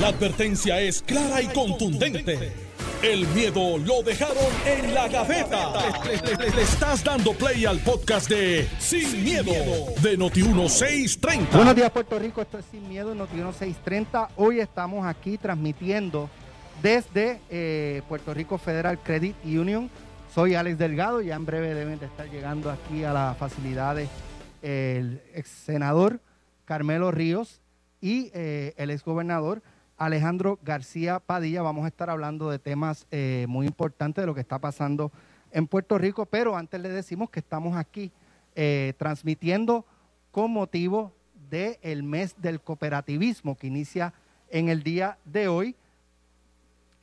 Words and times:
La 0.00 0.08
advertencia 0.08 0.80
es 0.80 1.02
clara 1.02 1.40
y 1.40 1.46
contundente. 1.46 2.52
El 3.00 3.28
miedo 3.28 3.78
lo 3.78 4.02
dejaron 4.02 4.36
en 4.66 4.92
la 4.92 5.06
gaveta. 5.06 5.72
Le, 6.04 6.62
estás 6.62 7.04
dando 7.04 7.32
play 7.32 7.64
al 7.64 7.78
podcast 7.78 8.28
de 8.28 8.68
Sin, 8.80 9.22
miedo, 9.22 9.52
de 10.02 10.18
Noti1630. 10.18 11.48
Buenos 11.52 11.76
días, 11.76 11.92
Puerto 11.92 12.18
Rico. 12.18 12.42
Esto 12.42 12.58
es 12.58 12.64
Sin 12.72 12.88
Miedo, 12.88 13.14
Noti 13.14 13.36
630. 13.36 14.30
Hoy 14.36 14.58
estamos 14.58 15.06
aquí 15.06 15.38
transmitiendo 15.38 16.28
desde 16.82 17.38
eh, 17.48 18.02
Puerto 18.08 18.34
Rico 18.34 18.58
Federal 18.58 18.98
Credit 18.98 19.36
Union. 19.44 19.88
Soy 20.34 20.56
Alex 20.56 20.76
Delgado. 20.76 21.20
Ya 21.20 21.36
en 21.36 21.46
breve 21.46 21.72
deben 21.72 22.00
de 22.00 22.06
estar 22.06 22.28
llegando 22.28 22.68
aquí 22.68 23.04
a 23.04 23.12
las 23.12 23.36
facilidades 23.36 24.08
el 24.60 25.22
ex 25.34 25.48
senador 25.48 26.20
Carmelo 26.64 27.12
Ríos 27.12 27.60
y 28.00 28.32
eh, 28.34 28.74
el 28.76 28.90
ex 28.90 29.04
gobernador 29.04 29.62
Alejandro 30.04 30.58
García 30.62 31.18
Padilla. 31.18 31.62
Vamos 31.62 31.84
a 31.84 31.88
estar 31.88 32.10
hablando 32.10 32.50
de 32.50 32.58
temas 32.58 33.06
eh, 33.10 33.46
muy 33.48 33.66
importantes 33.66 34.22
de 34.22 34.26
lo 34.26 34.34
que 34.34 34.42
está 34.42 34.58
pasando 34.58 35.10
en 35.50 35.66
Puerto 35.66 35.96
Rico, 35.96 36.26
pero 36.26 36.56
antes 36.56 36.80
le 36.80 36.90
decimos 36.90 37.30
que 37.30 37.40
estamos 37.40 37.76
aquí 37.76 38.12
eh, 38.54 38.92
transmitiendo 38.98 39.86
con 40.30 40.50
motivo 40.50 41.14
del 41.48 42.02
mes 42.02 42.34
del 42.38 42.60
cooperativismo 42.60 43.56
que 43.56 43.68
inicia 43.68 44.12
en 44.50 44.68
el 44.68 44.82
día 44.82 45.18
de 45.24 45.48
hoy. 45.48 45.76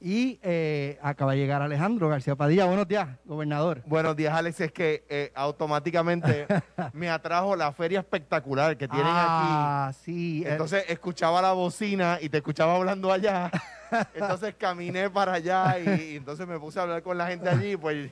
Y 0.03 0.39
eh, 0.41 0.97
acaba 1.03 1.33
de 1.33 1.37
llegar 1.37 1.61
Alejandro 1.61 2.09
García 2.09 2.35
Padilla. 2.35 2.65
Buenos 2.65 2.87
días, 2.87 3.07
gobernador. 3.23 3.83
Buenos 3.85 4.15
días, 4.15 4.33
Alex. 4.33 4.59
Es 4.61 4.71
que 4.71 5.03
eh, 5.07 5.31
automáticamente 5.35 6.47
me 6.93 7.07
atrajo 7.07 7.55
la 7.55 7.71
feria 7.71 7.99
espectacular 7.99 8.75
que 8.77 8.87
tienen 8.87 9.05
ah, 9.07 9.91
sí. 10.03 10.39
aquí. 10.41 10.47
eh, 10.47 10.51
Entonces 10.53 10.85
escuchaba 10.87 11.39
la 11.43 11.51
bocina 11.53 12.17
y 12.19 12.29
te 12.29 12.37
escuchaba 12.37 12.75
hablando 12.77 13.11
allá. 13.11 13.51
Entonces 14.15 14.55
caminé 14.57 15.07
para 15.11 15.33
allá 15.33 15.77
y, 15.77 16.13
y 16.13 16.15
entonces 16.15 16.47
me 16.47 16.57
puse 16.57 16.79
a 16.79 16.83
hablar 16.83 17.03
con 17.03 17.15
la 17.17 17.27
gente 17.27 17.47
allí. 17.49 17.77
Pues 17.77 18.09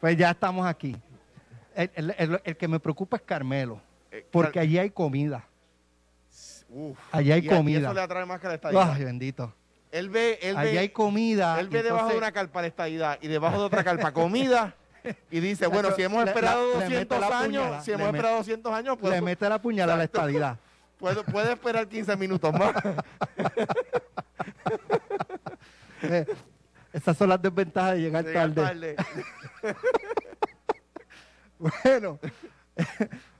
pues 0.00 0.16
ya 0.16 0.30
estamos 0.30 0.64
aquí. 0.66 0.94
El, 1.74 1.90
el- 1.94 2.14
el- 2.18 2.40
el 2.44 2.56
que 2.56 2.68
me 2.68 2.78
preocupa 2.78 3.16
es 3.16 3.22
Carmelo, 3.22 3.80
eh, 4.12 4.24
porque 4.30 4.60
allí 4.60 4.78
hay 4.78 4.90
comida. 4.90 5.42
uf. 6.68 6.96
allí 7.10 7.32
hay 7.32 7.40
Y 7.44 7.48
a- 7.48 7.52
y 7.52 7.56
comida. 7.56 7.78
eso 7.80 7.94
le 7.94 8.00
atrae 8.02 8.26
más 8.26 8.38
que 8.40 8.46
la 8.46 8.54
estadidad. 8.54 8.92
Ay, 8.94 9.04
bendito. 9.04 9.52
Él 9.92 10.10
ve, 10.10 10.38
él 10.42 10.56
Allí 10.56 10.72
ve, 10.72 10.78
hay 10.80 10.88
comida. 10.90 11.58
él 11.60 11.68
ve 11.68 11.82
debajo 11.82 12.08
de 12.10 12.18
una 12.18 12.32
carpa 12.32 12.60
la 12.60 12.66
estadidad 12.68 13.18
y 13.22 13.28
debajo 13.28 13.58
de 13.58 13.64
otra 13.64 13.84
carpa 13.84 14.12
comida. 14.12 14.74
Y 15.30 15.40
dice, 15.40 15.66
bueno, 15.68 15.90
si 15.92 16.02
hemos 16.02 16.26
esperado 16.26 16.78
le- 16.80 16.88
le 16.88 16.98
mete 16.98 17.14
200 17.14 17.20
la 17.30 17.38
años, 17.40 17.84
si 17.84 17.92
hemos 17.92 18.06
esperado 18.08 18.36
200 18.38 18.72
años, 18.72 18.96
pues 19.00 19.12
le 19.14 19.20
mete 19.22 19.48
la 19.48 19.60
puñalada 19.62 19.94
a 19.94 19.98
la 19.98 20.04
estadidad. 20.04 20.58
puede, 20.98 21.22
puede 21.24 21.52
esperar 21.52 21.88
15 21.88 22.16
minutos 22.16 22.52
más. 22.52 22.72
Eh, 26.02 26.26
esas 26.92 27.16
son 27.16 27.30
las 27.30 27.40
desventajas 27.40 27.94
de 27.94 28.00
llegar 28.00 28.22
Llegar 28.24 28.52
tarde. 28.54 28.94
tarde. 28.94 29.76
Bueno, 31.58 32.18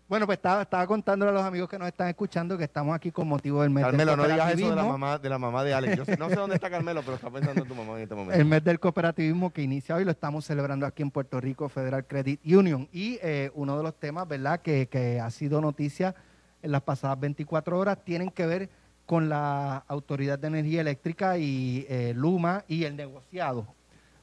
bueno, 0.09 0.27
pues 0.27 0.39
estaba, 0.39 0.63
estaba 0.63 0.87
contándole 0.87 1.31
a 1.31 1.35
los 1.35 1.43
amigos 1.43 1.69
que 1.69 1.79
nos 1.79 1.89
están 1.89 2.09
escuchando 2.09 2.57
que 2.57 2.65
estamos 2.65 2.95
aquí 2.95 3.11
con 3.11 3.27
motivo 3.27 3.63
del 3.63 3.71
mes 3.71 3.85
Carmelo, 3.85 4.13
del 4.13 4.21
no 4.21 4.29
digas 4.29 4.55
eso 4.55 4.71
de 4.71 4.77
la 4.77 4.85
mamá 4.85 5.19
de 5.19 5.29
la 5.29 5.39
mamá 5.39 5.65
de 5.65 5.75
Alex. 5.75 5.97
Yo 5.97 6.05
sé- 6.05 6.17
no 6.17 6.29
sé 6.29 6.37
dónde 6.37 6.55
está 6.55 6.71
Carmelo, 6.71 7.03
pero 7.03 7.17
está 7.17 7.29
pensando 7.31 7.63
en 7.63 7.69
tu 7.69 7.75
mamá 7.75 7.97
en 7.97 8.03
este 8.03 8.15
momento. 8.15 8.35
El 8.41 8.45
mes 8.47 8.63
del 8.63 8.79
cooperativismo 8.79 9.53
que 9.53 9.63
inicia 9.63 9.97
hoy 9.97 10.05
lo 10.05 10.11
estamos 10.13 10.45
celebrando 10.45 10.87
aquí 10.87 11.03
en 11.03 11.11
Puerto 11.11 11.41
Rico 11.41 11.69
Federal 11.69 12.07
Credit 12.07 12.41
Union. 12.47 12.89
Y 12.93 13.19
eh, 13.23 13.51
uno 13.55 13.77
de 13.77 13.83
los 13.83 13.95
temas, 13.99 14.29
¿verdad?, 14.29 14.61
que, 14.61 14.87
que 14.89 15.19
ha 15.21 15.31
sido 15.31 15.61
noticia 15.61 16.15
en 16.63 16.71
las 16.73 16.83
pasadas 16.83 17.19
24 17.21 17.79
horas 17.79 17.99
tienen 18.05 18.31
que 18.31 18.47
ver 18.47 18.71
con 19.07 19.29
la 19.29 19.85
Autoridad 19.89 20.39
de 20.39 20.49
Energía 20.49 20.81
Eléctrica 20.81 21.39
y 21.39 21.87
eh, 21.89 22.13
Luma 22.17 22.65
y 22.69 22.85
el 22.85 22.97
negociado 22.97 23.67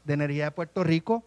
de 0.04 0.14
energía 0.14 0.46
de 0.46 0.52
Puerto 0.52 0.84
Rico, 0.84 1.24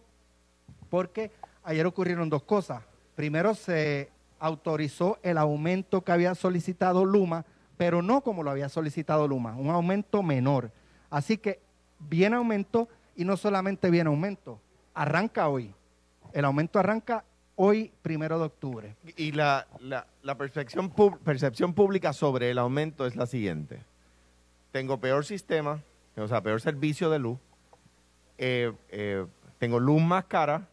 porque 0.89 1.31
ayer 1.63 1.85
ocurrieron 1.85 2.29
dos 2.29 2.43
cosas. 2.43 2.83
Primero 3.15 3.55
se 3.55 4.09
autorizó 4.39 5.19
el 5.23 5.37
aumento 5.37 6.01
que 6.03 6.11
había 6.11 6.35
solicitado 6.35 7.05
Luma, 7.05 7.45
pero 7.77 8.01
no 8.01 8.21
como 8.21 8.43
lo 8.43 8.51
había 8.51 8.69
solicitado 8.69 9.27
Luma, 9.27 9.55
un 9.55 9.69
aumento 9.69 10.23
menor. 10.23 10.71
Así 11.09 11.37
que 11.37 11.59
viene 11.99 12.35
aumento 12.35 12.87
y 13.15 13.25
no 13.25 13.37
solamente 13.37 13.89
viene 13.89 14.09
aumento, 14.09 14.59
arranca 14.93 15.47
hoy. 15.47 15.73
El 16.33 16.45
aumento 16.45 16.79
arranca 16.79 17.23
hoy, 17.55 17.91
primero 18.01 18.39
de 18.39 18.45
octubre. 18.45 18.95
Y 19.15 19.31
la, 19.31 19.67
percepción 20.37 21.73
pública 21.73 22.13
sobre 22.13 22.51
el 22.51 22.57
aumento 22.57 23.05
es 23.05 23.15
la 23.15 23.25
siguiente. 23.25 23.81
Tengo 24.71 24.99
peor 24.99 25.25
sistema, 25.25 25.81
o 26.15 26.27
sea, 26.27 26.41
peor 26.41 26.61
servicio 26.61 27.09
de 27.09 27.19
luz, 27.19 27.39
eh, 28.37 28.71
eh, 28.89 29.25
tengo 29.57 29.79
luz 29.79 30.01
más 30.01 30.25
cara 30.25 30.67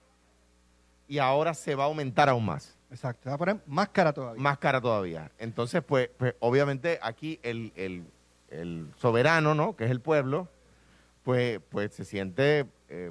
y 1.09 1.19
ahora 1.19 1.55
se 1.55 1.75
va 1.75 1.85
a 1.85 1.87
aumentar 1.87 2.29
aún 2.29 2.45
más. 2.45 2.74
Exacto, 2.95 3.29
va 3.29 3.35
a 3.35 3.39
poner 3.39 3.57
más 3.67 3.89
cara 3.89 4.13
todavía. 4.13 4.41
más 4.41 4.57
cara 4.59 4.81
todavía. 4.81 5.33
Entonces, 5.39 5.83
pues, 5.85 6.09
pues, 6.17 6.35
obviamente 6.39 6.99
aquí 7.03 7.41
el, 7.43 7.73
el- 7.75 8.05
el 8.51 8.87
soberano, 8.97 9.53
¿no? 9.55 9.75
Que 9.75 9.85
es 9.85 9.91
el 9.91 10.01
pueblo, 10.01 10.49
pues, 11.25 11.59
pues 11.71 11.93
se 11.93 12.05
siente 12.05 12.67
eh, 12.89 13.11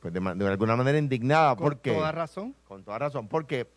pues, 0.00 0.12
de, 0.12 0.18
ma- 0.18 0.34
de 0.34 0.48
alguna 0.48 0.74
manera 0.74 0.98
indignada. 0.98 1.54
Con 1.54 1.64
porque, 1.68 1.92
toda 1.92 2.10
razón. 2.10 2.56
Con 2.66 2.82
toda 2.82 2.98
razón. 2.98 3.28
Porque, 3.28 3.68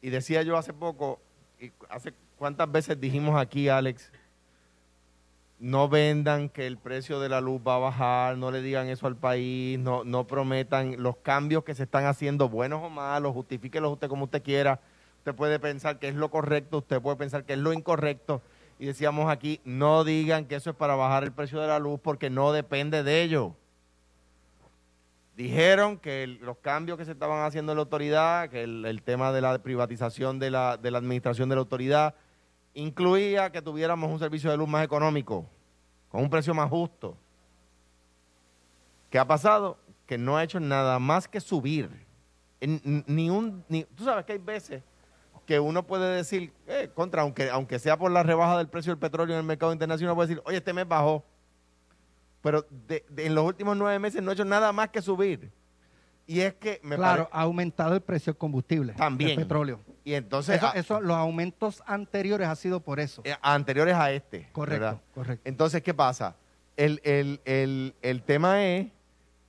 y 0.00 0.10
decía 0.10 0.42
yo 0.42 0.56
hace 0.56 0.72
poco, 0.72 1.20
y 1.58 1.72
hace 1.88 2.14
cuántas 2.36 2.70
veces 2.70 3.00
dijimos 3.00 3.40
aquí, 3.40 3.68
Alex, 3.68 4.12
no 5.60 5.88
vendan 5.88 6.48
que 6.48 6.66
el 6.66 6.78
precio 6.78 7.18
de 7.18 7.28
la 7.28 7.40
luz 7.40 7.60
va 7.66 7.76
a 7.76 7.78
bajar, 7.78 8.36
no 8.38 8.50
le 8.50 8.62
digan 8.62 8.88
eso 8.88 9.06
al 9.06 9.16
país, 9.16 9.78
no, 9.78 10.04
no 10.04 10.26
prometan 10.26 11.02
los 11.02 11.16
cambios 11.16 11.64
que 11.64 11.74
se 11.74 11.82
están 11.82 12.06
haciendo, 12.06 12.48
buenos 12.48 12.82
o 12.82 12.90
malos, 12.90 13.32
justifíquelos 13.32 13.92
usted 13.92 14.08
como 14.08 14.24
usted 14.24 14.42
quiera. 14.42 14.80
Usted 15.18 15.34
puede 15.34 15.58
pensar 15.58 15.98
que 15.98 16.08
es 16.08 16.14
lo 16.14 16.30
correcto, 16.30 16.78
usted 16.78 17.00
puede 17.02 17.16
pensar 17.16 17.44
que 17.44 17.54
es 17.54 17.58
lo 17.58 17.72
incorrecto. 17.72 18.40
Y 18.78 18.86
decíamos 18.86 19.30
aquí, 19.30 19.60
no 19.64 20.04
digan 20.04 20.44
que 20.44 20.54
eso 20.54 20.70
es 20.70 20.76
para 20.76 20.94
bajar 20.94 21.24
el 21.24 21.32
precio 21.32 21.60
de 21.60 21.66
la 21.66 21.80
luz 21.80 21.98
porque 22.00 22.30
no 22.30 22.52
depende 22.52 23.02
de 23.02 23.22
ello. 23.22 23.54
Dijeron 25.36 25.98
que 25.98 26.26
los 26.40 26.58
cambios 26.58 26.98
que 26.98 27.04
se 27.04 27.12
estaban 27.12 27.44
haciendo 27.44 27.72
en 27.72 27.76
la 27.78 27.82
autoridad, 27.82 28.48
que 28.48 28.62
el, 28.62 28.84
el 28.84 29.02
tema 29.02 29.32
de 29.32 29.40
la 29.40 29.58
privatización 29.58 30.38
de 30.38 30.50
la, 30.50 30.76
de 30.76 30.90
la 30.90 30.98
administración 30.98 31.48
de 31.48 31.56
la 31.56 31.60
autoridad, 31.60 32.14
incluía 32.78 33.50
que 33.50 33.60
tuviéramos 33.60 34.10
un 34.10 34.18
servicio 34.18 34.50
de 34.50 34.56
luz 34.56 34.68
más 34.68 34.84
económico, 34.84 35.44
con 36.10 36.22
un 36.22 36.30
precio 36.30 36.54
más 36.54 36.70
justo. 36.70 37.16
¿Qué 39.10 39.18
ha 39.18 39.26
pasado? 39.26 39.78
Que 40.06 40.16
no 40.16 40.36
ha 40.36 40.44
hecho 40.44 40.60
nada 40.60 40.98
más 40.98 41.26
que 41.26 41.40
subir. 41.40 41.90
Ni 42.60 43.30
un, 43.30 43.64
ni, 43.68 43.84
tú 43.84 44.04
sabes 44.04 44.24
que 44.24 44.32
hay 44.32 44.38
veces 44.38 44.82
que 45.46 45.58
uno 45.58 45.86
puede 45.86 46.14
decir, 46.14 46.52
eh, 46.66 46.90
contra, 46.94 47.22
aunque, 47.22 47.48
aunque 47.48 47.78
sea 47.78 47.96
por 47.96 48.10
la 48.10 48.22
rebaja 48.22 48.58
del 48.58 48.68
precio 48.68 48.92
del 48.92 48.98
petróleo 48.98 49.34
en 49.34 49.40
el 49.40 49.46
mercado 49.46 49.72
internacional, 49.72 50.14
puede 50.14 50.28
decir, 50.28 50.42
oye, 50.44 50.58
este 50.58 50.74
mes 50.74 50.86
bajó. 50.86 51.24
Pero 52.42 52.66
en 52.88 53.34
los 53.34 53.44
últimos 53.44 53.76
nueve 53.76 53.98
meses 53.98 54.22
no 54.22 54.30
ha 54.30 54.34
hecho 54.34 54.44
nada 54.44 54.72
más 54.72 54.90
que 54.90 55.00
subir. 55.00 55.50
Y 56.28 56.40
es 56.40 56.54
que 56.54 56.78
me 56.82 56.94
claro, 56.96 57.28
ha 57.32 57.40
aumentado 57.40 57.94
el 57.94 58.02
precio 58.02 58.32
del 58.34 58.38
combustible, 58.38 58.92
También. 58.92 59.30
del 59.30 59.38
petróleo. 59.46 59.80
Y 60.04 60.12
entonces, 60.12 60.56
Eso, 60.58 60.66
a- 60.68 60.70
eso, 60.72 61.00
los 61.00 61.16
aumentos 61.16 61.82
anteriores 61.86 62.46
ha 62.46 62.54
sido 62.54 62.80
por 62.80 63.00
eso. 63.00 63.22
eh, 63.24 63.34
anteriores 63.42 63.94
a 63.94 64.12
este. 64.12 64.48
correcto, 64.52 64.84
¿verdad? 64.84 65.00
correcto. 65.14 65.48
Entonces, 65.48 65.82
¿qué 65.82 65.94
pasa? 65.94 66.36
El, 66.76 67.00
el, 67.02 67.40
el, 67.46 67.94
el 68.02 68.22
tema 68.22 68.62
es 68.64 68.88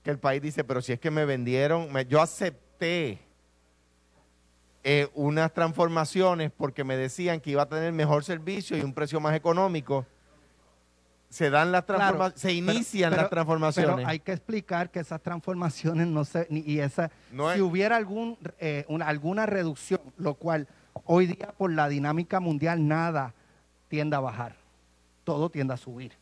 que 0.03 0.09
el 0.09 0.19
país 0.19 0.41
dice, 0.41 0.63
pero 0.63 0.81
si 0.81 0.94
es 0.94 1.00
que 1.01 1.12
me 1.12 1.25
vendieron, 1.25 1.91
me- 1.91 2.06
yo 2.06 2.22
acepté 2.22 3.19
eh, 4.84 5.09
unas 5.13 5.53
transformaciones 5.53 6.50
porque 6.56 6.85
me 6.85 6.96
decían 6.96 7.41
que 7.41 7.51
iba 7.51 7.63
a 7.63 7.69
tener 7.69 7.91
mejor 7.91 8.23
servicio 8.23 8.78
y 8.78 8.81
un 8.81 8.94
precio 8.94 9.19
más 9.19 9.35
económico. 9.35 10.06
Se 11.29 11.51
dan 11.51 11.72
las 11.72 11.84
Claro, 11.85 12.00
transformaciones, 12.00 12.41
se 12.41 12.53
inician 12.53 13.09
pero- 13.11 13.22
las 13.22 13.29
transformaciones. 13.29 13.96
Pero 13.97 14.08
hay 14.08 14.20
que 14.20 14.31
explicar 14.34 14.90
que 14.90 14.99
esas 14.99 15.22
transformaciones 15.22 16.08
no 16.08 16.26
se 16.26 16.47
ni- 16.49 16.61
y 16.66 16.79
esa 16.79 17.11
No 17.31 17.53
si 17.53 17.61
hubiera 17.61 17.96
algún 17.97 18.37
eh, 18.59 18.84
una- 18.87 19.05
alguna 19.08 19.46
reducción, 19.46 20.02
lo 20.17 20.34
cual 20.34 20.67
hoy 21.05 21.28
día 21.28 21.53
por 21.55 21.72
la 21.72 21.87
dinámica 21.87 22.40
mundial 22.40 22.87
nada 22.87 23.35
tiende 23.90 24.16
a 24.16 24.20
bajar, 24.20 24.55
todo 25.23 25.49
tiende 25.52 25.76
a 25.76 25.78
subir. 25.78 26.14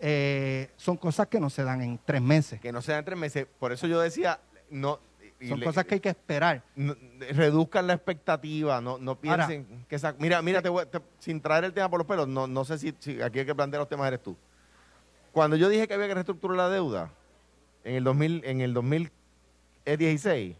Eh, 0.00 0.70
son 0.76 0.96
cosas 0.96 1.26
que 1.28 1.38
no 1.40 1.50
se 1.50 1.62
dan 1.62 1.82
en 1.82 1.98
tres 2.04 2.22
meses, 2.22 2.58
que 2.60 2.72
no 2.72 2.80
sean 2.80 3.04
tres 3.04 3.18
meses. 3.18 3.46
Por 3.58 3.70
eso 3.72 3.86
yo 3.86 4.00
decía, 4.00 4.40
no. 4.70 4.98
son 5.46 5.60
le- 5.60 5.66
cosas 5.66 5.84
que 5.84 5.94
hay 5.96 6.00
que 6.00 6.08
esperar. 6.08 6.62
no- 6.74 6.96
reduzcan 7.32 7.86
la 7.86 7.92
expectativa, 7.92 8.80
no, 8.80 8.96
no 8.96 9.10
Ahora- 9.22 9.46
piensen 9.46 9.84
que 9.88 9.96
esa, 9.96 10.14
mira, 10.18 10.40
mira, 10.40 10.62
te 10.62 10.70
voy- 10.70 10.86
te- 10.86 11.02
sin 11.18 11.38
traer 11.42 11.64
el 11.64 11.74
tema 11.74 11.90
por 11.90 11.98
los 12.00 12.06
pelos, 12.06 12.26
no, 12.28 12.46
no 12.46 12.64
sé 12.64 12.78
si, 12.78 12.94
si 12.98 13.20
aquí 13.20 13.40
hay 13.40 13.46
que 13.46 13.54
plantear 13.54 13.80
los 13.80 13.88
temas 13.90 14.06
eres 14.08 14.22
tú. 14.22 14.34
Cuando 15.34 15.56
yo 15.56 15.68
dije 15.68 15.86
que 15.86 15.92
había 15.94 16.06
que 16.08 16.14
reestructurar 16.14 16.56
la 16.56 16.68
deuda 16.70 17.10
en 17.84 17.96
el 17.96 18.04
2000, 18.04 18.42
en 18.46 18.60
el 18.62 18.72
2016, 19.84 20.56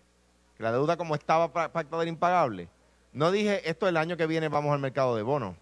que 0.57 0.63
la 0.63 0.73
deuda 0.73 0.97
como 0.97 1.15
estaba 1.15 1.53
pa- 1.53 1.73
pactada 1.73 2.03
era 2.03 2.09
impagable, 2.11 2.69
no 3.13 3.31
dije 3.31 3.69
esto 3.71 3.89
el 3.89 3.97
año 3.97 4.17
que 4.17 4.27
viene 4.27 4.49
vamos 4.49 4.73
al 4.75 4.81
mercado 4.81 5.17
de 5.17 5.23
bonos. 5.23 5.55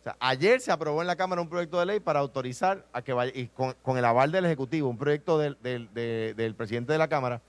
O 0.00 0.02
sea, 0.02 0.16
ayer 0.18 0.60
se 0.60 0.72
aprobó 0.72 1.02
en 1.02 1.06
la 1.06 1.16
Cámara 1.16 1.42
un 1.42 1.48
proyecto 1.50 1.78
de 1.78 1.84
ley 1.86 2.00
para 2.00 2.20
autorizar 2.20 2.86
a 2.94 3.02
que 3.02 3.12
vaya, 3.12 3.30
y 3.34 3.48
con, 3.48 3.98
el 3.98 4.04
aval 4.04 4.32
del 4.32 4.46
Ejecutivo, 4.46 4.88
un 4.88 4.96
proyecto 4.96 5.38
del, 5.38 5.58
del- 5.62 5.92
de- 5.92 6.32
del 6.34 6.54
presidente 6.54 6.92
de 6.92 6.98
la 6.98 7.08
Cámara, 7.08 7.42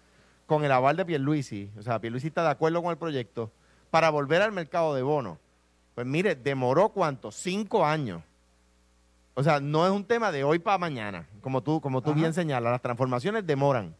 con 0.45 0.65
el 0.65 0.71
aval 0.73 0.97
de 0.97 1.05
Pierluisi, 1.05 1.71
o 1.79 1.81
sea, 1.81 1.99
Pierluisi 1.99 2.27
está 2.27 2.43
de 2.43 2.49
acuerdo 2.49 2.81
con 2.83 2.91
el 2.91 2.97
proyecto, 2.97 3.49
para 3.89 4.09
volver 4.09 4.41
al 4.41 4.51
mercado 4.51 4.93
de 4.93 5.01
bonos. 5.01 5.37
Pues 5.95 6.05
mire, 6.05 6.35
demoró 6.35 6.89
cuánto? 6.89 7.31
Cinco 7.31 7.85
años. 7.85 8.21
O 9.33 9.43
sea, 9.43 9.59
no 9.59 9.85
es 9.85 9.91
un 9.91 10.03
tema 10.05 10.31
de 10.31 10.43
hoy 10.43 10.59
para 10.59 10.77
mañana, 10.77 11.27
como 11.41 11.61
tú, 11.63 11.79
como 11.79 12.01
tú 12.01 12.11
Ajá. 12.11 12.19
bien 12.19 12.33
señalas, 12.33 12.71
las 12.71 12.81
transformaciones 12.81 13.45
demoran. 13.47 13.95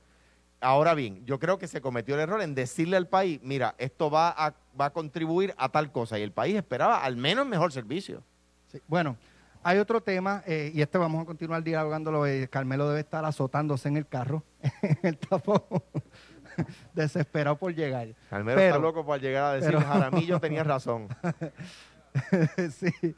Ahora 0.59 0.93
bien, 0.93 1.25
yo 1.25 1.39
creo 1.39 1.57
que 1.57 1.67
se 1.67 1.81
cometió 1.81 2.15
el 2.15 2.21
error 2.21 2.41
en 2.41 2.53
decirle 2.53 2.97
al 2.97 3.07
país, 3.07 3.39
mira, 3.41 3.73
esto 3.77 4.11
va 4.11 4.29
a, 4.29 4.53
va 4.79 4.85
a 4.85 4.89
contribuir 4.93 5.55
a 5.57 5.69
tal 5.69 5.91
cosa, 5.91 6.19
y 6.19 6.21
el 6.21 6.31
país 6.31 6.55
esperaba 6.55 7.03
al 7.03 7.15
menos 7.17 7.47
mejor 7.47 7.71
servicio. 7.71 8.23
Sí, 8.67 8.79
Bueno, 8.87 9.15
hay 9.63 9.79
otro 9.79 10.01
tema, 10.01 10.43
eh, 10.45 10.71
y 10.73 10.81
este 10.81 10.97
vamos 10.97 11.21
a 11.21 11.25
continuar 11.25 11.63
dialogándolo. 11.63 12.25
eh, 12.27 12.47
Carmelo 12.49 12.87
debe 12.89 12.99
estar 12.99 13.23
azotándose 13.25 13.87
en 13.87 13.97
el 13.97 14.07
carro, 14.07 14.43
en 14.83 14.99
el 15.01 15.17
tapón, 15.17 15.63
desesperado 16.93 17.55
por 17.57 17.73
llegar. 17.73 18.09
Carmelo 18.29 18.57
Pero- 18.57 18.67
está 18.75 18.79
loco 18.81 19.05
por 19.05 19.19
llegar 19.19 19.45
a 19.45 19.53
decir, 19.53 19.71
pero- 19.71 19.81
Jaramillo 19.81 20.39
tenía 20.39 20.63
razón. 20.65 21.07
sí. 22.71 23.15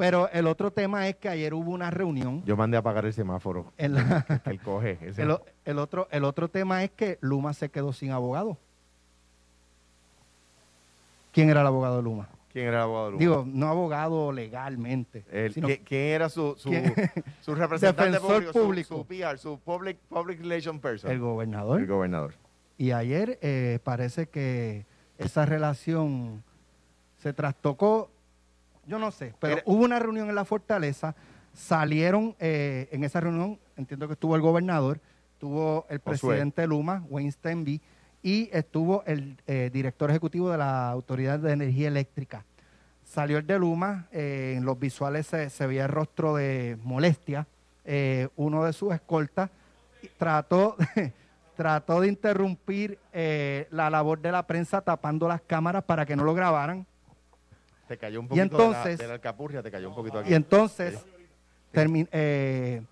Pero 0.00 0.30
el 0.30 0.46
otro 0.46 0.70
tema 0.70 1.06
es 1.08 1.16
que 1.16 1.28
ayer 1.28 1.52
hubo 1.52 1.72
una 1.72 1.90
reunión. 1.90 2.42
Yo 2.46 2.56
mandé 2.56 2.78
a 2.78 2.80
apagar 2.80 3.04
el 3.04 3.12
semáforo 3.12 3.70
En 3.76 3.92
la- 3.92 4.24
que 4.44 4.48
él 4.50 4.58
coge. 4.62 4.96
ese- 5.02 5.20
el, 5.20 5.36
el 5.66 5.78
otro, 5.78 6.08
el 6.10 6.24
otro 6.24 6.48
tema 6.48 6.82
es 6.82 6.90
que 6.90 7.18
Luma 7.20 7.52
se 7.52 7.68
quedó 7.68 7.92
sin 7.92 8.10
abogado. 8.10 8.56
¿Quién 11.32 11.50
era 11.50 11.60
el 11.60 11.66
abogado 11.66 11.98
de 11.98 12.02
Luma? 12.02 12.28
¿Quién 12.50 12.66
era 12.66 12.78
el 12.78 12.82
abogado 12.84 13.04
de 13.04 13.10
Luma? 13.12 13.20
Digo, 13.20 13.44
no 13.46 13.68
abogado 13.68 14.32
legalmente. 14.32 15.22
El- 15.30 15.52
sino- 15.52 15.66
¿quién, 15.66 15.82
quién 15.84 16.02
era 16.14 16.30
su, 16.30 16.54
su, 16.56 16.70
¿Quién? 16.70 16.94
su 17.42 17.54
representante 17.54 18.12
Defensor 18.12 18.36
público, 18.36 18.52
su- 18.54 18.64
público. 18.64 18.96
Su, 18.96 19.06
PR, 19.06 19.38
su 19.38 19.58
public, 19.60 19.98
public 20.08 20.40
relation 20.40 20.80
person? 20.80 21.10
el 21.10 21.18
gobernador. 21.20 21.78
El 21.78 21.86
gobernador. 21.86 22.34
Y 22.78 22.92
ayer 22.92 23.38
eh, 23.42 23.78
parece 23.84 24.28
que 24.28 24.86
esa 25.18 25.44
relación 25.44 26.42
se 27.18 27.34
trastocó, 27.34 28.09
yo 28.90 28.98
no 28.98 29.10
sé, 29.12 29.32
pero 29.38 29.54
Era- 29.54 29.62
hubo 29.66 29.84
una 29.84 29.98
reunión 29.98 30.28
en 30.28 30.34
la 30.34 30.44
fortaleza, 30.44 31.14
salieron 31.54 32.34
eh, 32.40 32.88
en 32.92 33.04
esa 33.04 33.20
reunión, 33.20 33.58
entiendo 33.76 34.06
que 34.08 34.14
estuvo 34.14 34.34
el 34.36 34.42
gobernador, 34.42 35.00
estuvo 35.34 35.86
el 35.88 36.00
presidente 36.00 36.62
de 36.62 36.66
Luma, 36.68 37.04
Wayne 37.08 37.30
Stenby, 37.32 37.80
y 38.22 38.50
estuvo 38.52 39.02
el 39.06 39.38
eh, 39.46 39.70
director 39.72 40.10
ejecutivo 40.10 40.50
de 40.50 40.58
la 40.58 40.90
Autoridad 40.90 41.38
de 41.38 41.52
Energía 41.52 41.88
Eléctrica. 41.88 42.44
Salió 43.04 43.38
el 43.38 43.46
de 43.46 43.58
Luma, 43.58 44.08
eh, 44.12 44.54
en 44.56 44.64
los 44.64 44.78
visuales 44.78 45.26
se, 45.26 45.48
se 45.50 45.66
veía 45.66 45.84
el 45.84 45.88
rostro 45.90 46.34
de 46.34 46.76
molestia, 46.82 47.46
uno 48.36 48.64
de 48.64 48.72
sus 48.72 48.92
escoltas 48.92 49.50
trató, 50.18 50.76
trató 51.56 52.00
de 52.00 52.08
interrumpir 52.08 52.98
eh, 53.12 53.66
la 53.70 53.90
labor 53.90 54.20
de 54.20 54.30
la 54.32 54.46
prensa 54.46 54.80
tapando 54.80 55.26
las 55.28 55.40
cámaras 55.40 55.84
para 55.84 56.06
que 56.06 56.14
no 56.16 56.24
lo 56.24 56.34
grabaran. 56.34 56.86
Te 57.90 57.98
cayó 57.98 58.20
un 58.20 58.26
Y 58.26 58.28
poquito 58.28 58.44
entonces- 58.44 58.84
de, 58.84 58.90
la, 58.98 59.02
de 59.02 59.08
la 59.08 59.14
alcapurria, 59.14 59.62
te 59.64 59.70
cayó 59.72 59.88
un 59.88 59.96
poquito 59.96 60.20
aquí. 60.20 60.30
Y 60.30 60.34
entonces, 60.34 61.04
termi- 61.74 62.06
eh, 62.12 62.82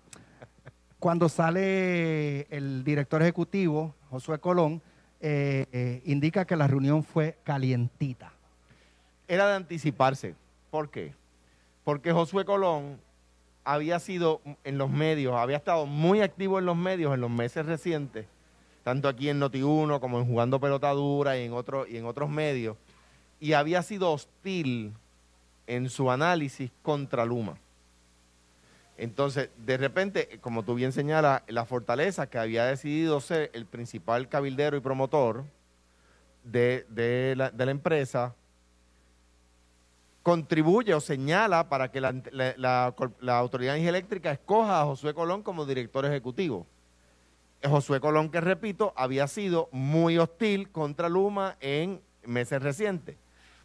cuando 0.99 1.29
sale 1.29 2.41
el 2.53 2.83
director 2.83 3.21
ejecutivo, 3.21 3.95
Josué 4.09 4.39
Colón, 4.39 4.81
eh, 5.21 5.67
eh, 5.71 6.01
indica 6.03 6.43
que 6.43 6.57
la 6.57 6.67
reunión 6.67 7.05
fue 7.05 7.37
calientita. 7.45 8.33
Era 9.29 9.47
de 9.47 9.55
anticiparse. 9.55 10.35
¿Por 10.69 10.89
qué? 10.89 11.13
Porque 11.85 12.11
Josué 12.11 12.43
Colón 12.43 12.99
había 13.63 13.99
sido 13.99 14.41
en 14.65 14.77
los 14.77 14.89
medios, 14.89 15.33
había 15.33 15.55
estado 15.55 15.85
muy 15.85 16.19
activo 16.19 16.59
en 16.59 16.65
los 16.65 16.75
medios 16.75 17.13
en 17.13 17.21
los 17.21 17.29
meses 17.31 17.65
recientes, 17.65 18.25
tanto 18.83 19.07
aquí 19.07 19.29
en 19.29 19.39
Noti1 19.39 20.01
como 20.01 20.19
en 20.19 20.25
Jugando 20.25 20.59
Pelota 20.59 20.91
Dura 20.91 21.37
y 21.37 21.45
en, 21.45 21.53
otro- 21.53 21.87
y 21.87 21.95
en 21.95 22.05
otros 22.05 22.29
medios, 22.29 22.75
y 23.39 23.53
había 23.53 23.81
sido 23.83 24.11
hostil 24.11 24.93
en 25.67 25.89
su 25.89 26.11
análisis 26.11 26.71
contra 26.81 27.25
Luma. 27.25 27.57
Entonces, 28.97 29.49
de 29.57 29.77
repente, 29.77 30.39
como 30.41 30.63
tú 30.63 30.75
bien 30.75 30.91
señalas, 30.91 31.43
la 31.47 31.65
Fortaleza, 31.65 32.29
que 32.29 32.37
había 32.37 32.65
decidido 32.65 33.21
ser 33.21 33.49
el 33.53 33.65
principal 33.65 34.27
cabildero 34.27 34.75
y 34.75 34.81
promotor 34.81 35.45
de, 36.43 37.33
la, 37.37 37.71
empresa, 37.71 38.35
contribuye 40.21 40.93
o 40.93 40.99
señala 40.99 41.69
para 41.69 41.91
que 41.91 42.01
la, 42.01 42.13
la- 42.57 43.37
Autoridad 43.37 43.77
Eléctrica 43.77 44.31
escoja 44.31 44.81
a 44.81 44.85
Josué 44.85 45.13
Colón 45.13 45.43
como 45.43 45.65
director 45.65 46.05
ejecutivo. 46.05 46.67
Josué 47.63 48.01
Colón, 48.01 48.29
que 48.29 48.41
repito, 48.41 48.93
había 48.97 49.27
sido 49.27 49.69
muy 49.71 50.17
hostil 50.17 50.69
contra 50.71 51.07
Luma 51.07 51.55
en 51.61 52.01
meses 52.25 52.61
recientes. 52.61 53.15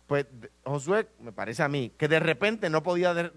Pues 0.07 0.27
Josué, 0.65 1.09
me 1.21 1.33
parece 1.33 1.63
a 1.63 1.69
mí, 1.69 1.91
que 1.97 2.09
de 2.09 2.21
repente 2.21 2.69
no 2.69 2.83
podía 2.83 3.33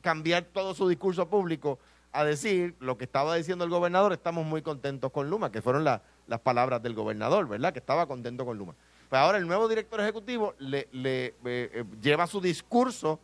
cambiar 0.00 0.44
todo 0.44 0.74
su 0.74 0.88
discurso 0.88 1.28
público 1.28 1.78
a 2.12 2.24
decir 2.24 2.74
lo 2.80 2.96
que 2.96 3.04
estaba 3.04 3.34
diciendo 3.36 3.64
el 3.64 3.70
gobernador, 3.70 4.12
estamos 4.14 4.46
muy 4.46 4.62
contentos 4.62 5.12
con 5.12 5.28
Luma, 5.28 5.52
que 5.52 5.60
fueron 5.60 5.84
la- 5.84 6.00
las 6.26 6.40
palabras 6.40 6.82
del 6.82 6.94
gobernador, 6.94 7.46
¿verdad? 7.46 7.72
Que 7.74 7.78
estaba 7.80 8.06
contento 8.06 8.46
con 8.46 8.56
Luma. 8.56 8.74
Pues 9.10 9.20
ahora 9.20 9.36
el 9.38 9.46
nuevo 9.46 9.68
director 9.68 10.00
ejecutivo 10.00 10.54
le, 10.58 10.88
le, 10.92 11.26
eh, 11.26 11.34
eh, 11.44 11.84
lleva 12.00 12.26
su 12.26 12.40
discurso 12.40 13.20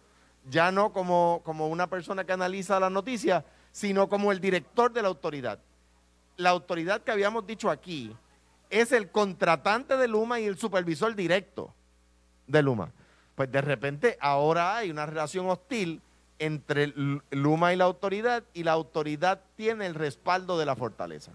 ya 0.50 0.70
no 0.70 0.92
como, 0.92 1.40
como 1.42 1.68
una 1.68 1.86
persona 1.86 2.24
que 2.24 2.32
analiza 2.34 2.78
las 2.78 2.92
noticias, 2.92 3.44
sino 3.72 4.10
como 4.10 4.30
el 4.30 4.40
director 4.40 4.92
de 4.92 5.00
la 5.00 5.08
autoridad. 5.08 5.58
La 6.36 6.50
autoridad 6.50 7.00
que 7.02 7.10
habíamos 7.10 7.46
dicho 7.46 7.70
aquí 7.70 8.14
es 8.68 8.92
el 8.92 9.10
contratante 9.10 9.96
de 9.96 10.06
Luma 10.08 10.40
y 10.40 10.44
el 10.44 10.58
supervisor 10.58 11.14
directo 11.14 11.74
de 12.46 12.62
Luma. 12.62 12.92
Pues 13.34 13.50
de 13.50 13.60
repente 13.60 14.16
ahora 14.20 14.76
hay 14.76 14.90
una 14.90 15.06
relación 15.06 15.48
hostil 15.48 16.00
entre 16.38 16.92
Luma 17.30 17.72
y 17.72 17.76
la 17.76 17.84
autoridad 17.84 18.44
y 18.54 18.64
la 18.64 18.72
autoridad 18.72 19.40
tiene 19.56 19.86
el 19.86 19.94
respaldo 19.94 20.58
de 20.58 20.66
la 20.66 20.76
fortaleza. 20.76 21.32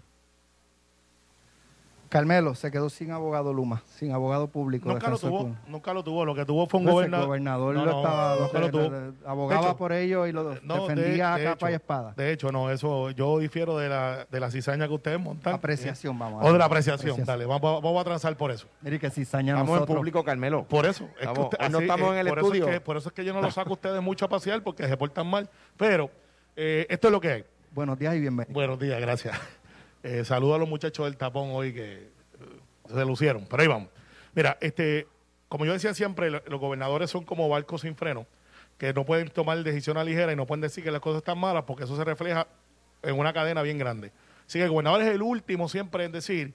Carmelo 2.10 2.56
se 2.56 2.72
quedó 2.72 2.90
sin 2.90 3.12
abogado 3.12 3.52
Luma, 3.54 3.82
sin 3.96 4.10
abogado 4.10 4.48
público. 4.48 4.88
Nunca 4.88 5.08
lo 5.08 5.16
tuvo, 5.16 5.54
nunca 5.68 5.94
lo 5.94 6.02
tuvo. 6.02 6.24
Lo 6.24 6.34
que 6.34 6.44
tuvo 6.44 6.66
fue 6.66 6.80
un 6.80 6.86
gobernador. 6.86 7.22
el 7.22 7.26
gobernador 7.28 7.74
No, 7.76 7.84
lo 7.86 7.90
no, 7.92 7.96
estaba, 7.98 8.36
nunca 8.40 8.58
lo 8.58 8.70
tuvo. 8.72 9.12
abogaba 9.24 9.66
hecho, 9.68 9.76
por 9.76 9.92
ello 9.92 10.26
y 10.26 10.32
lo 10.32 10.50
de- 10.50 10.60
defendía 10.60 11.36
de 11.36 11.46
a 11.46 11.50
capa 11.52 11.70
y 11.70 11.74
espada. 11.74 12.12
De 12.16 12.32
hecho, 12.32 12.50
no, 12.50 12.68
eso 12.72 13.10
yo 13.10 13.38
difiero 13.38 13.78
de 13.78 13.88
la, 13.88 14.26
de 14.28 14.40
la 14.40 14.50
cizaña 14.50 14.88
que 14.88 14.94
ustedes 14.94 15.20
montan. 15.20 15.54
Apreciación, 15.54 16.18
vamos. 16.18 16.42
a 16.42 16.46
O 16.48 16.52
de 16.52 16.58
la 16.58 16.64
apreciación, 16.64 17.24
dale, 17.24 17.46
vamos, 17.46 17.80
vamos 17.80 18.00
a 18.00 18.04
transar 18.04 18.36
por 18.36 18.50
eso. 18.50 18.66
Mire 18.82 18.98
que 18.98 19.08
cizaña 19.08 19.52
Estamos 19.52 19.68
nosotros. 19.74 19.94
en 19.94 19.96
público, 20.00 20.24
Carmelo. 20.24 20.64
Por 20.64 20.86
eso. 20.86 21.04
Es 21.04 21.10
que 21.14 21.18
Estamos- 21.26 21.44
usted- 21.44 21.58
hoy 21.64 21.70
no 21.70 21.78
estamos 21.78 22.08
eh, 22.08 22.12
en 22.12 22.18
el 22.18 22.26
por 22.28 22.38
eso 22.38 22.46
es 22.48 22.54
estudio. 22.54 22.72
que- 22.74 22.80
por 22.80 22.96
eso 22.96 23.08
es 23.08 23.14
que 23.14 23.24
yo 23.24 23.32
no 23.32 23.40
lo 23.40 23.50
saco 23.52 23.70
a 23.70 23.72
ustedes 23.74 24.02
mucho 24.02 24.24
a 24.24 24.28
pasear 24.28 24.64
porque 24.64 24.88
se 24.88 24.96
portan 24.96 25.28
mal. 25.28 25.48
Pero 25.76 26.10
eh, 26.56 26.88
esto 26.90 27.06
es 27.06 27.12
lo 27.12 27.20
que 27.20 27.30
hay. 27.30 27.44
Buenos 27.72 27.96
días 28.00 28.16
y 28.16 28.20
bienvenidos. 28.20 28.52
Buenos 28.52 28.80
días, 28.80 29.00
gracias. 29.00 29.38
Eh, 30.02 30.24
saludo 30.24 30.54
a 30.54 30.58
los 30.58 30.68
muchachos 30.68 31.04
del 31.06 31.16
tapón 31.16 31.50
hoy 31.52 31.72
que 31.74 31.92
eh, 31.94 32.08
se 32.88 33.04
lucieron. 33.04 33.46
Pero 33.48 33.62
ahí 33.62 33.68
vamos. 33.68 33.88
Mira, 34.34 34.56
este, 34.60 35.06
como 35.48 35.64
yo 35.66 35.72
decía 35.72 35.92
siempre, 35.94 36.30
lo- 36.30 36.42
los 36.46 36.60
gobernadores 36.60 37.10
son 37.10 37.24
como 37.24 37.48
barcos 37.48 37.82
sin 37.82 37.94
freno, 37.96 38.26
que 38.78 38.92
no 38.94 39.04
pueden 39.04 39.28
tomar 39.28 39.62
decisiones 39.62 40.04
ligeras 40.06 40.32
y 40.32 40.36
no 40.36 40.46
pueden 40.46 40.62
decir 40.62 40.82
que 40.82 40.90
las 40.90 41.00
cosas 41.00 41.18
están 41.18 41.38
malas 41.38 41.64
porque 41.64 41.84
eso 41.84 41.96
se 41.96 42.04
refleja 42.04 42.46
en 43.02 43.18
una 43.18 43.32
cadena 43.32 43.62
bien 43.62 43.78
grande. 43.78 44.12
Así 44.46 44.58
que 44.58 44.64
el 44.64 44.70
gobernador 44.70 45.02
es 45.02 45.08
el 45.08 45.22
último 45.22 45.68
siempre 45.68 46.04
en 46.04 46.12
decir, 46.12 46.54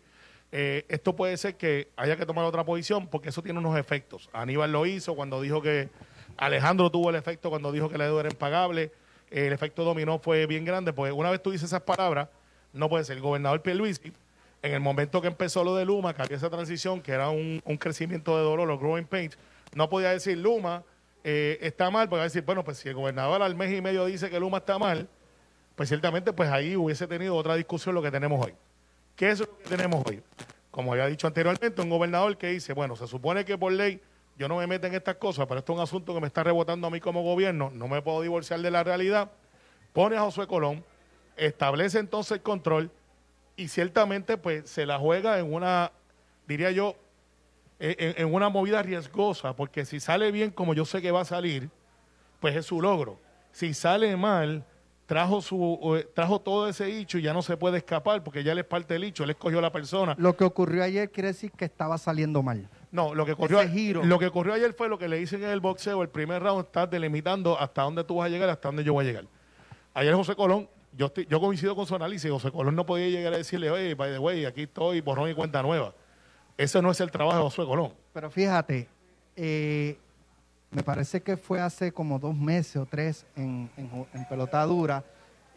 eh, 0.51 0.85
esto 0.89 1.15
puede 1.15 1.37
ser 1.37 1.55
que 1.55 1.89
haya 1.97 2.17
que 2.17 2.25
tomar 2.25 2.45
otra 2.45 2.63
posición 2.63 3.07
porque 3.07 3.29
eso 3.29 3.41
tiene 3.43 3.59
unos 3.59 3.77
efectos. 3.77 4.29
Aníbal 4.33 4.71
lo 4.71 4.85
hizo 4.85 5.15
cuando 5.15 5.39
dijo 5.41 5.61
que 5.61 5.89
Alejandro 6.37 6.89
tuvo 6.91 7.09
el 7.11 7.15
efecto 7.15 7.49
cuando 7.49 7.71
dijo 7.71 7.89
que 7.89 7.97
la 7.97 8.05
deuda 8.05 8.21
era 8.21 8.29
impagable. 8.29 8.91
El 9.29 9.53
efecto 9.53 9.83
dominó 9.83 10.19
fue 10.19 10.45
bien 10.45 10.65
grande, 10.65 10.93
porque 10.93 11.11
una 11.11 11.31
vez 11.31 11.41
tú 11.41 11.51
dices 11.51 11.67
esas 11.69 11.81
palabras, 11.81 12.29
no 12.75 12.89
puede 12.89 13.03
ser. 13.03 13.17
El 13.17 13.23
gobernador 13.23 13.61
Pierluisi, 13.61 14.13
en 14.61 14.73
el 14.73 14.79
momento 14.79 15.21
que 15.21 15.27
empezó 15.27 15.63
lo 15.63 15.75
de 15.75 15.85
Luma, 15.85 16.13
que 16.13 16.21
había 16.21 16.37
esa 16.37 16.49
transición, 16.49 17.01
que 17.01 17.11
era 17.11 17.29
un, 17.29 17.61
un 17.65 17.77
crecimiento 17.77 18.37
de 18.37 18.43
dolor, 18.43 18.67
los 18.67 18.79
growing 18.79 19.05
pains, 19.05 19.37
no 19.73 19.89
podía 19.89 20.09
decir 20.11 20.37
Luma 20.37 20.83
eh, 21.23 21.57
está 21.61 21.89
mal, 21.89 22.07
porque 22.07 22.23
decir, 22.23 22.43
bueno, 22.43 22.63
pues 22.63 22.77
si 22.77 22.87
el 22.87 22.93
gobernador 22.93 23.41
al 23.41 23.55
mes 23.55 23.75
y 23.75 23.81
medio 23.81 24.05
dice 24.05 24.29
que 24.29 24.39
Luma 24.39 24.59
está 24.59 24.77
mal, 24.77 25.09
pues 25.75 25.89
ciertamente 25.89 26.33
pues 26.33 26.49
ahí 26.49 26.75
hubiese 26.75 27.07
tenido 27.07 27.35
otra 27.35 27.55
discusión 27.55 27.95
lo 27.95 28.01
que 28.01 28.11
tenemos 28.11 28.45
hoy. 28.45 28.53
¿Qué 29.15 29.31
es 29.31 29.39
lo 29.39 29.57
que 29.57 29.69
tenemos 29.69 30.03
hoy? 30.05 30.21
Como 30.71 30.93
había 30.93 31.07
dicho 31.07 31.25
anteriormente, 31.25 31.81
un 31.81 31.89
gobernador 31.89 32.37
que 32.37 32.47
dice, 32.49 32.73
bueno, 32.73 32.95
se 32.95 33.07
supone 33.07 33.43
que 33.43 33.57
por 33.57 33.71
ley 33.71 34.01
yo 34.37 34.47
no 34.47 34.57
me 34.57 34.67
meto 34.67 34.87
en 34.87 34.93
estas 34.93 35.15
cosas, 35.15 35.47
pero 35.47 35.59
esto 35.59 35.73
es 35.73 35.77
un 35.77 35.83
asunto 35.83 36.13
que 36.13 36.21
me 36.21 36.27
está 36.27 36.43
rebotando 36.43 36.87
a 36.87 36.89
mí 36.89 36.99
como 36.99 37.23
gobierno, 37.23 37.71
no 37.73 37.87
me 37.87 38.01
puedo 38.01 38.21
divorciar 38.21 38.59
de 38.59 38.69
la 38.69 38.83
realidad, 38.83 39.31
pone 39.93 40.17
a 40.17 40.21
Josué 40.21 40.45
Colón, 40.47 40.83
establece 41.35 41.99
entonces 41.99 42.33
el 42.33 42.41
control 42.41 42.91
y 43.55 43.67
ciertamente 43.67 44.37
pues 44.37 44.69
se 44.69 44.85
la 44.85 44.99
juega 44.99 45.39
en 45.39 45.53
una, 45.53 45.91
diría 46.47 46.71
yo, 46.71 46.95
en, 47.79 48.15
en 48.17 48.33
una 48.33 48.49
movida 48.49 48.81
riesgosa, 48.81 49.55
porque 49.55 49.85
si 49.85 49.99
sale 49.99 50.31
bien 50.31 50.51
como 50.51 50.73
yo 50.73 50.85
sé 50.85 51.01
que 51.01 51.11
va 51.11 51.21
a 51.21 51.25
salir, 51.25 51.69
pues 52.39 52.55
es 52.55 52.65
su 52.65 52.81
logro. 52.81 53.19
Si 53.51 53.73
sale 53.73 54.15
mal, 54.17 54.65
trajo 55.05 55.41
su 55.41 55.97
eh, 55.97 56.07
trajo 56.13 56.39
todo 56.39 56.67
ese 56.67 56.97
hecho 56.97 57.17
y 57.17 57.21
ya 57.21 57.33
no 57.33 57.41
se 57.41 57.57
puede 57.57 57.77
escapar 57.77 58.23
porque 58.23 58.43
ya 58.43 58.51
él 58.51 58.59
es 58.59 58.65
parte 58.65 58.95
del 58.95 59.03
hecho, 59.03 59.23
él 59.23 59.31
escogió 59.31 59.59
a 59.59 59.61
la 59.61 59.71
persona. 59.71 60.15
Lo 60.17 60.35
que 60.35 60.43
ocurrió 60.43 60.83
ayer 60.83 61.11
quiere 61.11 61.29
decir 61.29 61.51
que 61.51 61.65
estaba 61.65 61.97
saliendo 61.97 62.41
mal. 62.43 62.69
No, 62.91 63.13
lo 63.13 63.25
que 63.25 63.33
ocurrió, 63.33 63.59
giro. 63.67 64.03
lo 64.03 64.19
que 64.19 64.27
ocurrió 64.27 64.53
ayer 64.53 64.73
fue 64.73 64.89
lo 64.89 64.97
que 64.97 65.07
le 65.07 65.17
dicen 65.17 65.43
en 65.43 65.49
el 65.49 65.59
boxeo, 65.59 66.01
el 66.01 66.09
primer 66.09 66.41
round 66.41 66.65
está 66.65 66.87
delimitando 66.87 67.59
hasta 67.59 67.83
dónde 67.83 68.03
tú 68.03 68.15
vas 68.15 68.27
a 68.27 68.29
llegar, 68.29 68.49
hasta 68.49 68.69
dónde 68.69 68.83
yo 68.83 68.93
voy 68.93 69.05
a 69.05 69.07
llegar. 69.07 69.25
Ayer 69.93 70.13
José 70.13 70.35
Colón, 70.35 70.69
yo 70.97 71.07
estoy- 71.07 71.25
yo 71.27 71.39
coincido 71.39 71.75
con 71.75 71.85
su 71.85 71.95
análisis, 71.95 72.29
José 72.31 72.51
Colón 72.51 72.75
no 72.75 72.85
podía 72.85 73.07
llegar 73.09 73.33
a 73.33 73.37
decirle, 73.37 73.69
oye, 73.69 73.95
by 73.95 74.11
the 74.11 74.19
way, 74.19 74.45
aquí 74.45 74.63
estoy, 74.63 75.01
borrón 75.01 75.29
y 75.29 75.33
cuenta 75.33 75.61
nueva. 75.61 75.93
Ese 76.57 76.81
no 76.81 76.91
es 76.91 76.99
el 77.01 77.11
trabajo 77.11 77.37
de 77.37 77.43
José 77.43 77.65
Colón. 77.65 77.93
Pero 78.13 78.29
fíjate, 78.31 78.87
eh, 79.35 79.97
me 80.71 80.83
parece 80.83 81.21
que 81.21 81.37
fue 81.37 81.59
hace 81.61 81.91
como 81.91 82.19
dos 82.19 82.35
meses 82.35 82.77
o 82.77 82.85
tres 82.85 83.25
en, 83.35 83.69
en, 83.77 84.25
Pelotadura, 84.29 85.03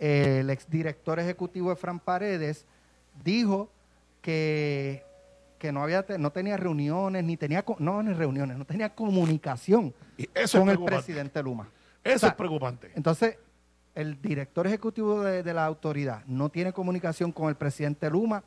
eh, 0.01 0.39
el 0.41 0.51
exdirector 0.51 1.19
ejecutivo 1.19 1.71
de 1.71 1.77
Fran 1.77 1.99
Paredes 2.01 2.67
dijo 3.25 3.69
que, 4.23 5.05
que 5.59 5.73
no, 5.73 5.83
había, 5.83 6.05
no 6.19 6.31
tenía 6.31 6.57
reuniones, 6.57 7.25
ni 7.25 7.37
tenía, 7.37 7.65
no, 7.79 8.03
ni 8.03 8.13
reuniones, 8.13 8.57
no 8.59 8.65
tenía 8.65 8.95
comunicación 8.95 9.95
Y 10.17 10.29
eso 10.35 10.61
con 10.61 10.69
el 10.69 10.83
presidente 10.83 11.43
Luma. 11.43 11.69
Eso 12.05 12.17
O 12.17 12.19
sea, 12.21 12.29
es 12.31 12.35
preocupante. 12.35 12.91
Entonces, 12.95 13.39
el 13.99 14.23
director 14.23 14.65
ejecutivo 14.67 15.23
de, 15.25 15.43
de 15.43 15.55
la 15.55 15.65
autoridad 15.67 16.23
no 16.27 16.49
tiene 16.51 16.73
comunicación 16.73 17.33
con 17.33 17.49
el 17.49 17.57
presidente 17.57 18.09
Luma 18.09 18.45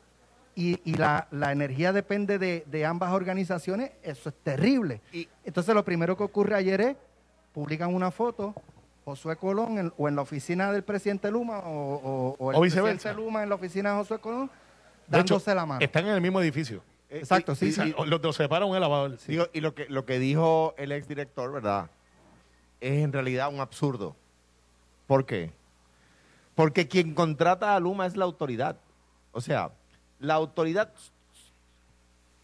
y, 0.54 0.80
y 0.90 0.94
la, 0.94 1.28
la 1.30 1.52
energía 1.52 1.92
depende 1.92 2.38
de, 2.38 2.64
de 2.66 2.86
ambas 2.86 3.12
organizaciones, 3.12 3.90
eso 4.02 4.30
es 4.30 4.34
terrible. 4.42 5.00
Y- 5.12 5.28
Entonces, 5.44 5.74
lo 5.74 5.84
primero 5.84 6.16
que 6.16 6.22
ocurre 6.24 6.54
ayer 6.54 6.80
es, 6.80 6.96
publican 7.52 7.94
una 7.94 8.10
foto, 8.10 8.54
Josué 9.04 9.36
Colón 9.36 9.78
en- 9.78 9.92
o 9.98 10.08
en 10.08 10.16
la 10.16 10.22
oficina 10.22 10.72
del 10.72 10.84
presidente 10.84 11.30
Luma 11.30 11.58
o, 11.58 11.94
o- 11.96 12.36
o 12.38 12.50
el 12.50 12.56
O 12.56 12.60
presidente 12.60 13.12
Luma 13.12 13.42
en 13.42 13.48
la 13.50 13.54
oficina 13.56 13.90
de 13.90 13.96
Josué 13.96 14.18
Colón, 14.20 14.50
De 15.06 15.18
hecho, 15.20 15.34
dándose 15.34 15.54
la 15.54 15.66
mano. 15.66 15.80
están 15.84 16.06
en 16.06 16.14
el 16.14 16.20
mismo 16.22 16.40
edificio. 16.40 16.82
Eh, 17.10 17.18
Exacto, 17.18 17.52
y- 17.60 17.72
sí, 17.72 17.94
Los, 18.06 18.22
los 18.22 18.36
separa 18.36 18.64
un 18.64 18.74
elevador. 18.74 19.18
Digo, 19.26 19.48
y 19.52 19.60
lo 19.60 19.74
que, 19.74 19.86
lo 19.90 20.06
que 20.06 20.18
dijo 20.18 20.72
el 20.78 20.92
exdirector, 20.92 21.52
¿verdad? 21.52 21.90
Es 22.80 23.02
en 23.04 23.12
realidad 23.12 23.52
un 23.52 23.60
absurdo. 23.60 24.16
¿Por 25.06 25.26
qué? 25.26 25.50
Porque 26.54 26.88
quien 26.88 27.14
contrata 27.14 27.74
a 27.74 27.80
Luma 27.80 28.06
es 28.06 28.16
la 28.16 28.24
autoridad. 28.24 28.76
O 29.32 29.40
sea, 29.40 29.70
la 30.20 30.34
autoridad 30.34 30.92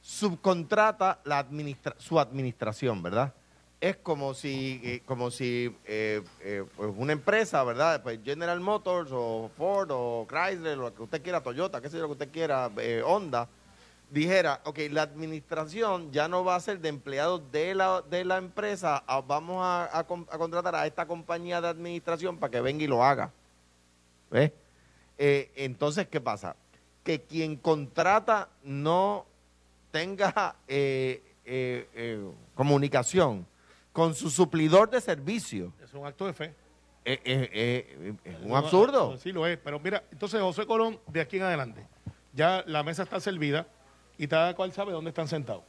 subcontrata 0.00 1.20
la 1.24 1.38
administra- 1.38 1.94
su 1.98 2.18
administración, 2.18 3.02
¿verdad? 3.02 3.34
Es 3.80 3.96
como 3.96 4.34
si, 4.34 4.80
eh, 4.82 5.02
como 5.04 5.30
si 5.30 5.74
eh, 5.84 6.22
eh, 6.40 6.64
pues 6.76 6.92
una 6.96 7.12
empresa, 7.12 7.62
¿verdad? 7.62 8.02
Pues 8.02 8.18
General 8.24 8.58
Motors 8.58 9.10
o 9.12 9.50
Ford 9.56 9.90
o 9.92 10.26
Chrysler, 10.28 10.76
lo 10.78 10.92
que 10.94 11.02
usted 11.02 11.22
quiera, 11.22 11.40
Toyota, 11.42 11.80
qué 11.80 11.88
sé 11.88 11.96
yo, 11.96 12.02
lo 12.02 12.08
que 12.08 12.12
usted 12.24 12.30
quiera, 12.30 12.70
eh, 12.78 13.02
Honda, 13.04 13.48
dijera, 14.10 14.60
ok, 14.64 14.78
la 14.90 15.02
administración 15.02 16.10
ya 16.12 16.28
no 16.28 16.44
va 16.44 16.56
a 16.56 16.60
ser 16.60 16.80
de 16.80 16.88
empleados 16.88 17.42
de 17.52 17.74
la, 17.74 18.02
de 18.02 18.24
la 18.24 18.38
empresa, 18.38 19.04
vamos 19.26 19.58
a, 19.62 19.98
a 19.98 20.04
con- 20.06 20.26
a 20.30 20.38
contratar 20.38 20.74
a 20.74 20.86
esta 20.86 21.06
compañía 21.06 21.60
de 21.60 21.68
administración 21.68 22.38
para 22.38 22.50
que 22.50 22.60
venga 22.60 22.84
y 22.84 22.86
lo 22.86 23.04
haga. 23.04 23.32
¿Ves? 24.30 24.52
Eh, 25.18 25.50
entonces, 25.56 26.06
¿qué 26.08 26.20
pasa? 26.20 26.56
Que 27.02 27.22
quien 27.22 27.56
contrata 27.56 28.48
no 28.62 29.26
tenga 29.90 30.56
eh, 30.68 31.22
eh, 31.44 31.88
eh, 31.94 32.30
comunicación 32.54 33.46
con 33.92 34.14
su 34.14 34.30
suplidor 34.30 34.90
de 34.90 35.00
servicio. 35.00 35.72
Es 35.82 35.92
un 35.94 36.06
acto 36.06 36.26
de 36.26 36.32
fe. 36.32 36.54
Eh, 37.04 38.16
es 38.24 38.36
un 38.42 38.54
absurdo. 38.54 39.16
Sí, 39.16 39.32
lo 39.32 39.46
es. 39.46 39.58
Pero 39.58 39.80
mira, 39.80 40.04
entonces 40.12 40.40
José 40.40 40.66
Colón, 40.66 41.00
de 41.06 41.20
aquí 41.22 41.38
en 41.38 41.44
adelante, 41.44 41.86
ya 42.34 42.62
la 42.66 42.82
mesa 42.82 43.02
está 43.02 43.18
servida 43.18 43.66
y 44.18 44.26
cada 44.26 44.54
cual 44.54 44.72
sabe 44.72 44.92
dónde 44.92 45.10
están 45.10 45.28
sentados. 45.28 45.62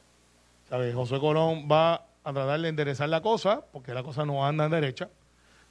¿Sabe? 0.68 0.92
José 0.92 1.18
Colón 1.18 1.68
va 1.70 2.06
a 2.22 2.32
tratar 2.32 2.60
de 2.60 2.68
enderezar 2.68 3.08
la 3.08 3.22
cosa, 3.22 3.64
porque 3.72 3.94
la 3.94 4.02
cosa 4.02 4.26
no 4.26 4.44
anda 4.44 4.66
en 4.66 4.72
derecha. 4.72 5.08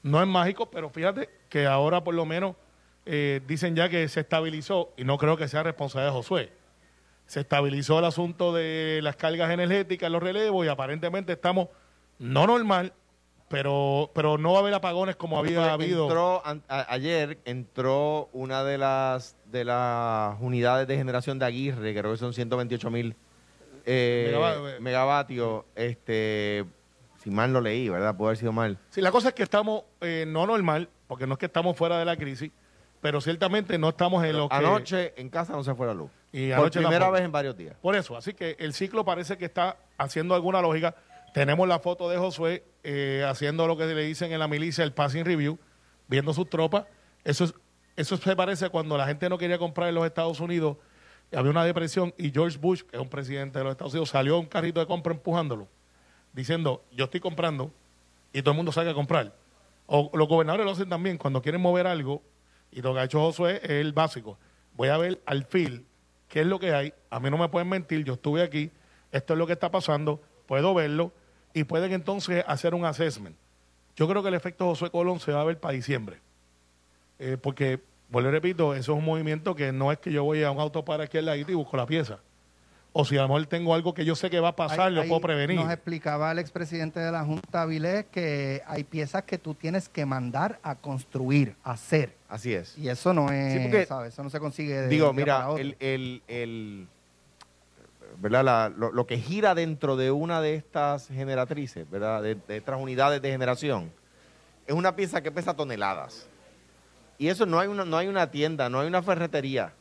No 0.01 0.21
es 0.21 0.27
mágico, 0.27 0.69
pero 0.71 0.89
fíjate 0.89 1.29
que 1.49 1.67
ahora 1.67 2.03
por 2.03 2.15
lo 2.15 2.25
menos 2.25 2.55
eh, 3.05 3.41
dicen 3.47 3.75
ya 3.75 3.89
que 3.89 4.07
se 4.07 4.21
estabilizó, 4.21 4.93
y 4.97 5.03
no 5.03 5.17
creo 5.17 5.37
que 5.37 5.47
sea 5.47 5.63
responsabilidad 5.63 6.13
de 6.13 6.17
Josué. 6.17 6.53
Se 7.27 7.41
estabilizó 7.41 7.99
el 7.99 8.05
asunto 8.05 8.53
de 8.53 9.01
las 9.03 9.15
cargas 9.15 9.51
energéticas, 9.51 10.09
los 10.09 10.23
relevos, 10.23 10.65
y 10.65 10.69
aparentemente 10.69 11.33
estamos 11.33 11.67
no 12.17 12.47
normal, 12.47 12.93
pero, 13.49 14.09
pero 14.13 14.37
no 14.37 14.51
va 14.53 14.59
a 14.59 14.61
haber 14.61 14.73
apagones 14.73 15.15
como 15.15 15.37
había 15.39 15.73
habido. 15.73 16.03
entró 16.05 16.41
a- 16.45 16.57
ayer 16.93 17.39
entró 17.45 18.29
una 18.31 18.63
de 18.63 18.77
las 18.77 19.35
de 19.45 19.65
las 19.65 20.37
unidades 20.39 20.87
de 20.87 20.95
generación 20.95 21.39
de 21.39 21.45
Aguirre, 21.45 21.93
creo 21.95 22.11
que 22.11 22.17
son 22.17 22.33
128 22.33 22.89
mil 22.91 23.15
eh, 23.85 24.31
Megava- 24.33 24.79
megavatios. 24.79 25.63
Este, 25.75 26.65
si 27.23 27.31
mal 27.31 27.51
lo 27.51 27.59
leí, 27.61 27.89
¿verdad? 27.89 28.15
Puede 28.15 28.29
haber 28.29 28.37
sido 28.37 28.51
mal. 28.51 28.77
Sí, 28.89 29.01
la 29.01 29.11
cosa 29.11 29.29
es 29.29 29.33
que 29.33 29.43
estamos 29.43 29.83
eh, 30.01 30.25
no 30.27 30.45
normal, 30.45 30.89
porque 31.07 31.25
no 31.25 31.33
es 31.33 31.39
que 31.39 31.47
estamos 31.47 31.75
fuera 31.75 31.97
de 31.97 32.05
la 32.05 32.15
crisis, 32.15 32.51
pero 33.01 33.19
ciertamente 33.21 33.77
no 33.77 33.89
estamos 33.89 34.23
en 34.23 34.37
lo 34.37 34.47
que... 34.47 34.55
Anoche 34.55 35.13
en 35.19 35.29
casa 35.29 35.53
no 35.53 35.63
se 35.63 35.73
fue 35.73 35.87
la 35.87 35.93
luz. 35.95 36.11
Y 36.31 36.49
Por 36.49 36.59
anoche 36.59 36.79
primera 36.79 36.99
tampoco. 36.99 37.13
vez 37.13 37.21
en 37.23 37.31
varios 37.31 37.57
días. 37.57 37.75
Por 37.81 37.95
eso, 37.95 38.15
así 38.15 38.33
que 38.35 38.55
el 38.59 38.73
ciclo 38.73 39.03
parece 39.03 39.37
que 39.37 39.45
está 39.45 39.77
haciendo 39.97 40.35
alguna 40.35 40.61
lógica. 40.61 40.93
Tenemos 41.33 41.67
la 41.67 41.79
foto 41.79 42.07
de 42.09 42.17
Josué 42.17 42.63
eh, 42.83 43.25
haciendo 43.27 43.67
lo 43.67 43.77
que 43.77 43.85
le 43.85 44.03
dicen 44.03 44.31
en 44.31 44.39
la 44.39 44.47
milicia, 44.47 44.83
el 44.83 44.93
passing 44.93 45.25
review, 45.25 45.59
viendo 46.07 46.33
sus 46.33 46.49
tropas. 46.49 46.85
Eso, 47.23 47.45
es, 47.45 47.53
eso 47.95 48.17
se 48.17 48.35
parece 48.35 48.65
a 48.65 48.69
cuando 48.69 48.97
la 48.97 49.07
gente 49.07 49.29
no 49.29 49.37
quería 49.37 49.57
comprar 49.57 49.89
en 49.89 49.95
los 49.95 50.05
Estados 50.05 50.39
Unidos, 50.39 50.77
había 51.31 51.51
una 51.51 51.63
depresión 51.63 52.13
y 52.17 52.31
George 52.31 52.57
Bush, 52.57 52.81
que 52.81 52.97
es 52.97 53.01
un 53.01 53.09
presidente 53.09 53.59
de 53.59 53.63
los 53.63 53.71
Estados 53.71 53.93
Unidos, 53.93 54.09
salió 54.09 54.35
a 54.35 54.39
un 54.39 54.47
carrito 54.47 54.79
de 54.79 54.87
compra 54.87 55.13
empujándolo, 55.13 55.67
diciendo, 56.33 56.83
yo 56.91 57.05
estoy 57.05 57.19
comprando 57.19 57.71
y 58.33 58.41
todo 58.41 58.51
el 58.51 58.57
mundo 58.57 58.71
sabe 58.71 58.89
a 58.89 58.93
comprar. 58.93 59.35
O 59.85 60.09
los 60.13 60.27
gobernadores 60.27 60.65
lo 60.65 60.71
hacen 60.71 60.89
también 60.89 61.17
cuando 61.17 61.41
quieren 61.41 61.61
mover 61.61 61.87
algo, 61.87 62.23
y 62.71 62.81
lo 62.81 62.93
que 62.93 62.99
ha 62.99 63.03
hecho 63.03 63.19
Josué 63.19 63.59
es 63.63 63.69
el 63.69 63.93
básico. 63.93 64.37
Voy 64.75 64.89
a 64.89 64.97
ver 64.97 65.21
al 65.25 65.45
fil 65.45 65.85
qué 66.27 66.41
es 66.41 66.47
lo 66.47 66.59
que 66.59 66.73
hay. 66.73 66.93
A 67.09 67.19
mí 67.19 67.29
no 67.29 67.37
me 67.37 67.49
pueden 67.49 67.69
mentir, 67.69 68.03
yo 68.03 68.13
estuve 68.13 68.43
aquí, 68.43 68.71
esto 69.11 69.33
es 69.33 69.39
lo 69.39 69.47
que 69.47 69.53
está 69.53 69.71
pasando, 69.71 70.21
puedo 70.45 70.73
verlo 70.73 71.11
y 71.53 71.63
pueden 71.63 71.91
entonces 71.93 72.43
hacer 72.47 72.73
un 72.73 72.85
assessment. 72.85 73.35
Yo 73.95 74.07
creo 74.07 74.21
que 74.21 74.29
el 74.29 74.35
efecto 74.35 74.65
Josué 74.65 74.89
Colón 74.91 75.19
se 75.19 75.31
va 75.31 75.41
a 75.41 75.43
ver 75.43 75.59
para 75.59 75.73
diciembre. 75.73 76.17
Eh, 77.19 77.37
porque, 77.41 77.79
vuelvo 78.09 78.29
y 78.29 78.31
repito, 78.31 78.73
eso 78.73 78.93
es 78.93 78.97
un 78.99 79.03
movimiento 79.05 79.55
que 79.55 79.71
no 79.71 79.91
es 79.91 79.97
que 79.99 80.11
yo 80.11 80.23
voy 80.23 80.43
a 80.43 80.51
un 80.51 80.59
auto 80.59 80.85
para 80.85 81.03
aquí 81.05 81.17
al 81.17 81.25
ladito 81.25 81.51
y 81.51 81.55
busco 81.55 81.75
la 81.75 81.85
pieza. 81.85 82.19
O 82.91 83.05
si 83.05 83.17
a 83.17 83.21
lo 83.21 83.27
mejor 83.27 83.45
tengo 83.45 83.75
algo 83.75 83.93
que 83.93 84.03
yo 84.03 84.15
sé 84.15 84.29
que 84.31 84.39
va 84.39 84.47
a 84.49 84.55
pasar, 84.55 84.87
Ahí- 84.87 84.93
lo 84.95 85.01
ahí 85.01 85.07
puedo 85.09 85.21
prevenir. 85.21 85.57
Nos 85.57 85.71
explicaba 85.71 86.31
el 86.31 86.39
expresidente 86.39 86.99
de 86.99 87.11
la 87.11 87.23
Junta, 87.23 87.65
Vilés, 87.65 88.05
que 88.11 88.63
hay 88.65 88.83
piezas 88.83 89.23
que 89.23 89.37
tú 89.37 89.53
tienes 89.53 89.89
que 89.89 90.05
mandar 90.07 90.59
a 90.63 90.73
construir, 90.75 91.55
a 91.63 91.71
hacer. 91.73 92.15
Así 92.27 92.53
es. 92.53 92.75
Y 92.79 92.89
eso 92.89 93.13
no 93.13 93.31
es, 93.31 93.53
Sí, 93.53 93.59
porque- 93.59 93.85
¿sabes? 93.85 94.13
Eso 94.13 94.23
no 94.23 94.29
se 94.31 94.39
consigue 94.39 94.73
de 94.81 94.87
Digo, 94.87 95.09
un 95.11 95.15
día 95.17 95.25
para 95.25 95.37
mira, 95.39 95.49
otro. 95.49 95.61
el, 95.61 95.75
el, 95.79 96.21
el- 96.27 96.87
¿verdad? 98.17 98.43
La- 98.43 98.69
lo, 98.75 98.91
lo 98.91 99.05
que 99.07 99.17
gira 99.17 99.55
dentro 99.55 99.95
de 99.95 100.11
una 100.11 100.41
de 100.41 100.55
estas 100.55 101.07
generatrices, 101.07 101.89
¿verdad? 101.89 102.21
De, 102.23 102.35
de 102.35 102.57
estas 102.57 102.79
unidades 102.79 103.21
de 103.21 103.31
generación, 103.31 103.91
es 104.67 104.73
una 104.75 104.95
pieza 104.95 105.21
que 105.21 105.31
pesa 105.31 105.53
toneladas. 105.55 106.27
Y 107.17 107.27
eso 107.27 107.45
no 107.45 107.59
hay 107.59 107.67
una, 107.67 107.85
no 107.85 107.97
hay 107.97 108.07
una 108.07 108.31
tienda, 108.31 108.69
no 108.69 108.79
hay 108.79 108.87
una 108.87 109.01
ferretería 109.01 109.73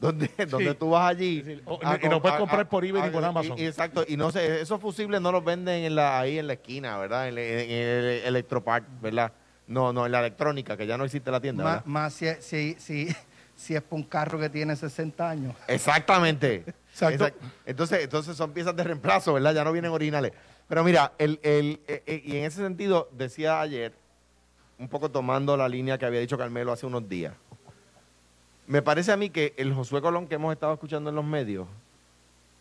donde, 0.00 0.30
donde 0.48 0.74
tú 0.74 0.90
vas 0.90 1.10
allí. 1.10 1.60
O- 1.64 1.80
a 1.82 1.96
y 1.96 2.04
no 2.04 2.10
com- 2.12 2.22
puedes 2.22 2.38
comprar 2.38 2.60
a- 2.60 2.68
por 2.68 2.84
eBay 2.84 3.02
ni 3.04 3.10
por 3.10 3.24
Amazon. 3.24 3.58
y- 3.58 3.64
exacto, 3.66 4.04
y 4.06 4.16
no 4.16 4.30
sé, 4.30 4.60
esos 4.60 4.80
fusibles 4.80 5.20
no 5.20 5.32
los 5.32 5.44
venden 5.44 5.84
en 5.84 5.94
la, 5.96 6.20
ahí 6.20 6.38
en 6.38 6.46
la 6.46 6.52
esquina, 6.52 6.96
¿verdad? 6.98 7.28
En, 7.28 7.38
en- 7.38 7.70
en 7.70 7.70
el 7.70 8.04
Electropark, 8.26 8.84
¿verdad? 9.00 9.32
No, 9.66 9.92
no, 9.92 10.06
en 10.06 10.12
la 10.12 10.20
electrónica, 10.20 10.76
que 10.76 10.86
ya 10.86 10.96
no 10.96 11.04
existe 11.04 11.28
la 11.30 11.40
tienda, 11.40 11.64
Má- 11.64 11.70
¿verdad? 11.70 11.86
Más 11.86 12.14
si, 12.14 12.26
si, 12.40 12.76
si, 12.78 13.08
si 13.56 13.74
es 13.74 13.82
para 13.82 13.96
un 13.96 14.04
carro 14.04 14.38
que 14.38 14.48
tiene 14.48 14.76
60 14.76 15.28
años. 15.28 15.56
Exactamente. 15.66 16.64
Exacto. 17.02 17.24
Exact- 17.26 17.34
Entonces, 17.66 18.04
entonces 18.04 18.36
son 18.36 18.52
piezas 18.52 18.74
de 18.76 18.84
reemplazo, 18.84 19.32
¿verdad? 19.34 19.54
Ya 19.54 19.64
no 19.64 19.72
vienen 19.72 19.90
originales. 19.92 20.32
Pero 20.68 20.82
mira, 20.82 21.12
el, 21.18 21.38
el, 21.42 21.80
eh, 21.86 22.02
eh, 22.06 22.22
y 22.24 22.36
en 22.36 22.44
ese 22.44 22.62
sentido, 22.62 23.08
decía 23.12 23.60
ayer, 23.60 23.92
un 24.78 24.88
poco 24.88 25.10
tomando 25.10 25.56
la 25.56 25.68
línea 25.68 25.96
que 25.98 26.06
había 26.06 26.20
dicho 26.20 26.36
Carmelo 26.36 26.72
hace 26.72 26.86
unos 26.86 27.08
días, 27.08 27.34
me 28.66 28.82
parece 28.82 29.12
a 29.12 29.16
mí 29.16 29.30
que 29.30 29.54
el 29.56 29.72
Josué 29.72 30.00
Colón 30.02 30.26
que 30.26 30.34
hemos 30.34 30.52
estado 30.52 30.72
escuchando 30.74 31.10
en 31.10 31.16
los 31.16 31.24
medios 31.24 31.68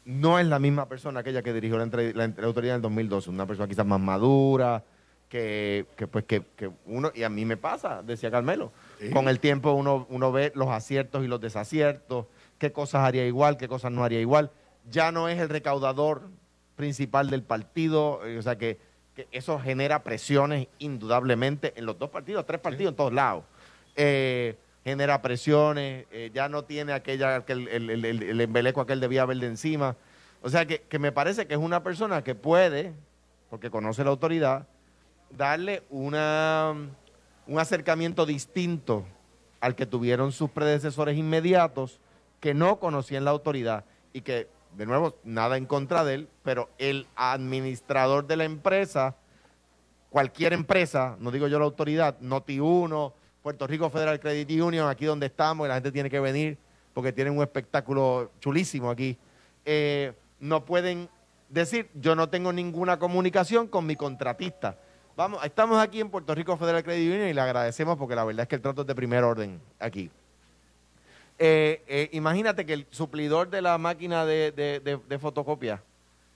no 0.06 0.38
es 0.38 0.46
la 0.46 0.60
misma 0.60 0.88
persona 0.88 1.22
aquella 1.22 1.42
que 1.42 1.52
dirigió 1.52 1.78
la, 1.78 1.84
entre- 1.84 2.14
la, 2.14 2.28
la 2.28 2.46
autoridad 2.46 2.76
en 2.76 2.80
el 2.80 2.82
2012, 2.84 3.30
una 3.32 3.48
persona 3.48 3.68
quizás 3.68 3.86
más 3.88 4.00
madura, 4.00 4.84
que, 5.30 5.88
que, 5.98 6.06
pues 6.06 6.26
que, 6.26 6.44
que 6.56 6.70
uno, 6.86 7.12
y 7.16 7.24
a 7.24 7.30
mí 7.30 7.44
me 7.44 7.58
pasa, 7.58 8.04
decía 8.04 8.30
Carmelo, 8.30 8.72
Sí. 9.00 9.10
con 9.10 9.28
el 9.28 9.40
tiempo 9.40 9.72
uno, 9.74 10.06
uno 10.10 10.32
ve 10.32 10.52
los 10.56 10.70
aciertos 10.70 11.26
y 11.26 11.28
los 11.28 11.42
desaciertos, 11.42 12.28
qué 12.58 12.72
cosas 12.72 13.04
haría 13.04 13.26
igual, 13.26 13.58
qué 13.58 13.68
cosas 13.68 13.92
no 13.92 14.04
haría 14.04 14.22
igual. 14.22 14.52
Ya 14.90 15.12
no 15.12 15.30
es 15.30 15.40
el 15.40 15.50
recaudador 15.50 16.30
principal 16.76 17.30
del 17.30 17.44
partido, 17.44 18.26
eh, 18.26 18.38
o 18.38 18.42
sea 18.42 18.58
que 18.58 18.80
que 19.16 19.28
eso 19.32 19.58
genera 19.60 20.04
presiones 20.04 20.68
indudablemente 20.78 21.74
en 21.78 21.86
los 21.86 21.98
dos 21.98 22.10
partidos, 22.10 22.46
tres 22.46 22.60
partidos 22.60 22.92
en 22.92 22.96
todos 22.98 23.14
lados. 23.14 23.46
Eh, 23.96 24.58
genera 24.84 25.22
presiones, 25.22 26.06
eh, 26.12 26.32
ya 26.34 26.50
no 26.50 26.66
tiene 26.66 26.92
aquella, 26.92 27.38
aquel, 27.38 27.68
el, 27.70 27.90
el, 27.90 28.06
el, 28.06 28.24
el 28.24 28.42
embeleco 28.42 28.82
aquel 28.82 29.00
debía 29.00 29.24
haber 29.24 29.38
de 29.38 29.48
encima. 29.48 29.96
O 30.42 30.50
sea 30.50 30.66
que, 30.66 30.82
que 30.82 31.00
me 31.00 31.12
parece 31.12 31.48
que 31.48 31.54
es 31.54 31.60
una 31.60 31.82
persona 31.82 32.24
que 32.24 32.36
puede, 32.36 32.94
porque 33.50 33.72
conoce 33.72 34.04
la 34.04 34.10
autoridad, 34.10 34.68
darle 35.32 35.84
una, 35.90 36.76
un 37.48 37.60
acercamiento 37.60 38.26
distinto 38.26 39.06
al 39.62 39.76
que 39.76 39.86
tuvieron 39.86 40.34
sus 40.34 40.50
predecesores 40.52 41.18
inmediatos 41.18 42.00
que 42.46 42.54
no 42.54 42.78
conocían 42.78 43.26
la 43.26 43.32
autoridad 43.32 43.86
y 44.14 44.22
que, 44.22 44.48
de 44.78 44.86
nuevo, 44.86 45.16
nada 45.24 45.58
en 45.58 45.66
contra 45.66 46.04
de 46.04 46.14
él, 46.14 46.30
pero 46.44 46.70
el 46.78 47.08
administrador 47.16 48.28
de 48.28 48.38
la 48.38 48.44
empresa, 48.44 49.16
cualquier 50.12 50.54
empresa, 50.54 51.18
no 51.20 51.32
digo 51.32 51.48
yo 51.48 51.58
la 51.58 51.66
autoridad, 51.66 52.20
Noti1, 52.20 53.14
Puerto 53.42 53.66
Rico 53.66 53.90
Federal 53.90 54.20
Credit 54.20 54.62
Union, 54.62 54.88
aquí 54.88 55.06
donde 55.06 55.26
estamos, 55.26 55.66
y 55.66 55.70
la 55.70 55.74
gente 55.74 55.92
tiene 55.92 56.08
que 56.08 56.20
venir 56.20 56.60
porque 56.94 57.12
tienen 57.12 57.36
un 57.36 57.42
espectáculo 57.42 58.30
chulísimo 58.40 58.92
aquí, 58.92 59.18
eh, 59.66 60.14
no 60.40 60.66
pueden 60.66 61.10
decir, 61.50 61.90
yo 61.96 62.16
no 62.16 62.30
tengo 62.30 62.54
ninguna 62.54 63.00
comunicación 63.00 63.68
con 63.68 63.88
mi 63.88 63.96
contratista. 63.96 64.78
Vamos, 65.18 65.44
estamos 65.44 65.80
aquí 65.80 66.00
en 66.00 66.12
Puerto 66.12 66.36
Rico 66.36 66.56
Federal 66.58 66.84
Credit 66.84 67.12
Union 67.12 67.28
y 67.28 67.34
le 67.34 67.42
agradecemos 67.42 67.98
porque 67.98 68.14
la 68.14 68.24
verdad 68.24 68.44
es 68.44 68.48
que 68.48 68.56
el 68.58 68.62
trato 68.62 68.82
es 68.82 68.88
de 68.88 68.94
primer 68.94 69.24
orden 69.24 69.60
aquí. 69.80 70.12
Eh, 71.38 71.84
eh, 71.88 72.10
imagínate 72.14 72.66
que 72.66 72.74
el 72.74 72.88
suplidor 72.92 73.50
de 73.50 73.62
la 73.62 73.78
máquina 73.78 74.26
de, 74.26 74.52
de- 74.52 74.80
de- 74.80 75.00
de 75.08 75.20
fotocopia, 75.20 75.84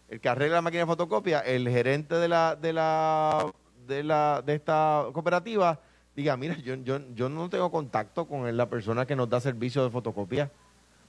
el 0.10 0.20
que 0.20 0.28
arregla 0.28 0.56
la 0.56 0.62
máquina 0.62 0.82
de 0.82 0.88
fotocopia, 0.88 1.40
el 1.40 1.70
gerente 1.70 2.16
de 2.16 2.28
la 2.28 2.56
de 2.56 2.74
la 2.74 3.46
de 3.88 4.04
la 4.04 4.44
de 4.46 4.56
esta 4.56 5.06
cooperativa 5.14 5.80
diga, 6.16 6.36
mira, 6.36 6.56
yo, 6.58 6.76
yo, 6.76 7.00
yo 7.16 7.30
no 7.30 7.50
tengo 7.50 7.72
contacto 7.72 8.28
con 8.28 8.56
la 8.58 8.70
persona 8.70 9.06
que 9.06 9.16
nos 9.16 9.30
da 9.30 9.40
servicio 9.40 9.84
de 9.86 9.90
fotocopia. 9.90 10.52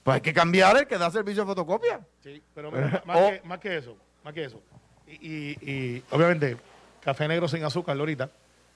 Pues 0.05 0.15
hay 0.15 0.21
que 0.21 0.33
cambiar 0.33 0.77
el 0.77 0.87
que 0.87 0.97
da 0.97 1.11
servicio 1.11 1.43
de 1.43 1.47
fotocopia. 1.49 2.01
Sí, 2.23 2.41
pero 2.55 2.71
mira, 2.71 3.03
más, 3.05 3.17
O- 3.21 3.29
que, 3.31 3.41
más 3.45 3.59
que 3.59 3.77
eso, 3.77 3.97
más 4.23 4.33
que 4.33 4.45
eso. 4.45 4.63
Y, 5.09 5.13
y- 5.13 5.59
y, 5.71 6.03
obviamente, 6.13 6.57
café 7.03 7.27
negro 7.27 7.49
sin 7.49 7.65
azúcar, 7.65 7.97
Lorita. 7.97 8.31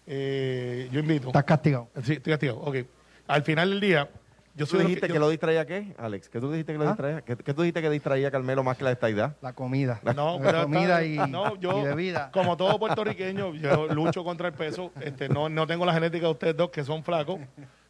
eh, 0.09 0.89
yo 0.91 0.99
invito. 1.01 1.29
Estás 1.29 1.45
castigado. 1.45 1.89
Sí, 2.03 2.15
estoy 2.15 2.33
castigado. 2.33 2.59
Ok. 2.61 2.77
Al 3.29 3.43
final 3.45 3.71
del 3.71 3.81
día, 3.81 4.11
yo 4.55 4.67
¿Tú 4.67 4.77
soy 4.77 4.81
dijiste 4.85 5.09
que, 5.09 5.15
yo- 5.15 5.21
lo 5.21 5.29
distraía 5.29 5.67
qué, 5.67 5.95
Alex? 5.99 6.29
¿Qué 6.29 6.41
tú 6.41 6.51
dijiste 6.51 6.73
que 6.73 6.79
lo 6.79 6.85
¿Ah? 6.85 6.89
distraía? 6.89 7.21
¿Qué, 7.23 7.37
qué 7.37 7.55
tú 7.55 7.63
dijiste 7.63 7.83
que 7.83 7.91
distraía 7.91 8.29
a 8.29 8.31
Carmelo 8.31 8.63
más 8.63 8.77
que 8.77 8.85
la 8.85 8.93
estaidad? 8.93 9.37
La 9.43 9.53
comida. 9.53 10.01
No, 10.15 10.39
La 10.39 10.45
pero 10.45 10.63
comida 10.63 11.03
está- 11.03 11.27
y, 11.27 11.31
no, 11.31 11.57
yo, 11.57 11.81
y 11.81 11.83
bebida. 11.85 12.31
como 12.33 12.57
todo 12.57 12.79
puertorriqueño, 12.79 13.55
yo 13.55 13.89
lucho 13.89 14.23
contra 14.25 14.49
el 14.49 14.55
peso. 14.55 14.93
Este, 15.01 15.29
no, 15.29 15.49
no 15.49 15.67
tengo 15.67 15.85
la 15.85 15.93
genética 15.93 16.27
de 16.27 16.33
ustedes 16.33 16.57
dos 16.57 16.71
que 16.71 16.85
son 16.85 17.03
flacos, 17.03 17.41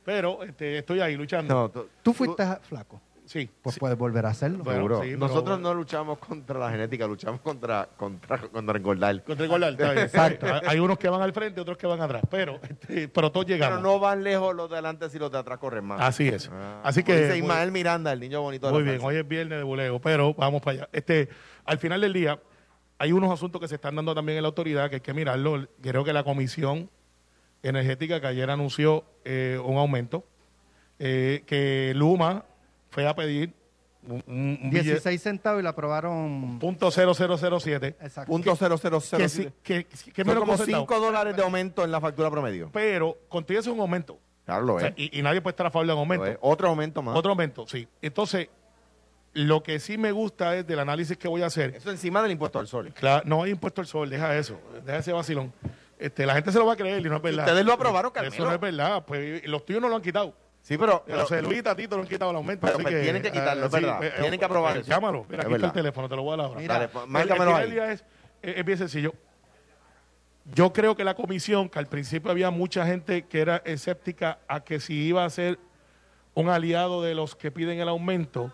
pero 0.05 0.43
este, 0.43 0.79
estoy 0.79 1.01
ahí 1.01 1.17
luchando. 1.17 1.55
No, 1.55 1.69
tú- 1.71 1.89
Tú 2.03 2.13
fuiste 2.15 2.45
flaco. 2.63 3.01
Sí. 3.27 3.49
Pues 3.63 3.75
sí. 3.75 3.81
puedes 3.81 3.97
volver 3.97 4.27
a 4.27 4.31
hacerlo. 4.31 4.59
Bueno, 4.65 4.79
Seguro. 4.81 4.97
sí, 5.03 5.07
pero 5.07 5.19
Nosotros 5.19 5.59
bueno. 5.59 5.69
no 5.71 5.75
luchamos 5.75 6.19
contra 6.19 6.59
la 6.59 6.71
genética, 6.71 7.07
luchamos 7.07 7.41
contra, 7.41 7.89
contra, 7.97 8.39
contra 8.39 8.77
engordar. 8.79 9.23
Contra 9.25 9.45
el 9.45 9.51
Gordal, 9.51 9.73
está 9.75 9.93
bien. 9.93 10.05
Exacto. 10.05 10.47
Hay- 10.47 10.61
Hay 10.67 10.79
unos 10.79 10.99
que 10.99 11.09
van 11.09 11.23
al 11.23 11.33
frente, 11.33 11.61
otros 11.61 11.79
que 11.79 11.87
van 11.87 12.01
atrás, 12.03 12.23
pero, 12.31 12.61
este, 12.63 13.09
pero 13.09 13.33
todos 13.33 13.47
llegamos. 13.47 13.79
Pero 13.79 13.83
no 13.89 13.99
van 13.99 14.23
lejos 14.23 14.55
los 14.55 14.69
de 14.69 14.77
adelante 14.77 15.09
si 15.09 15.19
los 15.19 15.31
de 15.33 15.39
atrás 15.39 15.59
corren 15.59 15.85
más. 15.85 16.01
Así 16.03 16.29
es. 16.29 16.51
Ah, 16.53 16.81
Así 16.85 17.03
como 17.03 17.17
que 17.17 17.23
Dice 17.25 17.39
Ismael 17.39 17.73
Miranda, 17.73 18.13
el 18.13 18.21
niño 18.21 18.43
bonito 18.43 18.67
de 18.67 18.73
Muy 18.75 18.83
bien, 18.83 18.95
salsa. 18.97 19.07
hoy 19.07 19.17
es 19.17 19.27
viernes 19.27 19.59
de 19.59 19.65
buleo, 19.65 19.99
pero 20.01 20.35
vamos 20.35 20.61
para 20.61 20.77
allá. 20.79 20.89
Este, 20.93 21.29
al 21.65 21.79
final 21.79 22.01
del 22.03 22.13
día, 22.13 22.39
hay 22.99 23.13
unos 23.13 23.33
asuntos 23.33 23.61
que 23.61 23.69
se 23.69 23.77
están 23.77 23.97
dando 23.97 24.15
también 24.15 24.37
en 24.37 24.43
la 24.43 24.49
autoridad 24.49 24.89
que 24.91 24.97
hay 24.97 25.01
que 25.01 25.15
mirarlo. 25.15 25.67
Creo 25.81 26.05
que 26.05 26.13
la 26.13 26.25
Comisión 26.25 26.91
Energética 27.63 28.21
que 28.21 28.27
ayer 28.27 28.51
anunció 28.51 29.05
eh, 29.25 29.59
un 29.65 29.79
aumento, 29.79 30.27
eh, 30.99 31.43
que 31.47 31.93
Luma 31.97 32.45
fue 32.95 33.07
a 33.09 33.15
pedir 33.15 33.53
un, 34.07 34.23
un- 34.27 34.59
un 34.63 34.71
billete- 34.71 34.83
16 34.85 35.21
centavos 35.23 35.61
y 35.61 35.65
la 35.65 35.71
aprobaron. 35.71 36.59
punto 36.61 36.91
0007, 36.91 37.97
Exacto. 38.01 38.31
Punto 38.31 38.55
cero 38.57 38.77
cero 38.81 39.01
cero. 39.01 39.27
que, 39.63 39.87
menos 40.25 40.35
como 40.41 40.45
que 40.55 40.61
un 40.63 40.67
centavo. 40.67 40.83
5 40.89 41.01
dólares 41.01 41.37
de 41.37 41.43
aumento 41.43 41.85
en 41.85 41.91
la 41.91 42.01
factura 42.01 42.31
promedio. 42.31 42.71
pero 42.73 43.19
contigo 43.29 43.61
es 43.61 43.67
un 43.67 43.81
aumento. 43.81 44.19
Claro, 44.45 44.63
lo 44.65 44.75
O 44.75 44.81
sea, 44.81 44.89
es. 44.91 44.95
y, 44.99 45.19
y 45.19 45.23
nadie 45.23 45.41
puede 45.41 45.53
estar 45.53 45.67
a 45.67 45.71
favor 45.71 45.87
de 45.87 45.93
un 45.95 45.99
aumento. 46.01 46.39
Otro 46.43 46.69
aumento 46.69 47.03
más. 47.03 47.17
Otro 47.17 47.31
aumento, 47.31 47.67
sí. 47.67 47.89
Entonces, 48.03 48.49
lo 49.33 49.63
que 49.63 49.81
sí 49.81 49.97
me 49.99 50.13
gusta 50.13 50.55
es 50.55 50.67
del 50.67 50.79
análisis 50.79 51.17
que 51.17 51.27
voy 51.27 51.43
a 51.43 51.47
hacer. 51.47 51.75
Eso 51.75 51.91
encima 51.91 52.23
del 52.23 52.33
impuesto 52.33 52.59
al 52.59 52.69
sol. 52.69 52.93
Claro, 52.95 53.23
no 53.27 53.43
hay 53.43 53.51
impuesto 53.53 53.81
al 53.81 53.87
sol, 53.87 54.09
deja 54.11 54.37
eso, 54.37 54.61
deja 54.85 54.99
ese 54.99 55.13
vacilón. 55.13 55.53
Este, 55.99 56.27
la 56.27 56.35
gente 56.35 56.53
se 56.53 56.59
lo 56.59 56.67
va 56.67 56.75
a 56.75 56.77
creer 56.77 57.01
y 57.05 57.09
no 57.09 57.17
es 57.17 57.23
verdad. 57.23 57.47
Ustedes 57.47 57.65
lo 57.65 57.73
aprobaron, 57.73 58.13
Eso 58.15 58.23
Carmelo. 58.23 58.45
no 58.45 58.53
es 58.55 58.61
verdad, 58.61 59.05
pues 59.07 59.47
los 59.49 59.65
tuyos 59.65 59.81
no 59.81 59.89
lo 59.89 59.97
han 59.97 60.03
quitado. 60.03 60.35
Sí, 60.65 60.79
pero, 60.79 61.03
pero 61.05 61.19
Los 61.19 61.29
de 61.29 61.43
Luis 61.43 61.63
Tatito 61.63 61.95
no 61.95 62.03
han 62.03 62.09
quitado 62.09 62.31
el 62.31 62.37
aumento. 62.39 62.63
pero, 62.63 62.77
así 62.77 62.83
pues, 62.85 62.95
que, 62.95 63.03
tienen 63.03 63.21
que 63.21 63.31
quitarlo, 63.31 63.65
ah, 63.65 63.67
es 63.67 63.71
verdad. 63.73 64.03
eh, 64.03 64.11
Tienen 64.17 64.35
eh, 64.35 64.39
que 64.39 64.45
aprobar 64.47 64.77
eh, 64.77 64.81
eso. 64.81 64.89
Llámalo, 64.89 65.27
mira, 65.29 65.43
Es 65.43 65.45
aquí 65.45 65.45
está 65.45 65.49
verdad. 65.53 65.67
el 65.67 65.73
teléfono, 65.75 66.09
te 66.09 66.17
lo 66.17 66.23
voy 66.23 66.33
a 66.33 66.37
dar 66.39 66.47
ahora. 66.47 66.61
Mira, 66.61 66.75
Dale, 66.75 67.23
El- 67.23 67.31
el 67.43 67.83
ahí. 67.83 67.93
es, 67.93 68.05
es- 68.41 68.57
es 68.57 68.65
bien 68.65 68.79
sencillo. 68.79 69.13
Yo 70.55 70.73
creo 70.73 70.97
que 70.97 71.05
la 71.05 71.15
comisión, 71.15 71.69
que 71.69 71.79
al 71.79 71.87
principio 71.87 72.31
había 72.31 72.51
mucha 72.51 72.87
gente 72.87 73.27
que 73.27 73.41
era 73.41 73.59
escéptica 73.67 74.39
a 74.49 74.61
que 74.65 74.81
si 74.81 74.95
iba 75.07 75.25
a 75.25 75.31
ser 75.31 75.59
un 76.35 76.49
aliado 76.49 77.03
de 77.03 77.15
los 77.15 77.35
que 77.37 77.51
piden 77.51 77.79
el 77.81 77.89
aumento, 77.89 78.51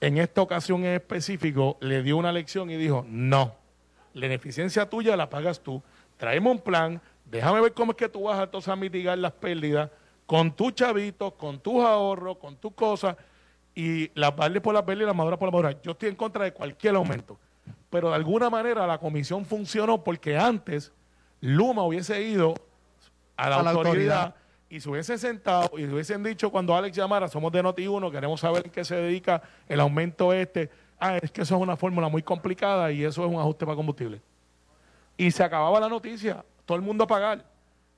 en 0.00 0.18
esta 0.18 0.42
ocasión 0.42 0.84
en 0.84 0.94
específico 0.94 1.76
le 1.80 2.02
dio 2.02 2.16
una 2.16 2.30
lección 2.32 2.68
y 2.70 2.76
dijo, 2.76 3.04
no, 3.08 3.54
la 4.12 4.26
ineficiencia 4.26 4.88
tuya 4.90 5.16
la 5.16 5.30
pagas 5.30 5.60
tú, 5.60 5.82
traemos 6.16 6.52
un 6.52 6.60
plan, 6.60 7.00
déjame 7.24 7.60
ver 7.60 7.72
cómo 7.74 7.92
es 7.92 7.96
que 7.96 8.08
tú 8.08 8.24
vas 8.24 8.38
a, 8.38 8.42
entonces 8.44 8.68
a 8.68 8.76
mitigar 8.76 9.16
las 9.18 9.32
pérdidas 9.32 9.90
con 10.26 10.52
tus 10.52 10.74
chavitos, 10.74 11.34
con 11.34 11.60
tus 11.60 11.84
ahorros, 11.84 12.38
con 12.38 12.56
tus 12.56 12.72
cosas, 12.72 13.16
y 13.74 14.10
las 14.18 14.34
vales 14.34 14.62
por 14.62 14.74
las 14.74 14.84
verdes 14.86 15.04
y 15.04 15.06
las 15.06 15.16
maduras 15.16 15.38
por 15.38 15.48
las 15.48 15.52
maduras. 15.52 15.76
Yo 15.82 15.92
estoy 15.92 16.08
en 16.08 16.16
contra 16.16 16.44
de 16.44 16.52
cualquier 16.52 16.94
aumento, 16.94 17.38
pero 17.90 18.10
de 18.10 18.16
alguna 18.16 18.48
manera 18.50 18.86
la 18.86 18.98
comisión 18.98 19.44
funcionó 19.44 20.02
porque 20.02 20.36
antes 20.36 20.92
Luma 21.40 21.82
hubiese 21.82 22.22
ido 22.22 22.54
a 23.36 23.50
la, 23.50 23.56
A 23.56 23.62
la 23.62 23.70
autoridad, 23.72 24.34
y 24.74 24.80
se 24.80 24.88
hubiesen 24.88 25.18
sentado 25.18 25.70
y 25.78 25.82
le 25.82 25.92
hubiesen 25.92 26.22
dicho 26.22 26.50
cuando 26.50 26.74
Alex 26.74 26.96
llamara, 26.96 27.28
somos 27.28 27.52
de 27.52 27.62
Noti1, 27.62 28.10
queremos 28.10 28.40
saber 28.40 28.64
en 28.64 28.72
qué 28.72 28.84
se 28.84 28.96
dedica 28.96 29.40
el 29.68 29.78
aumento 29.78 30.32
este. 30.32 30.70
Ah, 30.98 31.16
es 31.18 31.30
que 31.30 31.42
eso 31.42 31.54
es 31.54 31.60
una 31.60 31.76
fórmula 31.76 32.08
muy 32.08 32.22
complicada 32.22 32.90
y 32.90 33.04
eso 33.04 33.24
es 33.24 33.30
un 33.30 33.38
ajuste 33.38 33.64
para 33.66 33.76
combustible. 33.76 34.20
Y 35.16 35.30
se 35.30 35.44
acababa 35.44 35.78
la 35.78 35.88
noticia, 35.88 36.44
todo 36.64 36.76
el 36.76 36.82
mundo 36.82 37.04
a 37.04 37.06
pagar. 37.06 37.44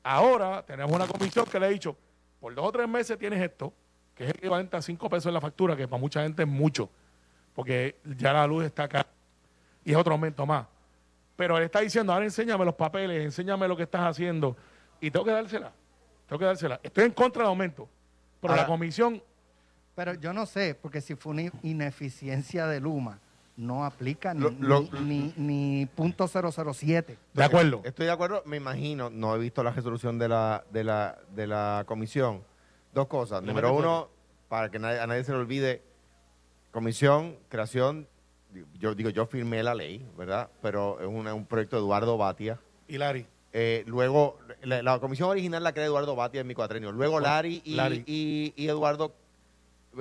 Ahora 0.02 0.62
tenemos 0.66 0.92
una 0.92 1.06
comisión 1.06 1.46
que 1.46 1.58
le 1.58 1.66
ha 1.66 1.68
dicho, 1.70 1.96
por 2.40 2.55
dos 2.55 2.66
o 2.66 2.72
tres 2.72 2.88
meses 2.88 3.18
tienes 3.18 3.42
esto, 3.42 3.72
que 4.14 4.25
es 4.25 4.31
equivalente 4.31 4.77
a 4.77 4.83
cinco 4.83 5.09
pesos 5.09 5.27
en 5.27 5.35
la 5.35 5.40
factura, 5.40 5.77
que 5.77 5.87
para 5.88 6.01
mucha 6.01 6.22
gente 6.22 6.42
es 6.42 6.49
mucho, 6.49 6.88
porque 7.55 7.96
ya 8.16 8.33
la 8.33 8.46
luz 8.46 8.64
está 8.64 8.85
acá 8.85 9.07
y 9.85 9.90
es 9.92 9.96
otro 9.96 10.12
aumento 10.12 10.44
más. 10.46 10.66
Pero 11.37 11.59
él 11.59 11.64
está 11.64 11.81
diciendo, 11.81 12.12
ahora 12.12 12.25
enséñame 12.25 12.64
los 12.64 12.75
papeles, 12.75 13.22
enséñame 13.25 13.68
lo 13.68 13.77
que 13.77 13.83
estás 13.83 14.03
haciendo. 14.03 14.57
Y 15.01 15.11
tengo 15.11 15.25
que 15.27 15.33
dársela. 15.33 15.70
Tengo 16.27 16.38
que 16.38 16.46
dársela. 16.46 16.81
Estoy 16.83 17.05
en 17.05 17.12
contra 17.12 17.42
del 17.42 17.49
aumento. 17.51 17.88
Pero 18.40 18.53
Ahora- 18.53 18.62
la 18.62 18.68
comisión, 18.68 19.22
Pero 19.94 20.12
yo 20.14 20.33
no 20.35 20.44
sé, 20.46 20.75
porque 20.75 21.01
si 21.01 21.14
fue 21.14 21.33
una 21.33 21.42
ineficiencia 21.62 22.66
de 22.66 22.81
Luma, 22.81 23.18
no 23.57 23.85
aplica 23.85 24.35
ni, 24.35 24.40
Lo- 24.40 24.51
lo- 24.61 24.81
ni, 25.01 25.33
ni, 25.37 25.79
ni 25.79 25.87
punto 25.87 26.29
007. 26.29 27.16
de 27.33 27.45
acuerdo. 27.45 27.81
Estoy 27.85 28.07
de 28.07 28.12
acuerdo, 28.12 28.42
me 28.47 28.57
imagino, 28.59 29.09
no 29.11 29.35
he 29.35 29.38
visto 29.38 29.62
la 29.62 29.71
resolución 29.71 30.19
de 30.19 30.29
la, 30.29 30.64
de 30.73 30.85
la, 30.85 31.19
de 31.35 31.47
la 31.47 31.85
comisión. 31.87 32.42
Dos 32.92 33.07
cosas. 33.07 33.42
Le 33.42 33.49
Número 33.49 33.75
uno, 33.75 34.09
para 34.49 34.71
que 34.71 34.79
nadie- 34.79 35.01
a 35.01 35.07
nadie 35.07 35.25
se 35.25 35.33
le 35.33 35.38
olvide, 35.38 35.83
comisión, 36.71 37.37
creación, 37.49 38.07
yo 38.79 38.95
digo, 38.95 39.11
yo 39.11 39.27
firmé 39.27 39.62
la 39.62 39.75
ley, 39.75 40.07
¿verdad? 40.16 40.49
Pero 40.62 41.01
es 41.01 41.07
una- 41.07 41.35
un 41.35 41.47
proyecto 41.47 41.77
de 41.77 41.83
Eduardo 41.83 42.16
Batia. 42.16 42.59
Y 42.88 42.99
Larry. 42.99 43.27
Eh, 43.53 43.85
luego, 43.87 44.38
la, 44.62 44.83
la 44.83 44.99
comisión 44.99 45.31
original 45.31 45.62
la 45.62 45.73
crea 45.73 45.87
Eduardo 45.87 46.14
Batia 46.14 46.42
en 46.42 46.47
mi 46.47 46.55
cuatrenio. 46.55 46.92
Luego 46.92 47.21
Larry 47.21 47.62
y, 47.64 47.75
Larry. 47.75 48.05
y- 48.07 48.53
y 48.57 48.69
Eduardo 48.69 49.14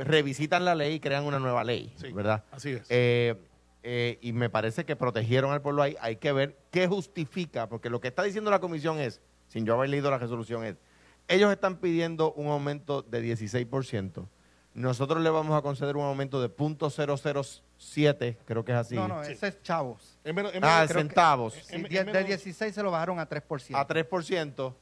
revisitan 0.03 0.65
la 0.65 0.75
ley 0.75 0.95
y 0.95 0.99
crean 0.99 1.23
una 1.25 1.39
nueva 1.39 1.63
ley, 1.63 1.93
Sí, 1.97 2.11
¿verdad? 2.11 2.43
Así 2.51 2.71
es. 2.71 2.83
Eh, 2.89 3.35
eh, 3.83 4.17
y 4.21 4.33
me 4.33 4.49
parece 4.49 4.83
que 4.85 4.95
protegieron 4.95 5.51
al 5.51 5.61
pueblo 5.61 5.81
ahí. 5.83 5.95
Hay 6.01 6.15
que 6.17 6.31
ver 6.31 6.57
qué 6.71 6.87
justifica, 6.87 7.69
porque 7.69 7.89
lo 7.89 8.01
que 8.01 8.07
está 8.07 8.23
diciendo 8.23 8.49
la 8.51 8.59
comisión 8.59 8.99
es, 8.99 9.21
sin 9.47 9.65
yo 9.65 9.73
haber 9.75 9.89
leído 9.89 10.09
la 10.11 10.17
resolución, 10.17 10.63
es, 10.65 10.75
ellos 11.27 11.51
están 11.51 11.77
pidiendo 11.77 12.33
un 12.33 12.47
aumento 12.47 13.01
de 13.03 13.21
16%. 13.23 14.27
Nosotros 14.73 15.21
le 15.23 15.29
vamos 15.29 15.57
a 15.57 15.61
conceder 15.61 15.95
un 15.95 16.03
aumento 16.03 16.41
de 16.41 16.49
.007, 16.49 18.37
creo 18.45 18.65
que 18.65 18.71
es 18.73 18.77
así, 18.77 18.95
No, 18.95 19.07
no, 19.07 19.23
Sí. 19.23 19.31
ese 19.33 19.47
es 19.47 19.61
chavos. 19.63 20.17
Menos- 20.23 20.53
es 20.53 20.59
ah, 20.61 20.81
menos- 20.81 20.87
que- 20.87 20.93
centavos, 20.93 21.53
Sí, 21.53 21.61
En- 21.75 21.85
en 21.85 21.89
de 21.91 22.03
menos- 22.03 22.25
16 22.27 22.73
se 22.75 22.83
lo 22.83 22.91
bajaron 22.91 23.19
a 23.19 23.25
3%. 23.27 23.77
a 23.77 23.85
3%. 23.87 24.75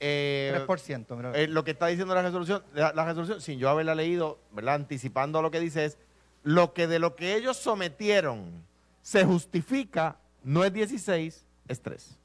Eh, 0.00 0.64
3%, 0.66 1.14
mira. 1.16 1.32
Eh, 1.34 1.46
lo 1.46 1.62
que 1.62 1.72
está 1.72 1.86
diciendo 1.86 2.14
la 2.14 2.22
resolución, 2.22 2.62
la, 2.72 2.92
la 2.94 3.04
resolución, 3.04 3.40
sin 3.40 3.58
yo 3.58 3.68
haberla 3.68 3.94
leído, 3.94 4.40
¿verdad? 4.52 4.76
Anticipando 4.76 5.42
lo 5.42 5.50
que 5.50 5.60
dice 5.60 5.84
es, 5.84 5.98
lo 6.42 6.72
que 6.72 6.86
de 6.86 6.98
lo 6.98 7.16
que 7.16 7.34
ellos 7.36 7.56
sometieron 7.58 8.64
se 9.02 9.24
justifica, 9.24 10.16
no 10.42 10.64
es 10.64 10.72
16, 10.72 11.44
es 11.68 11.82
3. 11.82 12.16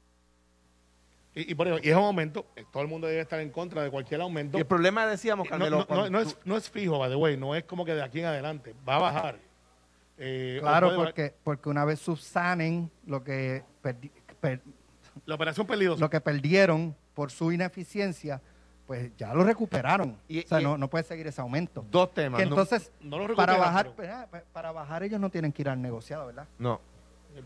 Y, 1.34 1.52
y 1.52 1.54
por 1.54 1.68
eso, 1.68 1.78
y 1.82 1.90
es 1.90 1.94
un 1.96 2.04
aumento, 2.04 2.46
eh, 2.56 2.64
todo 2.72 2.82
el 2.82 2.88
mundo 2.88 3.06
debe 3.06 3.20
estar 3.20 3.38
en 3.40 3.50
contra 3.50 3.82
de 3.82 3.90
cualquier 3.90 4.22
aumento. 4.22 4.56
Y 4.56 4.62
el 4.62 4.66
problema, 4.66 5.06
decíamos, 5.06 5.44
No, 5.46 5.50
Carmelo, 5.50 5.86
no, 6.10 6.18
es, 6.20 6.38
no 6.46 6.56
es 6.56 6.70
fijo, 6.70 6.98
by 6.98 7.10
the 7.10 7.16
way, 7.16 7.36
no 7.36 7.54
es 7.54 7.64
como 7.64 7.84
que 7.84 7.94
de 7.94 8.02
aquí 8.02 8.20
en 8.20 8.24
adelante, 8.26 8.74
va 8.88 8.96
a 8.96 9.00
bajar. 9.00 9.38
Eh, 10.16 10.58
Claro, 10.62 10.94
porque, 10.96 11.34
porque 11.44 11.68
una 11.68 11.84
vez 11.84 12.00
subsanen 12.00 12.90
lo 13.04 13.22
que, 13.22 13.62
per- 13.82 14.62
La 15.24 15.34
operación 15.34 15.66
perdido. 15.66 15.96
lo 15.96 16.10
que 16.10 16.20
perdieron 16.20 16.94
por 17.14 17.30
su 17.30 17.50
ineficiencia, 17.52 18.40
pues 18.86 19.10
ya 19.16 19.32
lo 19.34 19.42
recuperaron. 19.44 20.16
Y- 20.28 20.44
o 20.44 20.48
sea, 20.48 20.60
y- 20.60 20.64
no, 20.64 20.76
no 20.78 20.88
puede 20.88 21.04
seguir 21.04 21.26
ese 21.26 21.40
aumento. 21.40 21.84
dos 21.90 22.12
temas. 22.14 22.38
Que 22.38 22.44
entonces, 22.46 22.92
no 23.00 23.18
lo 23.18 23.34
para 23.34 23.56
bajar, 23.56 23.90
pero- 23.96 24.08
espera, 24.08 24.26
pa- 24.30 24.42
para 24.52 24.72
bajar 24.72 25.02
ellos 25.02 25.18
no 25.20 25.30
tienen 25.30 25.52
que 25.52 25.62
ir 25.62 25.68
al 25.68 25.80
negociado, 25.80 26.26
¿verdad? 26.26 26.46
no. 26.58 26.80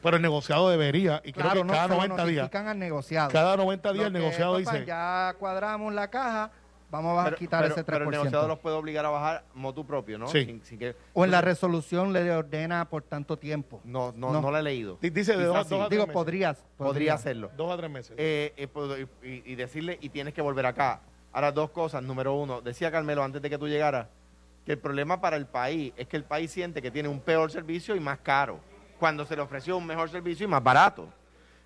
Pero 0.05 0.19
el 0.19 0.23
negociado 0.23 0.71
debería, 0.71 1.21
y 1.25 1.33
creo 1.33 1.51
que 1.51 1.65
no, 1.65 1.73
cada 1.73 1.83
se 1.83 1.89
lo 1.89 1.97
90 1.97 2.25
días, 2.25 2.55
al 2.55 2.79
negociado. 2.79 3.33
cada 3.33 3.57
90 3.57 3.93
días 3.93 4.03
Lo 4.03 4.07
el 4.07 4.13
negociado 4.13 4.53
papá, 4.63 4.73
dice, 4.77 4.87
Ya 4.87 5.35
cuadramos 5.37 5.93
la 5.93 6.09
caja, 6.09 6.53
vamos 6.91 7.19
a 7.21 7.25
Pero, 7.25 7.37
quitar 7.37 7.63
pero- 7.63 7.75
ese 7.75 7.85
3%. 7.85 7.87
pero 7.87 8.05
el 8.05 8.11
negociado 8.11 8.49
los 8.49 8.59
puede 8.59 8.77
obligar 8.77 9.05
a 9.07 9.11
bajar 9.11 9.45
motu 9.55 9.87
propio, 9.87 10.19
¿no? 10.19 10.27
Sí. 10.29 10.45
Sin- 10.45 10.65
sin 10.65 10.79
que- 10.79 10.97
o 11.13 11.25
en 11.25 11.31
la 11.31 11.41
resolución 11.41 12.13
le 12.13 12.31
ordena 12.33 12.85
por 12.89 13.03
tanto 13.03 13.37
tiempo. 13.37 13.81
no, 13.85 14.13
no, 14.17 14.33
No. 14.33 14.41
no. 14.41 14.51
la 14.51 14.59
he 14.61 14.63
leído. 14.63 14.99
di- 15.01 15.11
dice 15.11 15.37
de 15.37 15.45
dos, 15.45 15.69
dos 15.69 15.81
a 15.81 15.89
tres 15.89 15.91
Digo, 15.91 16.03
meses. 16.03 16.15
podrías. 16.15 16.65
Podría 16.77 17.15
hacerlo. 17.15 17.51
Dos 17.57 17.73
a 17.73 17.77
tres 17.77 17.91
meses. 17.91 18.15
Eh, 18.19 18.53
eh, 18.57 18.67
puedo- 18.67 18.99
y, 18.99 19.07
y- 19.23 19.55
decirle, 19.55 19.99
y 20.01 20.09
tienes 20.09 20.35
que 20.35 20.43
volver 20.43 20.67
acá. 20.67 21.01
Ahora, 21.33 21.53
dos 21.53 21.71
cosas. 21.71 22.03
Número 22.03 22.35
uno, 22.35 22.61
decía 22.61 22.91
Carmelo 22.91 23.23
antes 23.23 23.41
de 23.41 23.49
que 23.49 23.57
tú 23.59 23.69
llegaras, 23.69 24.09
que 24.67 24.73
el 24.73 24.79
problema 24.79 25.21
para 25.21 25.37
el 25.37 25.47
país 25.47 25.93
es 25.97 26.09
que 26.09 26.17
el 26.17 26.25
país 26.25 26.51
siente 26.51 26.83
que 26.83 26.91
tiene 26.91 27.09
un 27.09 27.21
peor 27.21 27.51
servicio 27.53 27.95
y 27.95 28.01
más 28.01 28.19
caro, 28.19 28.59
cuando 28.99 29.25
se 29.25 29.37
le 29.37 29.43
ofreció 29.43 29.77
un 29.77 29.87
mejor 29.87 30.11
servicio 30.11 30.45
y 30.45 30.49
más 30.49 30.63
barato. 30.63 31.09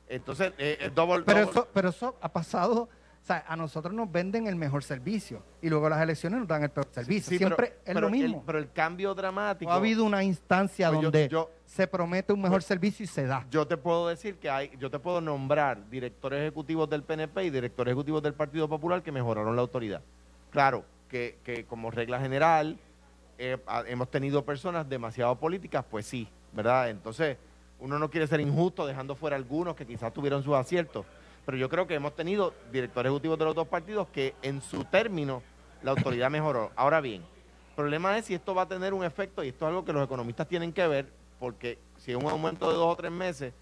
Entonces, 0.08 0.52
eh, 0.58 0.76
es 0.80 0.94
double, 0.94 1.22
Pero 1.24 1.40
double- 1.40 1.50
eso, 1.50 1.68
pero 1.72 1.88
eso 1.88 2.14
ha 2.20 2.28
pasado. 2.28 2.88
O 3.24 3.26
sea, 3.26 3.42
a 3.48 3.56
nosotros 3.56 3.94
nos 3.94 4.12
venden 4.12 4.46
el 4.48 4.54
mejor 4.54 4.84
servicio 4.84 5.42
y 5.62 5.70
luego 5.70 5.88
las 5.88 6.02
elecciones 6.02 6.40
nos 6.40 6.46
dan 6.46 6.62
el 6.62 6.68
peor 6.68 6.88
servicio. 6.90 7.30
Sí, 7.30 7.38
Siempre 7.38 7.56
pero- 7.56 7.74
es 7.78 7.82
pero 7.86 8.00
lo 8.02 8.06
el- 8.08 8.12
mismo. 8.12 8.42
pero 8.44 8.58
el 8.58 8.70
cambio 8.70 9.14
dramático. 9.14 9.70
No 9.70 9.74
ha 9.74 9.78
habido 9.78 10.04
una 10.04 10.22
instancia 10.22 10.90
Pues 10.90 11.00
donde 11.00 11.28
yo- 11.30 11.50
se 11.64 11.86
promete 11.86 12.34
un 12.34 12.42
mejor 12.42 12.62
servicio 12.62 13.02
y 13.02 13.06
se 13.06 13.24
da. 13.24 13.46
Yo 13.50 13.66
te 13.66 13.78
puedo 13.78 14.08
decir 14.08 14.36
que 14.36 14.50
hay, 14.50 14.72
yo 14.78 14.90
te 14.90 14.98
puedo 14.98 15.22
nombrar 15.22 15.88
directores 15.88 16.42
ejecutivos 16.42 16.90
del 16.90 17.02
PNP 17.02 17.44
y 17.44 17.48
directores 17.50 17.92
ejecutivos 17.92 18.22
del 18.22 18.34
Partido 18.34 18.68
Popular 18.68 19.02
que 19.02 19.10
mejoraron 19.10 19.56
la 19.56 19.62
autoridad. 19.62 20.02
Claro, 20.50 20.84
que, 21.08 21.38
que 21.42 21.64
como 21.64 21.90
regla 21.90 22.20
general 22.20 22.78
eh, 23.38 23.56
hemos 23.86 24.10
tenido 24.10 24.44
personas 24.44 24.86
demasiado 24.86 25.34
políticas, 25.36 25.82
pues 25.90 26.04
sí, 26.04 26.28
¿verdad? 26.52 26.90
Entonces, 26.90 27.38
uno 27.80 27.98
no 27.98 28.10
quiere 28.10 28.26
ser 28.26 28.40
injusto 28.40 28.86
dejando 28.86 29.16
fuera 29.16 29.34
algunos 29.34 29.74
que 29.74 29.86
quizás 29.86 30.12
tuvieron 30.12 30.42
sus 30.42 30.54
aciertos, 30.54 31.06
pero 31.44 31.58
yo 31.58 31.68
creo 31.68 31.86
que 31.86 31.94
hemos 31.94 32.14
tenido 32.14 32.54
directores 32.72 33.10
ejecutivos 33.10 33.38
de 33.38 33.44
los 33.44 33.54
dos 33.54 33.68
partidos 33.68 34.08
que 34.08 34.34
en 34.42 34.62
su 34.62 34.84
término 34.84 35.42
la 35.82 35.92
autoridad 35.92 36.30
mejoró. 36.30 36.70
Ahora 36.76 37.00
bien, 37.00 37.22
el 37.22 37.74
problema 37.76 38.16
es 38.16 38.26
si 38.26 38.34
esto 38.34 38.54
va 38.54 38.62
a 38.62 38.68
tener 38.68 38.94
un 38.94 39.04
efecto, 39.04 39.44
y 39.44 39.48
esto 39.48 39.66
es 39.66 39.68
algo 39.68 39.84
que 39.84 39.92
los 39.92 40.04
economistas 40.04 40.48
tienen 40.48 40.72
que 40.72 40.86
ver, 40.86 41.12
porque 41.38 41.78
si 41.98 42.12
es 42.12 42.16
un 42.16 42.26
aumento 42.26 42.68
de 42.70 42.76
dos 42.76 42.92
o 42.92 42.96
tres 42.96 43.10
meses, 43.10 43.52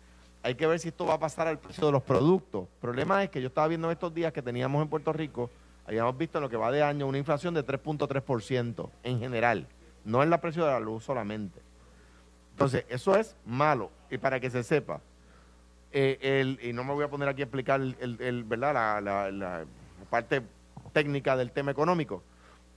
hay 0.42 0.54
que 0.54 0.66
ver 0.66 0.78
si 0.78 0.88
esto 0.88 1.06
va 1.06 1.14
a 1.14 1.18
pasar 1.18 1.46
al 1.46 1.58
precio 1.58 1.86
de 1.86 1.92
los 1.92 2.02
productos. 2.02 2.62
El 2.62 2.80
problema 2.80 3.22
es 3.22 3.30
que 3.30 3.40
yo 3.40 3.48
estaba 3.48 3.68
viendo 3.68 3.90
estos 3.90 4.12
días 4.12 4.32
que 4.32 4.42
teníamos 4.42 4.82
en 4.82 4.88
Puerto 4.88 5.12
Rico, 5.12 5.50
habíamos 5.86 6.16
visto 6.16 6.38
en 6.38 6.42
lo 6.42 6.50
que 6.50 6.56
va 6.56 6.70
de 6.70 6.82
año 6.82 7.06
una 7.06 7.18
inflación 7.18 7.54
de 7.54 7.64
3.3% 7.64 8.90
en 9.02 9.18
general, 9.18 9.66
no 10.04 10.22
en 10.22 10.30
la 10.30 10.40
precio 10.40 10.64
de 10.64 10.72
la 10.72 10.80
luz 10.80 11.04
solamente. 11.04 11.60
Entonces, 12.52 12.84
eso 12.88 13.16
es 13.16 13.36
malo. 13.46 13.90
Y 14.10 14.18
para 14.18 14.38
que 14.38 14.50
se 14.50 14.62
sepa, 14.62 15.00
eh, 15.92 16.56
y 16.62 16.72
no 16.72 16.84
me 16.84 16.92
voy 16.92 17.04
a 17.04 17.08
poner 17.08 17.28
aquí 17.28 17.42
a 17.42 17.44
explicar. 17.44 17.80
La, 17.80 19.64
parte 20.10 20.42
técnica 20.92 21.36
del 21.36 21.52
tema 21.52 21.70
económico. 21.70 22.22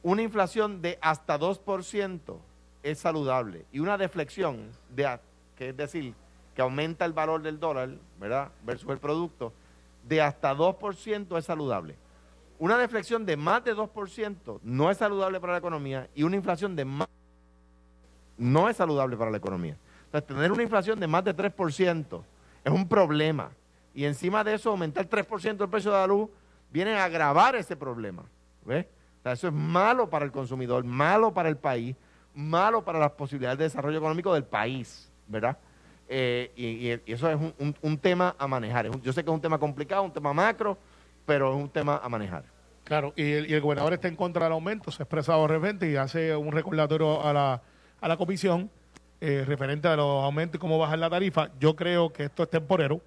Una 0.04 0.22
inflación 0.22 0.82
de 0.82 0.98
hasta 1.02 1.38
2% 1.38 2.38
es 2.84 3.00
saludable 3.00 3.66
y 3.74 3.80
una 3.80 3.98
deflexión, 3.98 4.70
de, 4.90 5.20
que 5.58 5.70
es 5.70 5.78
decir, 5.78 6.14
que 6.56 6.62
aumenta 6.62 7.04
el 7.04 7.12
valor 7.12 7.42
del 7.42 7.60
dólar, 7.60 7.90
¿verdad? 8.20 8.52
Versus 8.64 8.90
el 8.90 9.00
producto, 9.00 9.52
de 10.08 10.22
hasta 10.22 10.56
2% 10.56 11.38
es 11.38 11.46
saludable. 11.46 11.96
Una 12.58 12.78
deflexión 12.78 13.26
de 13.26 13.36
más 13.36 13.64
de 13.66 13.76
2% 13.76 14.60
no 14.64 14.90
es 14.90 14.98
saludable 14.98 15.42
para 15.42 15.54
la 15.54 15.60
economía 15.60 16.08
y 16.16 16.24
una 16.24 16.38
inflación 16.38 16.76
de 16.76 16.86
más 16.86 17.10
no 18.38 18.70
es 18.70 18.78
saludable 18.78 19.18
para 19.18 19.32
la 19.32 19.38
economía. 19.38 19.78
Entonces, 20.06 20.28
tener 20.28 20.52
una 20.52 20.64
inflación 20.64 21.00
de 21.00 21.08
más 21.08 21.24
de 21.26 21.36
3% 21.36 22.22
es 22.66 22.72
un 22.74 22.88
problema. 22.88 23.52
Y 23.94 24.04
encima 24.04 24.44
de 24.44 24.56
eso, 24.56 24.72
aumentar 24.72 25.08
3% 25.08 25.64
el 25.64 25.70
precio 25.70 25.92
de 25.92 25.98
la 25.98 26.08
luz 26.08 26.30
viene 26.70 26.96
a 26.96 27.06
agravar 27.06 27.56
ese 27.56 27.78
problema. 27.78 28.24
¿Ves? 28.66 28.88
Eso 29.24 29.48
es 29.48 29.54
malo 29.54 30.10
para 30.10 30.26
el 30.26 30.32
consumidor, 30.32 30.84
malo 30.84 31.34
para 31.34 31.48
el 31.50 31.58
país, 31.58 31.96
malo 32.34 32.84
para 32.84 33.00
las 33.00 33.12
posibilidades 33.12 33.58
de 33.58 33.64
desarrollo 33.66 33.98
económico 33.98 34.34
del 34.34 34.44
país, 34.44 35.12
¿verdad? 35.28 35.58
Eh, 36.08 36.52
y, 36.56 37.12
eso 37.12 37.30
es 37.30 37.36
un, 37.36 37.76
un- 37.82 37.98
tema 37.98 38.36
a 38.38 38.48
manejar. 38.48 38.92
Yo 39.02 39.14
sé 39.14 39.24
que 39.24 39.30
es 39.30 39.34
un 39.34 39.42
tema 39.42 39.58
complicado, 39.58 40.04
un 40.04 40.14
tema 40.14 40.34
macro, 40.34 40.78
pero 41.26 41.52
es 41.56 41.58
un 41.58 41.70
tema 41.70 42.00
a 42.04 42.10
manejar. 42.10 42.44
Claro, 42.84 43.14
y 43.16 43.32
el, 43.32 43.50
y 43.50 43.54
el 43.54 43.62
gobernador 43.62 43.94
está 43.94 44.08
en 44.08 44.16
contra 44.16 44.44
del 44.44 44.54
aumento, 44.54 44.92
se 44.92 45.02
ha 45.02 45.06
expresado 45.06 45.42
de 45.44 45.48
repente 45.48 45.90
y 45.90 45.96
hace 45.96 46.36
un 46.36 46.52
recordatorio 46.52 47.24
a 47.24 47.34
la, 47.34 47.62
a 48.00 48.08
la 48.08 48.18
comisión 48.18 48.70
eh, 49.22 49.44
referente 49.48 49.88
a 49.88 49.96
los 49.96 50.24
aumentos 50.24 50.56
y 50.58 50.60
cómo 50.60 50.78
bajar 50.78 51.00
la 51.00 51.10
tarifa. 51.10 51.50
Yo 51.60 51.76
creo 51.76 52.12
que 52.12 52.26
esto 52.26 52.44
es 52.44 52.50
temporero. 52.50 53.02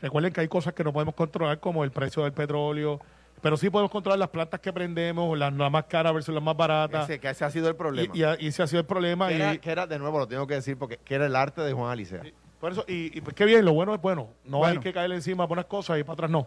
Recuerden 0.00 0.32
que 0.32 0.40
hay 0.40 0.48
cosas 0.48 0.72
que 0.74 0.82
no 0.84 0.92
podemos 0.92 1.14
controlar, 1.14 1.60
como 1.60 1.84
el 1.84 1.90
precio 1.92 2.24
del 2.24 2.32
petróleo, 2.32 3.00
pero 3.40 3.56
sí 3.56 3.70
podemos 3.70 3.90
controlar 3.90 4.18
las 4.18 4.28
plantas 4.30 4.60
que 4.60 4.72
prendemos, 4.72 5.36
las, 5.38 5.52
las 5.52 5.70
más 5.70 5.84
caras 5.84 6.12
versus 6.14 6.34
las 6.34 6.42
más 6.42 6.56
baratas. 6.56 7.04
Ese, 7.08 7.20
que 7.20 7.30
ese 7.30 7.44
ha 7.44 7.50
sido 7.50 7.68
el 7.68 7.76
problema. 7.76 8.12
Y, 8.14 8.20
y, 8.20 8.22
a- 8.24 8.36
y 8.40 8.46
ese 8.48 8.62
ha 8.62 8.66
sido 8.66 8.80
el 8.80 8.86
problema. 8.86 9.28
que, 9.28 9.34
y- 9.34 9.40
era, 9.40 9.56
que 9.58 9.70
era, 9.70 9.86
de 9.86 9.98
nuevo, 9.98 10.18
lo 10.18 10.26
tengo 10.26 10.46
que 10.46 10.54
decir, 10.54 10.76
porque 10.76 10.96
que 10.96 11.14
era 11.14 11.26
el 11.26 11.36
arte 11.36 11.60
de 11.62 11.72
Juan 11.72 11.90
Alicea. 11.90 12.22
por 12.60 12.72
eso, 12.72 12.84
y, 12.88 13.16
y 13.16 13.20
pues 13.20 13.34
qué 13.36 13.44
bien, 13.44 13.64
lo 13.64 13.72
bueno 13.74 13.94
es 13.94 14.00
bueno. 14.00 14.28
No 14.44 14.58
Bueno. 14.58 14.74
hay 14.74 14.78
que 14.80 14.92
caerle 14.92 15.16
encima 15.16 15.46
por 15.46 15.56
unas 15.56 15.66
cosas 15.66 15.98
y 15.98 16.02
para 16.02 16.14
otras 16.14 16.30
no. 16.30 16.46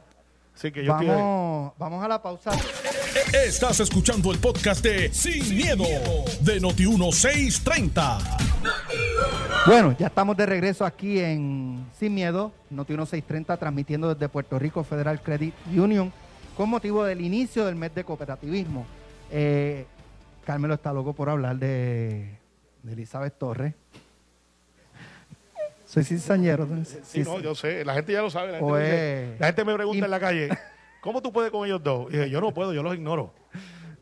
Así 0.54 0.72
que 0.72 0.84
yo. 0.86 0.94
Vamos, 0.94 1.74
vamos 1.78 2.04
a 2.04 2.08
la 2.08 2.22
pausa. 2.22 2.52
Estás 3.46 3.80
escuchando 3.82 4.32
el 4.32 4.40
podcast 4.40 4.82
de 4.84 5.12
Sin, 5.14 5.54
miedo, 5.56 5.84
de 6.42 6.62
Noti1630. 6.62 8.20
Bueno, 9.66 9.96
ya 9.98 10.08
estamos 10.08 10.38
de 10.38 10.46
regreso 10.46 10.86
aquí 10.86 11.20
en 11.20 11.86
Sin 11.98 12.14
Miedo, 12.14 12.52
Noti 12.70 12.94
1630, 12.94 13.58
transmitiendo 13.58 14.14
desde 14.14 14.30
Puerto 14.30 14.60
Rico 14.60 14.84
Federal 14.84 15.22
Credit 15.22 15.54
Union 15.76 16.12
con 16.56 16.70
motivo 16.70 17.04
del 17.04 17.22
inicio 17.22 17.66
del 17.66 17.76
mes 17.76 17.94
de 17.96 18.04
cooperativismo. 18.04 18.86
Eh, 19.32 19.86
Carmelo 20.46 20.76
está 20.76 20.94
loco 20.94 21.14
por 21.14 21.30
hablar 21.30 21.56
de, 21.58 22.38
de 22.84 22.94
Elizabeth 22.94 23.38
Torres. 23.40 23.74
Soy 25.88 26.04
cizañero. 26.04 26.68
Sí, 26.86 27.00
Sí, 27.04 27.22
no, 27.24 27.40
yo 27.40 27.56
sé, 27.56 27.84
la 27.84 27.96
gente 27.96 28.12
ya 28.14 28.22
lo 28.22 28.30
sabe. 28.30 28.52
La 28.52 28.58
gente, 28.60 28.72
me, 28.72 28.80
dice- 28.80 29.34
es- 29.34 29.40
la 29.40 29.46
gente 29.48 29.66
me 29.66 29.74
pregunta 29.74 29.98
y- 30.00 30.04
en 30.06 30.12
la 30.12 30.20
calle, 30.20 30.50
¿cómo 31.02 31.22
tú 31.24 31.32
puedes 31.34 31.50
con 31.52 31.66
ellos 31.66 31.82
dos? 31.84 32.08
Y 32.14 32.18
dije, 32.18 32.30
yo 32.30 32.40
no 32.40 32.54
puedo, 32.54 32.72
yo 32.74 32.84
los 32.84 32.94
ignoro. 32.94 33.34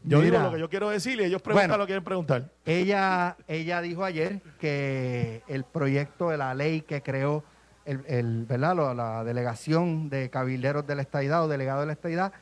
Yo 0.05 0.19
Mira. 0.19 0.39
digo 0.39 0.43
lo 0.49 0.51
que 0.53 0.59
yo 0.59 0.69
quiero 0.69 0.89
decir 0.89 1.19
y 1.19 1.23
ellos 1.23 1.41
preguntan 1.41 1.69
Bueno. 1.69 1.77
lo 1.77 1.85
que 1.85 1.89
quieren 1.91 2.03
preguntar. 2.03 2.49
Ella, 2.65 3.37
ella 3.47 3.81
dijo 3.81 4.03
ayer 4.03 4.41
que 4.59 5.43
el 5.47 5.63
proyecto 5.63 6.29
de 6.29 6.37
la 6.37 6.53
ley 6.53 6.81
que 6.81 7.01
creó 7.01 7.43
el, 7.85 8.03
el- 8.07 8.45
¿verdad? 8.45 8.75
La 8.95 9.23
delegación 9.23 10.09
de 10.09 10.29
cabilderos 10.29 10.85
de 10.85 10.95
la 10.95 11.01
estadidad 11.03 11.43
o 11.43 11.47
delegados 11.47 11.83
de 11.83 11.87
la 11.87 11.93
estadidad 11.93 12.33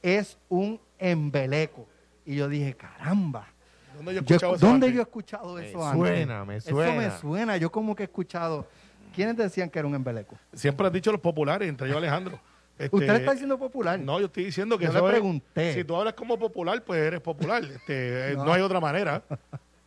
es 0.00 0.38
un 0.48 0.80
embeleco. 0.98 1.86
Y 2.24 2.36
yo 2.36 2.48
dije, 2.48 2.74
caramba, 2.74 3.46
¿Dónde 3.94 4.14
yo 4.14 4.20
he 4.20 4.24
yo- 4.24 4.34
escuchado 4.36 4.54
eso 4.56 4.66
¿dónde 4.66 4.86
antes? 4.86 4.94
yo 4.94 5.00
he 5.00 5.02
escuchado 5.02 5.54
Me 5.56 5.68
eso 5.68 5.84
antes? 5.86 5.98
suena, 6.08 6.44
me 6.46 6.56
Eso 6.56 6.70
suena. 6.70 6.94
me 6.94 7.10
suena, 7.18 7.56
yo 7.58 7.70
como 7.70 7.94
que 7.94 8.04
he 8.04 8.06
escuchado. 8.06 8.66
¿Quiénes 9.14 9.36
decían 9.36 9.68
que 9.68 9.78
era 9.78 9.86
un 9.86 9.94
embeleco? 9.94 10.38
Siempre 10.54 10.86
han 10.86 10.92
dicho 10.94 11.12
los 11.12 11.20
populares, 11.20 11.68
entre 11.68 11.86
ellos 11.86 11.98
Alejandro. 11.98 12.40
Este, 12.78 12.96
Usted 12.96 13.14
está 13.16 13.32
diciendo 13.32 13.58
popular. 13.58 13.98
No, 13.98 14.18
yo 14.18 14.26
estoy 14.26 14.44
diciendo 14.46 14.76
que 14.78 14.84
Yo 14.86 14.90
eso 14.90 15.00
le 15.00 15.06
es- 15.06 15.10
pregunté. 15.12 15.74
si 15.74 15.84
tú 15.84 15.94
hablas 15.96 16.14
como 16.14 16.38
popular, 16.38 16.82
pues 16.84 17.00
eres 17.00 17.20
popular. 17.20 17.62
Este, 17.64 17.82
eh, 18.32 18.34
No. 18.36 18.44
no. 18.46 18.52
hay 18.52 18.62
otra 18.62 18.80
manera. 18.80 19.22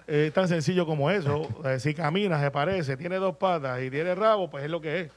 Es 0.07 0.31
tan 0.33 0.47
sencillo 0.47 0.85
como 0.85 1.09
eso. 1.09 1.47
Eh, 1.65 1.79
si 1.79 1.93
caminas, 1.93 2.41
se 2.41 2.51
parece, 2.51 2.95
tiene 2.95 3.15
dos 3.17 3.35
patas 3.37 3.81
y 3.81 3.89
tiene 3.89 4.13
rabo, 4.13 4.49
pues 4.49 4.63
es 4.63 4.69
lo 4.69 4.79
que 4.79 5.01
es. 5.01 5.11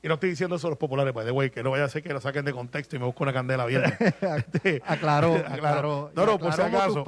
Y 0.00 0.06
no 0.06 0.14
estoy 0.14 0.30
diciendo 0.30 0.54
eso 0.54 0.68
a 0.68 0.70
los 0.70 0.78
populares, 0.78 1.12
pues 1.12 1.26
de 1.26 1.32
güey, 1.32 1.50
que 1.50 1.60
no 1.62 1.72
vaya 1.72 1.82
a 1.84 1.88
ser 1.88 2.04
que 2.04 2.12
lo 2.12 2.20
saquen 2.20 2.44
de 2.44 2.52
contexto 2.52 2.94
y 2.94 3.00
me 3.00 3.04
busque 3.06 3.20
una 3.24 3.32
candela 3.32 3.64
abierta. 3.64 3.96
Este, 4.36 4.80
Aclaró, 4.86 5.34
aclaró. 5.34 6.12
No, 6.14 6.24
no, 6.24 6.38
por 6.38 6.52
si 6.54 6.62
acaso. 6.62 7.04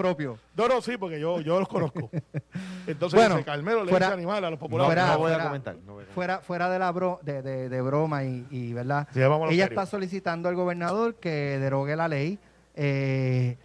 No, 0.56 0.68
no, 0.68 0.82
sí, 0.82 0.96
porque 0.96 1.20
yo, 1.20 1.40
yo 1.40 1.60
los 1.60 1.68
conozco. 1.68 2.10
Entonces, 2.88 3.16
Bueno, 3.16 3.36
dice, 3.36 3.44
Carmelo 3.46 3.84
le 3.84 3.90
fuera- 3.90 4.06
dice 4.06 4.14
animal 4.14 4.44
a 4.44 4.50
los 4.50 4.58
No, 4.58 4.66
populares. 4.66 4.88
Fuera- 4.88 5.12
no 5.12 5.18
voy 5.18 5.30
a 5.30 5.34
fuera- 5.34 5.46
comentar. 5.48 5.74
no 5.76 5.80
voy 5.80 5.86
a 6.02 6.06
comentar. 6.06 6.14
fuera, 6.14 6.38
fuera 6.40 6.68
de 6.70 6.78
la 6.80 6.90
bro- 6.92 7.20
de, 7.22 7.42
de- 7.42 7.68
de 7.68 7.80
broma 7.80 8.24
y, 8.24 8.46
y, 8.50 8.72
verdad 8.72 9.06
Sí, 9.12 9.20
ella 9.20 9.30
serio. 9.48 9.64
está 9.64 9.86
solicitando 9.86 10.48
al 10.48 10.56
gobernador 10.56 11.14
que 11.14 11.30
derogue 11.60 11.94
la 11.94 12.08
ley 12.08 12.38
Eh, 12.74 13.56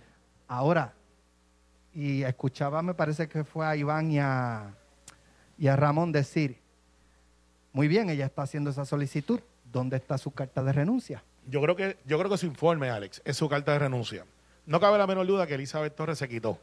ahora 0.48 0.94
y 1.94 2.24
escuchaba 2.24 2.82
me 2.84 2.94
parece 2.94 3.28
que 3.28 3.44
fue 3.44 3.66
a 3.66 3.76
Iván 3.76 4.12
y 4.12 4.20
a, 4.20 4.76
y 5.58 5.68
a 5.68 5.76
Ramón 5.76 6.12
decir 6.12 6.60
muy 7.76 7.88
bien 7.90 8.10
ella 8.10 8.26
está 8.26 8.42
haciendo 8.44 8.70
esa 8.70 8.86
solicitud 8.86 9.40
¿dónde 9.72 9.98
está 9.98 10.18
su 10.18 10.32
carta 10.32 10.64
de 10.64 10.72
renuncia? 10.72 11.22
Yo 11.48 11.62
creo 11.62 11.76
que 11.76 11.98
yo 12.06 12.18
creo 12.18 12.32
que 12.32 12.38
su 12.38 12.46
informe, 12.46 12.90
Alex, 12.90 13.22
es 13.26 13.36
su 13.38 13.48
carta 13.50 13.74
de 13.74 13.80
renuncia. 13.80 14.26
No 14.66 14.80
cabe 14.80 14.98
la 14.98 15.06
menor 15.06 15.28
duda 15.28 15.46
que 15.46 15.54
Elizabeth 15.56 15.94
Torres 15.96 16.18
se 16.18 16.28
quitó. 16.30 16.58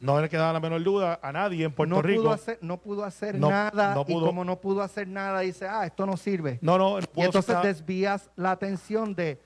No 0.00 0.20
le 0.20 0.28
queda 0.28 0.52
la 0.52 0.58
menor 0.58 0.82
duda 0.82 1.20
a 1.22 1.30
nadie 1.32 1.64
en 1.64 1.72
Puerto 1.72 1.94
no 1.94 2.02
Rico. 2.02 2.22
Pudo 2.22 2.32
hacer, 2.32 2.58
no 2.60 2.76
pudo 2.76 3.04
hacer 3.04 3.36
No- 3.36 3.48
nada 3.50 3.94
no 3.94 4.04
y 4.06 4.12
como 4.12 4.44
no 4.44 4.56
pudo 4.60 4.82
hacer 4.82 5.06
nada 5.06 5.40
dice, 5.40 5.66
ah, 5.68 5.86
esto 5.86 6.04
no 6.04 6.16
sirve. 6.16 6.58
no, 6.60 6.76
no, 6.76 6.98
y 6.98 7.02
pudo 7.02 7.26
entonces 7.26 7.48
estar- 7.54 7.64
desvías 7.64 8.28
la 8.36 8.50
atención 8.50 9.14
de 9.14 9.38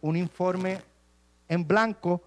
un 0.00 0.16
informe 0.16 0.80
en 1.48 1.66
blanco, 1.66 2.20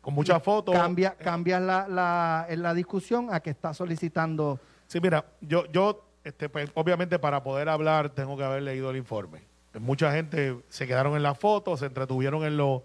con 0.00 0.14
muchas 0.14 0.40
fotos. 0.42 0.74
cambia, 1.18 1.60
la, 1.60 1.88
la, 1.88 2.46
en 2.48 2.62
la 2.62 2.72
discusión 2.72 3.28
a 3.34 3.40
que 3.40 3.50
está 3.50 3.74
solicitando. 3.74 4.58
Sí, 4.86 5.00
mira, 5.00 5.24
yo, 5.40 5.66
yo 5.66 6.07
este, 6.28 6.50
pues, 6.50 6.70
obviamente 6.74 7.18
para 7.18 7.42
poder 7.42 7.70
hablar 7.70 8.10
tengo 8.10 8.36
que 8.36 8.44
haber 8.44 8.62
leído 8.62 8.90
el 8.90 8.98
informe. 8.98 9.40
Mucha 9.80 10.12
gente 10.12 10.58
se 10.68 10.86
quedaron 10.86 11.16
en 11.16 11.22
las 11.22 11.38
fotos, 11.38 11.80
se 11.80 11.86
entretuvieron 11.86 12.44
en 12.44 12.58
lo, 12.58 12.84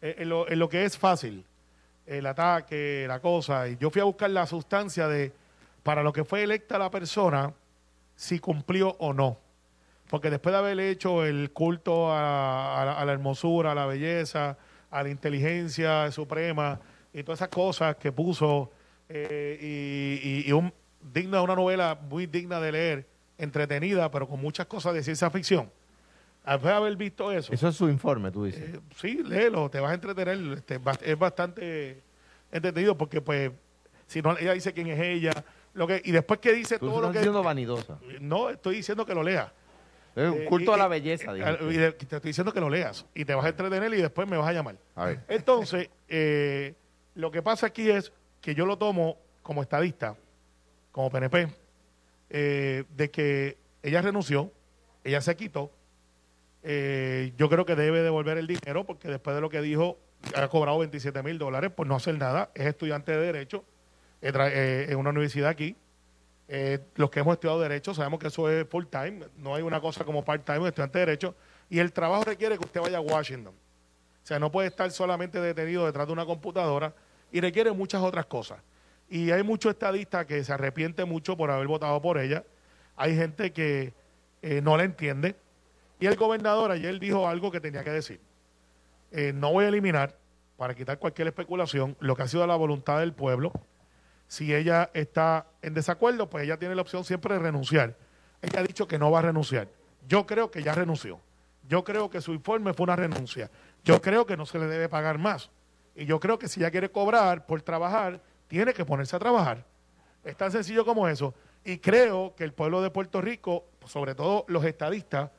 en 0.00 0.28
lo, 0.28 0.48
en 0.48 0.58
lo 0.58 0.68
que 0.68 0.84
es 0.84 0.98
fácil, 0.98 1.44
el 2.06 2.26
ataque, 2.26 3.04
la 3.06 3.20
cosa. 3.20 3.68
Y 3.68 3.76
yo 3.76 3.90
fui 3.90 4.00
a 4.00 4.04
buscar 4.04 4.30
la 4.30 4.44
sustancia 4.46 5.06
de, 5.06 5.32
para 5.82 6.02
lo 6.02 6.12
que 6.12 6.24
fue 6.24 6.42
electa 6.42 6.78
la 6.78 6.90
persona, 6.90 7.52
si 8.16 8.40
cumplió 8.40 8.96
o 8.98 9.12
no. 9.12 9.38
Porque 10.08 10.30
después 10.30 10.52
de 10.52 10.58
haber 10.58 10.80
hecho 10.80 11.24
el 11.24 11.52
culto 11.52 12.10
a, 12.10 12.82
a 12.82 12.84
la, 12.84 12.92
a 12.94 13.04
la 13.04 13.12
hermosura, 13.12 13.72
a 13.72 13.74
la 13.74 13.86
belleza, 13.86 14.56
a 14.90 15.02
la 15.04 15.10
inteligencia 15.10 16.10
suprema 16.10 16.80
y 17.12 17.22
todas 17.22 17.38
esas 17.38 17.50
cosas 17.50 17.94
que 17.96 18.10
puso, 18.10 18.70
eh, 19.08 20.42
y 20.46 20.50
un, 20.52 20.72
digna, 21.00 21.42
una 21.42 21.54
novela 21.54 21.98
muy 22.08 22.26
digna 22.26 22.60
de 22.60 22.72
leer, 22.72 23.06
entretenida, 23.38 24.10
pero 24.10 24.28
con 24.28 24.40
muchas 24.40 24.66
cosas 24.66 24.94
de 24.94 25.02
ciencia 25.02 25.30
ficción. 25.30 25.70
Después 26.44 26.64
de 26.64 26.72
haber 26.72 26.96
visto 26.96 27.30
eso, 27.32 27.52
Eso 27.52 27.68
es 27.68 27.76
su 27.76 27.88
informe, 27.88 28.30
tú 28.30 28.44
dices. 28.44 28.74
eh, 28.74 28.80
sí, 28.96 29.22
léelo, 29.22 29.68
te 29.70 29.78
vas 29.80 29.90
a 29.90 29.94
entretener. 29.94 30.38
este, 30.56 30.80
es 31.02 31.18
bastante 31.18 32.02
entretenido 32.50 32.96
porque, 32.96 33.20
pues, 33.20 33.52
si 34.06 34.20
no, 34.22 34.36
ella 34.38 34.52
dice 34.54 34.72
quién 34.72 34.88
es 34.88 34.98
ella, 35.00 35.32
lo 35.74 35.86
que 35.86 36.00
y 36.04 36.10
después 36.10 36.40
que 36.40 36.52
dice 36.52 36.78
Tú 36.78 36.88
todo 36.88 37.00
lo 37.02 37.12
que. 37.12 37.18
diciendo 37.18 37.42
vanidosa. 37.42 37.98
No, 38.20 38.50
estoy 38.50 38.76
diciendo 38.76 39.04
que 39.06 39.14
lo 39.14 39.22
leas. 39.22 39.52
Es 40.16 40.28
un 40.28 40.38
Eh, 40.38 40.44
culto 40.46 40.74
a 40.74 40.76
la 40.76 40.88
belleza, 40.88 41.32
eh, 41.36 41.58
y 41.70 41.76
de- 41.76 41.92
te 41.92 42.16
estoy 42.16 42.30
diciendo 42.30 42.52
que 42.52 42.60
lo 42.60 42.68
leas 42.68 43.06
y 43.14 43.24
te 43.24 43.32
vas 43.34 43.44
a 43.44 43.50
entretener 43.50 43.94
y 43.94 44.02
después 44.02 44.26
me 44.26 44.36
vas 44.36 44.48
a 44.48 44.52
llamar. 44.52 44.76
A 44.96 45.04
ver. 45.04 45.20
Entonces, 45.28 45.88
eh, 46.08 46.74
lo 47.14 47.30
que 47.30 47.42
pasa 47.42 47.66
aquí 47.68 47.88
es 47.90 48.12
que 48.40 48.54
yo 48.54 48.66
lo 48.66 48.76
tomo 48.76 49.18
como 49.42 49.62
estadista, 49.62 50.16
como 50.92 51.10
PNP, 51.10 51.48
eh, 52.30 52.84
de 52.96 53.10
que 53.10 53.58
ella 53.82 54.02
renunció, 54.02 54.52
ella 55.04 55.20
se 55.20 55.36
quitó. 55.36 55.72
eh, 56.62 57.32
yo 57.38 57.48
creo 57.48 57.64
que 57.64 57.74
debe 57.74 58.02
devolver 58.02 58.36
el 58.36 58.46
dinero 58.46 58.84
porque 58.84 59.08
después 59.08 59.34
de 59.34 59.40
lo 59.40 59.48
que 59.48 59.62
dijo, 59.62 59.98
ha 60.36 60.46
cobrado 60.48 60.78
27 60.78 61.22
mil 61.22 61.38
dólares 61.38 61.70
por 61.70 61.86
no 61.86 61.96
hacer 61.96 62.18
nada. 62.18 62.50
Es 62.54 62.66
estudiante 62.66 63.12
de 63.12 63.18
Derecho 63.18 63.64
eh, 64.20 64.86
en 64.88 64.96
una 64.98 65.10
universidad 65.10 65.48
aquí. 65.48 65.76
Los 66.96 67.10
que 67.10 67.20
hemos 67.20 67.34
estudiado 67.34 67.60
Derecho 67.60 67.94
sabemos 67.94 68.18
que 68.20 68.26
eso 68.26 68.50
es 68.50 68.68
full 68.68 68.84
time, 68.86 69.20
no 69.36 69.54
hay 69.54 69.62
una 69.62 69.80
cosa 69.80 70.04
como 70.04 70.24
part 70.24 70.44
time, 70.44 70.66
estudiante 70.68 70.98
de 70.98 71.06
Derecho. 71.06 71.34
Y 71.70 71.78
el 71.78 71.92
trabajo 71.92 72.24
requiere 72.24 72.58
que 72.58 72.64
usted 72.64 72.80
vaya 72.80 72.98
a 72.98 73.00
Washington. 73.00 73.54
O 74.22 74.26
sea, 74.26 74.38
no 74.38 74.50
puede 74.50 74.68
estar 74.68 74.90
solamente 74.90 75.40
detenido 75.40 75.86
detrás 75.86 76.06
de 76.06 76.12
una 76.12 76.26
computadora 76.26 76.92
y 77.32 77.40
requiere 77.40 77.72
muchas 77.72 78.02
otras 78.02 78.26
cosas. 78.26 78.58
Y 79.10 79.32
hay 79.32 79.42
muchos 79.42 79.72
estadistas 79.72 80.24
que 80.24 80.42
se 80.44 80.52
arrepienten 80.52 81.08
mucho 81.08 81.36
por 81.36 81.50
haber 81.50 81.66
votado 81.66 82.00
por 82.00 82.16
ella. 82.16 82.44
Hay 82.96 83.16
gente 83.16 83.52
que 83.52 83.92
eh, 84.40 84.62
no 84.62 84.76
la 84.76 84.84
entiende. 84.84 85.34
Y 85.98 86.06
el 86.06 86.14
gobernador 86.14 86.70
ayer 86.70 86.98
dijo 87.00 87.28
algo 87.28 87.50
que 87.50 87.60
tenía 87.60 87.82
que 87.82 87.90
decir. 87.90 88.20
Eh, 89.10 89.32
no 89.34 89.52
voy 89.52 89.64
a 89.64 89.68
eliminar, 89.68 90.16
para 90.56 90.74
quitar 90.74 90.98
cualquier 90.98 91.26
especulación, 91.26 91.96
lo 91.98 92.14
que 92.14 92.22
ha 92.22 92.28
sido 92.28 92.46
la 92.46 92.54
voluntad 92.54 93.00
del 93.00 93.12
pueblo. 93.12 93.52
Si 94.28 94.54
ella 94.54 94.90
está 94.94 95.46
en 95.60 95.74
desacuerdo, 95.74 96.30
pues 96.30 96.44
ella 96.44 96.56
tiene 96.56 96.76
la 96.76 96.82
opción 96.82 97.02
siempre 97.02 97.34
de 97.34 97.40
renunciar. 97.40 97.96
Ella 98.40 98.60
ha 98.60 98.62
dicho 98.62 98.86
que 98.86 98.98
no 98.98 99.10
va 99.10 99.18
a 99.18 99.22
renunciar. 99.22 99.66
Yo 100.06 100.24
creo 100.24 100.52
que 100.52 100.62
ya 100.62 100.72
renunció. 100.72 101.18
Yo 101.68 101.82
creo 101.82 102.10
que 102.10 102.20
su 102.20 102.32
informe 102.32 102.74
fue 102.74 102.84
una 102.84 102.94
renuncia. 102.94 103.50
Yo 103.82 104.00
creo 104.00 104.24
que 104.24 104.36
no 104.36 104.46
se 104.46 104.58
le 104.60 104.66
debe 104.66 104.88
pagar 104.88 105.18
más. 105.18 105.50
Y 105.96 106.04
yo 106.04 106.20
creo 106.20 106.38
que 106.38 106.46
si 106.46 106.60
ella 106.60 106.70
quiere 106.70 106.90
cobrar 106.90 107.46
por 107.46 107.60
trabajar, 107.62 108.20
tiene 108.50 108.74
que 108.74 108.84
ponerse 108.84 109.14
a 109.14 109.20
trabajar. 109.20 109.64
Es 110.24 110.36
tan 110.36 110.50
sencillo 110.50 110.84
como 110.84 111.06
eso. 111.06 111.32
Y 111.64 111.78
creo 111.78 112.34
que 112.34 112.42
el 112.42 112.52
pueblo 112.52 112.82
de 112.82 112.90
Puerto 112.90 113.20
Rico, 113.20 113.64
sobre 113.86 114.16
todo 114.16 114.44
los 114.48 114.64
estadistas, 114.64 115.30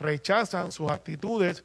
rechazan 0.00 0.72
sus 0.72 0.90
actitudes 0.90 1.62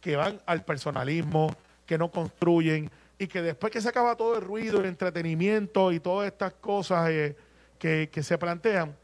que 0.00 0.16
van 0.16 0.40
al 0.46 0.64
personalismo, 0.64 1.54
que 1.84 1.98
no 1.98 2.10
construyen 2.10 2.90
y 3.18 3.26
que 3.26 3.42
después 3.42 3.70
que 3.70 3.82
se 3.82 3.90
acaba 3.90 4.16
todo 4.16 4.36
el 4.36 4.40
ruido, 4.42 4.80
el 4.80 4.86
entretenimiento 4.86 5.92
y 5.92 6.00
todas 6.00 6.28
estas 6.28 6.54
cosas 6.54 7.10
eh, 7.10 7.36
que, 7.78 8.08
que 8.10 8.22
se 8.22 8.38
plantean, 8.38 8.96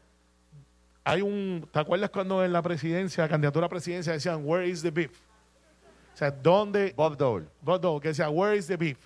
hay 1.03 1.21
un, 1.21 1.69
¿te 1.71 1.79
acuerdas 1.79 2.09
cuando 2.09 2.43
en 2.43 2.51
la 2.51 2.63
presidencia, 2.63 3.23
la 3.23 3.29
candidatura 3.29 3.67
a 3.67 3.69
presidencia 3.69 4.13
decían, 4.13 4.41
where 4.43 4.67
is 4.67 4.81
the 4.81 4.89
beef? 4.89 5.11
O 6.15 6.17
sea, 6.17 6.31
¿dónde, 6.31 6.91
Bob 6.97 7.15
Dole, 7.15 7.45
Bob 7.61 7.79
Dole, 7.79 8.01
que 8.01 8.07
decía, 8.07 8.29
where 8.29 8.57
is 8.57 8.65
the 8.65 8.77
beef? 8.77 8.97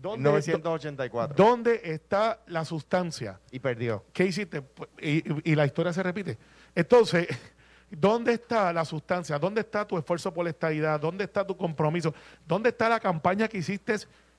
¿Dónde, 0.00 0.28
984. 0.30 1.34
¿Dónde 1.36 1.80
está 1.84 2.40
la 2.46 2.64
sustancia? 2.64 3.40
Y 3.50 3.58
perdió. 3.58 4.04
¿Qué 4.12 4.26
hiciste? 4.26 4.62
Pues, 4.62 4.88
Y, 5.00 5.18
y- 5.18 5.52
y 5.52 5.54
la 5.54 5.66
historia 5.66 5.92
se 5.92 6.02
repite. 6.02 6.38
Entonces, 6.74 7.26
¿dónde 7.90 8.34
está 8.34 8.72
la 8.72 8.84
sustancia? 8.84 9.38
¿Dónde 9.38 9.62
está 9.62 9.86
tu 9.86 9.98
esfuerzo 9.98 10.32
por 10.32 10.44
la 10.44 10.50
estabilidad? 10.50 11.00
¿Dónde 11.00 11.24
está 11.24 11.46
tu 11.46 11.56
compromiso? 11.56 12.14
¿Dónde 12.46 12.68
está 12.70 12.88
la 12.88 13.00
campaña 13.00 13.48
que 13.48 13.58
hiciste 13.58 13.96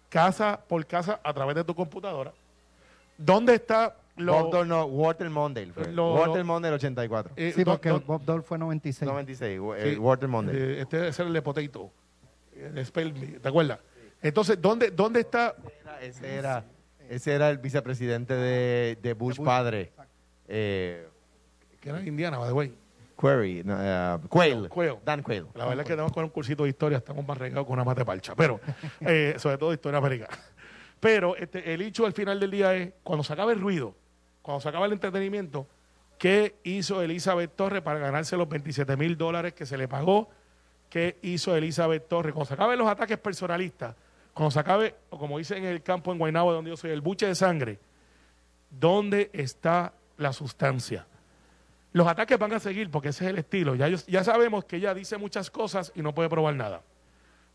casa 0.08 0.60
por 0.68 0.86
casa 0.86 1.20
a 1.24 1.34
través 1.34 1.56
de 1.56 1.64
tu 1.64 1.76
computadora? 1.76 2.32
¿Dónde 3.18 3.56
está 3.56 3.96
lo, 4.16 4.34
Bob 4.44 4.52
Dole 4.52 4.70
no, 4.70 4.86
Walter 4.86 5.30
Mondale. 5.30 5.72
fue. 5.74 5.92
Lo- 5.92 6.14
Walter 6.16 6.40
lo- 6.40 6.46
Mondale 6.46 6.76
84. 6.76 7.34
eh, 7.36 7.54
Sí, 7.56 7.64
porque 7.66 7.92
Bob 7.92 8.24
Dole 8.24 8.44
fue 8.44 8.58
96. 8.58 9.10
96, 9.10 9.60
sí, 9.62 9.90
eh, 9.90 9.98
Walter 9.98 10.28
Mondale. 10.30 10.58
eh, 10.58 10.82
este 10.82 10.98
debe 10.98 11.14
ser 11.14 11.28
el 11.28 11.34
de 11.34 11.42
Potato. 11.42 11.92
El 12.56 12.86
spell 12.86 13.40
¿Te 13.42 13.48
acuerdas? 13.48 13.80
Entonces, 14.22 14.62
¿dónde, 14.62 14.92
¿dónde 14.92 15.22
está? 15.22 15.56
Ese, 16.02 16.36
era, 16.36 16.66
ese 17.10 17.34
era 17.34 17.50
el 17.50 17.58
vicepresidente 17.58 18.34
de, 18.34 18.98
de 19.02 19.14
Bush, 19.14 19.40
padre. 19.42 19.92
Eh, 20.48 21.08
Que 21.80 21.90
era 21.90 22.02
Indiana, 22.02 22.38
by 22.38 22.48
the 22.50 22.54
way. 22.54 22.76
Query, 23.20 23.64
no, 23.66 23.78
eh, 23.80 24.18
Quayle. 24.30 24.70
Quayle. 24.70 25.00
Dan 25.04 25.22
Quayle. 25.22 25.48
La 25.54 25.66
verdad 25.66 25.82
es 25.82 25.88
que 25.88 25.94
tenemos 25.94 26.14
con 26.14 26.24
un 26.24 26.30
cursito 26.30 26.64
de 26.64 26.70
historia, 26.70 27.00
estamos 27.00 27.28
más 27.28 27.38
regados 27.38 27.66
con 27.68 27.74
una 27.74 27.84
mate 27.84 28.06
parcha, 28.06 28.34
pero 28.34 28.62
eh, 29.02 29.36
sobre 29.38 29.58
todo 29.58 29.70
de 29.70 29.76
historia 29.76 29.98
americana. 29.98 30.38
Pero 31.00 31.36
este, 31.36 31.74
el 31.74 31.82
hecho 31.82 32.06
al 32.06 32.14
final 32.14 32.40
del 32.40 32.52
día 32.52 32.74
es, 32.76 32.94
cuando 33.04 33.24
se 33.24 33.34
acaba 33.34 33.52
el 33.52 33.60
ruido, 33.60 33.96
cuando 34.42 34.62
se 34.62 34.70
acaba 34.70 34.86
el 34.86 34.94
entretenimiento, 34.94 35.68
¿qué 36.18 36.56
hizo 36.64 37.02
Elizabeth 37.02 37.56
Torres 37.56 37.82
para 37.82 38.00
ganarse 38.00 38.38
los 38.38 38.48
27 38.48 38.96
mil 38.96 39.18
dólares 39.18 39.54
que 39.54 39.66
se 39.66 39.78
le 39.78 39.88
pagó? 39.88 40.30
¿Qué 40.90 41.20
hizo 41.22 41.56
Elizabeth 41.56 42.08
Torres? 42.08 42.34
Cuando 42.34 42.48
se 42.48 42.54
acaben 42.54 42.80
los 42.80 42.88
ataques 42.88 43.18
personalistas, 43.18 43.96
cuando 44.40 44.52
se 44.52 44.60
acabe, 44.62 44.96
o 45.10 45.20
como 45.20 45.38
dicen 45.38 45.66
en 45.66 45.66
el 45.66 45.84
campo 45.84 46.14
en 46.14 46.18
Guaynabo, 46.18 46.54
donde 46.54 46.70
yo 46.70 46.78
soy, 46.78 46.92
el 46.92 47.02
buche 47.02 47.26
de 47.26 47.36
sangre, 47.36 47.78
¿dónde 48.70 49.30
está 49.34 49.92
la 50.16 50.32
sustancia? 50.32 51.06
Los 51.92 52.08
ataques 52.08 52.40
van 52.40 52.54
a 52.54 52.60
seguir 52.62 52.90
porque 52.90 53.10
ese 53.10 53.26
es 53.26 53.32
el 53.32 53.40
estilo. 53.40 53.76
Ya, 53.76 53.90
ya 53.90 54.24
sabemos 54.24 54.64
que 54.64 54.78
ella 54.78 54.94
dice 54.94 55.18
muchas 55.18 55.52
cosas 55.52 55.92
y 55.94 56.02
no 56.02 56.16
puede 56.16 56.30
probar 56.30 56.56
nada. 56.56 56.82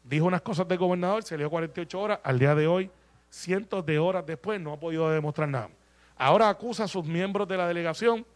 Dijo 0.03 0.27
unas 0.27 0.42
cosas 0.42 0.68
del 0.68 0.77
gobernador, 0.77 1.23
se 1.23 1.38
le 1.38 1.44
dio 1.44 1.51
48 1.51 1.99
horas, 1.99 2.20
al 2.23 2.38
día 2.38 2.55
de 2.55 2.66
hoy, 2.66 2.90
cientos 3.31 3.87
de 3.87 3.99
horas 3.99 4.27
después, 4.27 4.61
no 4.61 4.75
ha 4.75 4.79
podido 4.79 5.09
demostrar 5.09 5.49
nada. 5.49 5.70
Ahora 6.18 6.51
acusa 6.51 6.85
a 6.85 6.88
sus 6.88 7.07
miembros 7.07 7.49
de 7.49 7.57
la 7.57 7.66
delegación, 7.66 8.27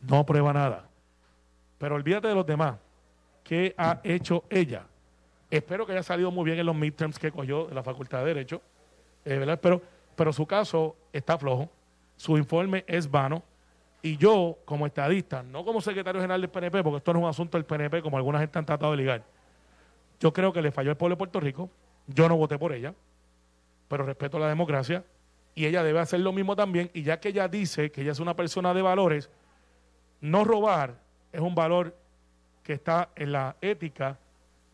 no 0.00 0.26
prueba 0.26 0.52
nada. 0.52 0.88
Pero 1.78 1.94
olvídate 1.94 2.26
de 2.26 2.34
los 2.34 2.44
demás. 2.44 2.74
¿Qué 3.44 3.72
ha 3.78 4.00
hecho 4.02 4.42
ella? 4.50 4.84
Espero 5.54 5.86
que 5.86 5.92
haya 5.92 6.02
salido 6.02 6.32
muy 6.32 6.44
bien 6.44 6.58
en 6.58 6.66
los 6.66 6.74
midterms 6.74 7.16
que 7.16 7.30
cogió 7.30 7.66
de 7.66 7.76
la 7.76 7.84
Facultad 7.84 8.18
de 8.18 8.24
Derecho, 8.24 8.60
eh. 9.24 9.56
Pero, 9.62 9.80
pero 10.16 10.32
su 10.32 10.44
caso 10.46 10.96
está 11.12 11.38
flojo, 11.38 11.70
su 12.16 12.36
informe 12.36 12.84
es 12.88 13.08
vano, 13.08 13.40
y 14.02 14.16
yo, 14.16 14.58
como 14.64 14.84
estadista, 14.84 15.44
no 15.44 15.64
como 15.64 15.80
secretario 15.80 16.20
general 16.20 16.40
del 16.40 16.50
PNP, 16.50 16.82
porque 16.82 16.96
esto 16.96 17.12
no 17.12 17.20
es 17.20 17.22
un 17.22 17.30
asunto 17.30 17.56
del 17.56 17.64
PNP, 17.64 18.02
como 18.02 18.16
alguna 18.16 18.40
gente 18.40 18.58
han 18.58 18.66
tratado 18.66 18.90
de 18.90 18.98
ligar, 18.98 19.22
yo 20.18 20.32
creo 20.32 20.52
que 20.52 20.60
le 20.60 20.72
falló 20.72 20.90
al 20.90 20.96
pueblo 20.96 21.14
de 21.14 21.18
Puerto 21.18 21.38
Rico, 21.38 21.70
yo 22.08 22.28
no 22.28 22.36
voté 22.36 22.58
por 22.58 22.72
ella, 22.72 22.92
pero 23.86 24.04
respeto 24.04 24.40
la 24.40 24.48
democracia, 24.48 25.04
y 25.54 25.66
ella 25.66 25.84
debe 25.84 26.00
hacer 26.00 26.18
lo 26.18 26.32
mismo 26.32 26.56
también, 26.56 26.90
y 26.92 27.04
ya 27.04 27.20
que 27.20 27.28
ella 27.28 27.46
dice 27.46 27.92
que 27.92 28.00
ella 28.00 28.10
es 28.10 28.18
una 28.18 28.34
persona 28.34 28.74
de 28.74 28.82
valores, 28.82 29.30
no 30.20 30.42
robar 30.42 30.96
es 31.32 31.40
un 31.40 31.54
valor 31.54 31.96
que 32.64 32.72
está 32.72 33.10
en 33.14 33.30
la 33.30 33.54
ética 33.60 34.18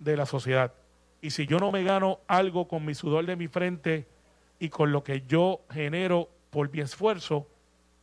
de 0.00 0.16
la 0.16 0.26
sociedad. 0.26 0.72
Y 1.22 1.30
si 1.30 1.46
yo 1.46 1.58
no 1.58 1.70
me 1.70 1.84
gano 1.84 2.18
algo 2.26 2.66
con 2.66 2.84
mi 2.84 2.94
sudor 2.94 3.24
de 3.26 3.36
mi 3.36 3.46
frente 3.46 4.08
y 4.58 4.68
con 4.68 4.90
lo 4.90 5.04
que 5.04 5.22
yo 5.28 5.60
genero 5.70 6.28
por 6.50 6.70
mi 6.72 6.80
esfuerzo, 6.80 7.46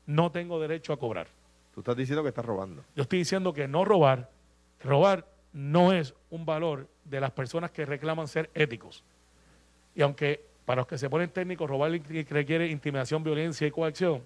no 0.05 0.31
tengo 0.31 0.59
derecho 0.59 0.93
a 0.93 0.97
cobrar. 0.97 1.27
Tú 1.73 1.81
estás 1.81 1.97
diciendo 1.97 2.23
que 2.23 2.29
estás 2.29 2.45
robando. 2.45 2.83
Yo 2.95 3.03
estoy 3.03 3.19
diciendo 3.19 3.51
que 3.53 3.67
no 3.67 3.83
robar, 3.83 4.29
robar 4.81 5.27
no 5.51 5.91
es 5.91 6.13
un 6.29 6.45
valor 6.45 6.87
de 7.03 7.19
las 7.19 7.31
personas 7.31 7.71
que 7.71 7.85
reclaman 7.85 8.27
ser 8.27 8.49
éticos. 8.53 9.03
Y 9.95 10.01
aunque 10.01 10.45
para 10.65 10.81
los 10.81 10.87
que 10.87 10.97
se 10.97 11.09
ponen 11.09 11.29
técnicos 11.29 11.69
robar 11.69 11.91
requiere 11.91 12.67
intimidación, 12.67 13.23
violencia 13.23 13.65
y 13.67 13.71
coacción, 13.71 14.23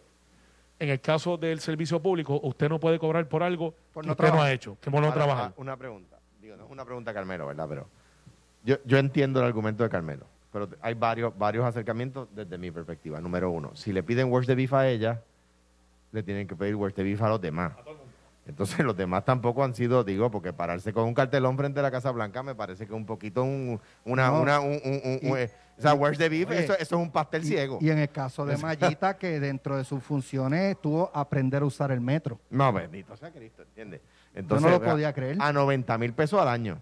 en 0.80 0.90
el 0.90 1.00
caso 1.00 1.38
del 1.38 1.60
servicio 1.60 2.02
público, 2.02 2.40
usted 2.44 2.68
no 2.68 2.80
puede 2.80 2.98
cobrar 3.00 3.28
por 3.28 3.44
algo 3.44 3.76
Por 3.94 4.04
que 4.04 4.08
no 4.08 4.14
usted 4.14 4.34
no 4.34 4.42
ha 4.42 4.52
hecho, 4.52 4.78
que 4.82 4.90
por 4.90 5.02
no 5.02 5.14
trabajar. 5.14 5.52
ah, 5.52 5.54
Una 5.58 5.78
pregunta. 5.78 6.18
Digo, 6.52 6.58
no 6.58 6.66
es 6.66 6.72
una 6.72 6.84
pregunta, 6.86 7.14
Carmelo, 7.14 7.48
¿verdad? 7.48 7.66
Pero 7.70 7.88
yo, 8.64 8.76
yo 8.86 8.98
entiendo 8.98 9.40
el 9.40 9.46
argumento 9.46 9.84
de 9.84 9.90
Carmelo. 9.90 10.26
Pero 10.52 10.68
hay 10.82 10.94
varios, 10.96 11.38
varios 11.38 11.64
acercamientos 11.66 12.28
desde 12.36 12.58
mi 12.58 12.72
perspectiva. 12.72 13.22
Número 13.22 13.50
uno, 13.50 13.74
si 13.76 13.94
le 13.94 14.04
piden 14.04 14.30
worst 14.30 14.50
de 14.50 14.56
beef 14.56 14.74
a 14.74 14.88
ella, 14.90 15.22
le 16.12 16.24
tienen 16.24 16.46
que 16.48 16.56
pedir 16.58 16.76
worst 16.76 16.98
de 16.98 17.04
beef 17.04 17.22
a 17.22 17.30
los 17.30 17.40
demás. 17.40 17.72
Entonces 18.46 18.80
los 18.80 18.98
demás 18.98 19.24
tampoco 19.24 19.64
han 19.64 19.74
sido, 19.74 20.04
digo, 20.04 20.30
porque 20.30 20.52
pararse 20.52 20.92
con 20.92 21.06
un 21.06 21.14
cartelón 21.14 21.56
frente 21.58 21.80
a 21.80 21.84
la 21.84 21.92
Casa 21.92 22.12
Blanca 22.12 22.44
me 22.44 22.54
parece 22.54 22.86
que 22.86 22.94
un 22.94 23.06
poquito 23.06 23.44
un, 23.44 23.80
una, 24.04 24.28
No. 24.30 24.42
una, 24.42 24.60
un, 24.60 24.72
un- 24.84 25.02
un- 25.06 25.20
Y- 25.22 25.32
un- 25.32 25.38
eh, 25.38 25.50
o 25.78 25.82
sea, 25.82 25.94
worst 25.94 26.20
de 26.20 26.28
beef, 26.28 26.50
Oye, 26.50 26.64
eso, 26.66 26.74
eso 26.74 26.82
es 26.96 27.02
un 27.02 27.12
pastel 27.12 27.44
Y- 27.44 27.48
ciego. 27.48 27.78
Y, 27.80 27.90
en 27.92 28.00
el 28.00 28.10
caso 28.10 28.46
de 28.46 28.58
Mayita, 28.98 29.16
que 29.18 29.40
dentro 29.40 29.78
de 29.78 29.86
sus 29.86 30.04
funciones 30.04 30.76
tuvo 30.82 31.10
aprender 31.14 31.62
a 31.62 31.66
usar 31.66 31.92
el 31.92 32.02
metro. 32.02 32.40
No, 32.50 32.74
bendito 32.74 33.16
sea 33.16 33.32
Cristo, 33.32 33.62
¿entiendes? 33.62 34.02
Yo 34.36 34.60
no 34.60 34.70
lo 34.70 34.82
podía 34.82 35.14
creer. 35.14 35.38
A 35.40 35.52
90 35.52 35.98
mil 35.98 36.14
pesos 36.14 36.40
al 36.40 36.48
año. 36.48 36.82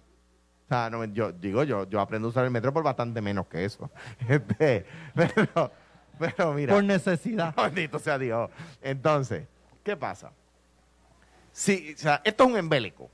O 0.66 0.68
sea, 0.70 0.90
no, 0.90 1.04
yo 1.06 1.32
digo, 1.32 1.64
yo, 1.64 1.90
yo 1.90 2.00
aprendo 2.00 2.28
a 2.28 2.30
usar 2.30 2.46
el 2.46 2.52
metro 2.52 2.72
por 2.72 2.84
bastante 2.84 3.22
menos 3.22 3.48
que 3.48 3.66
eso. 3.66 3.90
Este, 4.28 4.86
pero, 5.16 5.72
pero 6.20 6.54
mira, 6.54 6.76
Por 6.76 6.84
necesidad. 6.84 7.56
bendito 7.58 7.98
sea 7.98 8.20
Dios. 8.20 8.52
Entonces, 8.82 9.48
¿qué 9.84 9.98
pasa? 9.98 10.32
Sí, 11.52 11.94
o 11.96 11.98
sea, 11.98 12.22
esto 12.24 12.44
es 12.44 12.50
un 12.52 12.58
embeleco. 12.58 13.10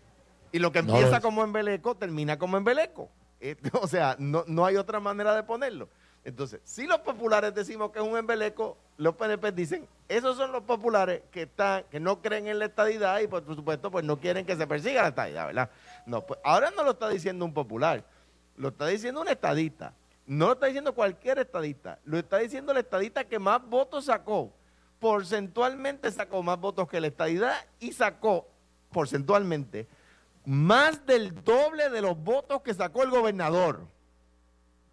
Y 0.52 0.60
lo 0.60 0.72
que 0.72 0.80
empieza 0.80 1.18
es. 1.18 1.22
como 1.22 1.44
embeleco 1.44 1.96
termina 1.96 2.38
como 2.38 2.58
embeleco. 2.58 3.10
Eh, 3.40 3.56
o 3.82 3.88
sea, 3.88 4.16
no, 4.20 4.44
no 4.48 4.66
hay 4.66 4.76
otra 4.76 5.00
manera 5.00 5.36
de 5.36 5.44
ponerlo. 5.44 5.90
Entonces, 6.26 6.60
si 6.64 6.88
los 6.88 7.00
populares 7.00 7.54
decimos 7.54 7.92
que 7.92 8.00
es 8.00 8.06
un 8.06 8.18
embeleco, 8.18 8.76
los 8.98 9.16
PNP 9.16 9.52
dicen, 9.52 9.88
esos 10.10 10.36
son 10.36 10.52
los 10.52 10.64
populares 10.64 11.22
que 11.32 11.44
están, 11.44 11.84
que 11.92 12.00
no 12.00 12.22
creen 12.22 12.48
en 12.48 12.58
la 12.58 12.66
estadidad 12.66 13.20
y 13.20 13.28
por 13.28 13.46
supuesto 13.56 13.92
pues 13.92 14.04
no 14.04 14.20
quieren 14.20 14.44
que 14.44 14.56
se 14.56 14.66
persiga 14.66 15.04
la 15.04 15.10
estadidad, 15.10 15.46
¿verdad? 15.46 15.70
No, 16.08 16.26
pues 16.26 16.40
ahora 16.44 16.72
no 16.72 16.84
lo 16.84 16.92
está 16.92 17.08
diciendo 17.10 17.46
un 17.46 17.54
popular, 17.54 18.04
lo 18.58 18.70
está 18.70 18.88
diciendo 18.88 19.22
un 19.22 19.28
estadista. 19.28 19.94
No 20.28 20.48
lo 20.48 20.54
está 20.54 20.66
diciendo 20.66 20.96
cualquier 20.96 21.38
estadista, 21.38 22.00
lo 22.04 22.18
está 22.18 22.40
diciendo 22.40 22.72
el 22.72 22.80
estadista 22.80 23.26
que 23.26 23.38
más 23.38 23.64
votos 23.64 24.06
sacó. 24.06 24.52
Porcentualmente 25.00 26.12
sacó 26.12 26.42
más 26.42 26.60
votos 26.60 26.90
que 26.90 27.00
la 27.00 27.06
estadidad 27.06 27.54
y 27.80 27.94
sacó 27.94 28.48
porcentualmente 28.92 29.88
más 30.46 31.06
del 31.06 31.44
doble 31.44 31.90
de 31.90 32.02
los 32.02 32.18
votos 32.18 32.62
que 32.62 32.74
sacó 32.74 33.04
el 33.04 33.10
gobernador. 33.10 33.82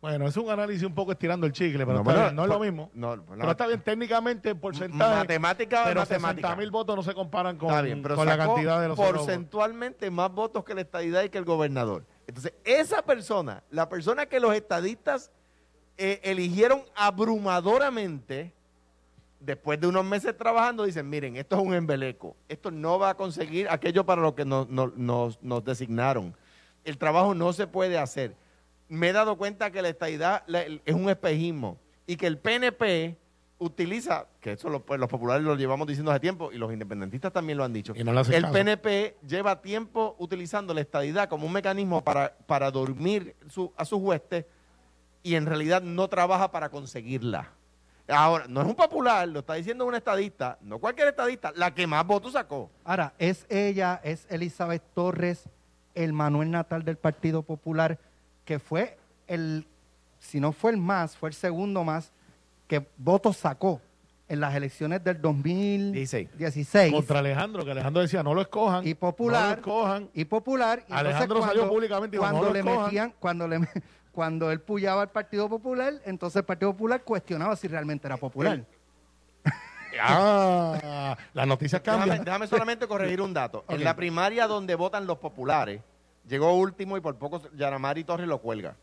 Bueno, 0.03 0.27
es 0.27 0.37
un 0.37 0.51
análisis 0.51 0.83
un 0.83 0.95
poco 0.97 1.13
estirando 1.13 1.47
el 1.47 1.53
chicle, 1.53 1.87
pero 1.87 1.93
No, 1.93 2.01
está 2.01 2.11
bueno, 2.13 2.25
bien, 2.25 2.35
no 2.37 2.43
es 2.43 2.49
lo 2.49 2.55
por- 2.57 2.67
mismo. 2.67 2.91
no, 2.93 3.17
no. 3.17 3.25
pero 3.39 3.51
está 3.53 3.67
bien, 3.69 3.81
técnicamente 3.83 4.51
en 4.51 4.59
porcentaje. 4.59 5.15
Matemática, 5.17 5.83
pero 5.85 6.01
matemática. 6.01 6.49
60 6.49 6.57
mil 6.57 6.71
votos 6.73 6.97
no 6.97 7.03
se 7.05 7.15
comparan 7.15 7.57
con, 7.57 7.69
Está 7.69 7.83
bien, 7.83 8.03
pero 8.03 8.17
con 8.17 8.27
la 8.27 8.37
cantidad 8.37 8.81
de 8.81 8.89
los 8.89 8.99
otros 8.99 9.19
porcentualmente 9.19 10.11
más 10.11 10.33
votos 10.33 10.65
que 10.65 10.75
la 10.75 10.81
estadidad 10.81 11.23
y 11.23 11.29
que 11.29 11.39
el 11.39 11.45
gobernador. 11.45 12.05
Entonces, 12.27 12.53
esa 12.65 13.03
persona, 13.03 13.63
la 13.71 13.89
persona 13.89 14.27
que 14.27 14.41
los 14.41 14.53
estadistas 14.57 15.31
eh, 15.99 16.19
eligieron 16.25 16.83
abrumadoramente, 16.97 18.53
después 19.39 19.81
de 19.81 19.87
unos 19.87 20.05
meses 20.05 20.37
trabajando, 20.37 20.83
dicen, 20.83 21.09
miren, 21.09 21.37
esto 21.37 21.55
es 21.55 21.63
un 21.63 21.75
embeleco, 21.75 22.35
esto 22.49 22.73
no 22.73 22.99
va 22.99 23.11
a 23.11 23.15
conseguir 23.17 23.69
aquello 23.71 24.05
para 24.05 24.21
lo 24.21 24.35
que 24.35 24.45
nos, 24.45 24.69
nos- 24.69 24.97
nos- 24.97 25.41
nos 25.45 25.65
designaron. 25.65 26.37
El 26.85 26.99
trabajo 26.99 27.37
no 27.37 27.53
se 27.53 27.69
puede 27.69 27.99
hacer. 27.99 28.35
Me 28.89 29.09
he 29.09 29.13
dado 29.13 29.37
cuenta 29.37 29.71
que 29.71 29.81
la 29.83 29.89
estadidad 29.89 30.45
es 30.85 30.95
un 30.95 31.09
espejismo 31.09 31.79
y 32.07 32.17
que 32.17 32.27
el 32.27 32.39
PNP 32.39 33.17
utiliza, 33.59 34.27
que 34.41 34.53
eso 34.53 34.69
lo- 34.69 34.85
pues, 34.85 34.99
los 34.99 35.09
populares 35.09 35.45
lo 35.45 35.55
llevamos 35.55 35.87
diciendo 35.87 36.11
hace 36.11 36.21
tiempo 36.21 36.51
y 36.53 36.59
los 36.59 36.73
independentistas 36.73 37.33
también 37.33 37.57
lo 37.59 37.65
han 37.65 37.73
dicho. 37.73 37.93
Y 37.97 38.03
no 38.03 38.13
el 38.37 38.43
caso. 38.43 38.53
PNP 38.53 39.17
lleva 39.27 39.63
tiempo 39.63 40.17
utilizando 40.19 40.75
la 40.75 40.81
estadidad 40.81 41.29
como 41.29 41.47
un 41.47 41.53
mecanismo 41.53 42.03
para, 42.03 42.37
para 42.47 42.71
dormir 42.71 43.37
su- 43.49 43.73
a 43.77 43.85
sus 43.85 44.01
huestes 44.01 44.45
y 45.23 45.37
en 45.37 45.47
realidad 45.47 45.81
no 45.81 46.09
trabaja 46.09 46.51
para 46.51 46.69
conseguirla. 46.71 47.51
Ahora, 48.09 48.47
no 48.49 48.61
es 48.63 48.67
un 48.67 48.75
popular, 48.75 49.29
lo 49.29 49.39
está 49.39 49.55
diciendo 49.55 49.87
un 49.87 49.95
estadista, 49.95 50.59
no 50.61 50.81
cualquier 50.81 51.07
estadista, 51.09 51.53
la 51.55 51.73
que 51.73 51.87
más 51.87 52.05
votos 52.05 52.33
sacó. 52.33 52.69
Ahora, 52.85 53.15
es 53.17 53.47
ella, 53.49 54.01
es 54.03 54.27
Elizabeth 54.29 54.83
Torres, 54.93 55.49
el 55.95 56.13
Manuel 56.13 56.51
Natal 56.51 56.83
del 56.85 56.97
Partido 56.97 57.43
Popular, 57.45 57.99
que 58.53 58.59
fue 58.59 58.99
el, 59.29 59.67
si 60.19 60.39
no 60.39 60.53
fue 60.53 60.73
el 60.73 60.77
más, 60.77 61.17
fue 61.17 61.31
el 61.31 61.35
segundo 61.35 61.85
más, 61.85 62.13
que 62.69 62.87
votos 62.99 63.39
sacó 63.39 63.81
en 64.29 64.41
las 64.41 64.55
elecciones 64.55 65.03
del 65.03 65.23
2016. 65.23 66.93
Contra 66.93 67.21
Alejandro, 67.21 67.65
que 67.65 67.71
Alejandro 67.71 68.03
decía, 68.03 68.23
no 68.23 68.35
lo 68.35 68.43
escojan. 68.43 68.87
Y 68.87 68.93
popular. 68.93 69.43
No 69.43 69.49
lo 69.49 69.55
escojan. 69.55 70.11
y 70.13 70.25
popular. 70.27 70.85
y 70.87 70.93
Alejandro 70.93 71.41
salió 71.43 71.67
públicamente 71.67 72.17
y 72.17 72.19
dijo, 72.19 72.25
cuando 72.31 72.41
"No 72.43 72.47
lo 72.49 72.53
le 72.53 72.59
escojan". 72.61 72.85
metían, 72.85 73.15
cuando 73.19 73.49
le 73.49 73.61
cuando 74.13 74.51
él 74.51 74.61
puyaba 74.61 75.01
al 75.01 75.09
Partido 75.11 75.49
Popular, 75.49 75.95
entonces 76.05 76.37
el 76.37 76.45
Partido 76.45 76.73
Popular 76.73 77.03
cuestionaba 77.03 77.57
si 77.57 77.69
realmente 77.69 78.07
era 78.07 78.19
popular. 78.19 78.63
Ah, 80.01 81.17
las 81.35 81.47
noticias 81.47 81.83
Déjame, 81.83 82.01
cambian. 82.07 82.25
déjame 82.25 82.47
solamente 82.47 82.87
corregir 82.87 83.21
un 83.21 83.35
dato. 83.35 83.65
En 83.69 83.85
la 83.85 83.95
primaria 83.95 84.47
donde 84.47 84.75
votan 84.75 85.07
los 85.07 85.19
populares, 85.19 85.83
llegó 86.27 86.55
último 86.55 86.97
y 86.97 87.01
por 87.01 87.17
poco 87.17 87.43
Yaramari 87.55 88.05
Torres 88.05 88.27
lo 88.29 88.39
cuelga. 88.39 88.77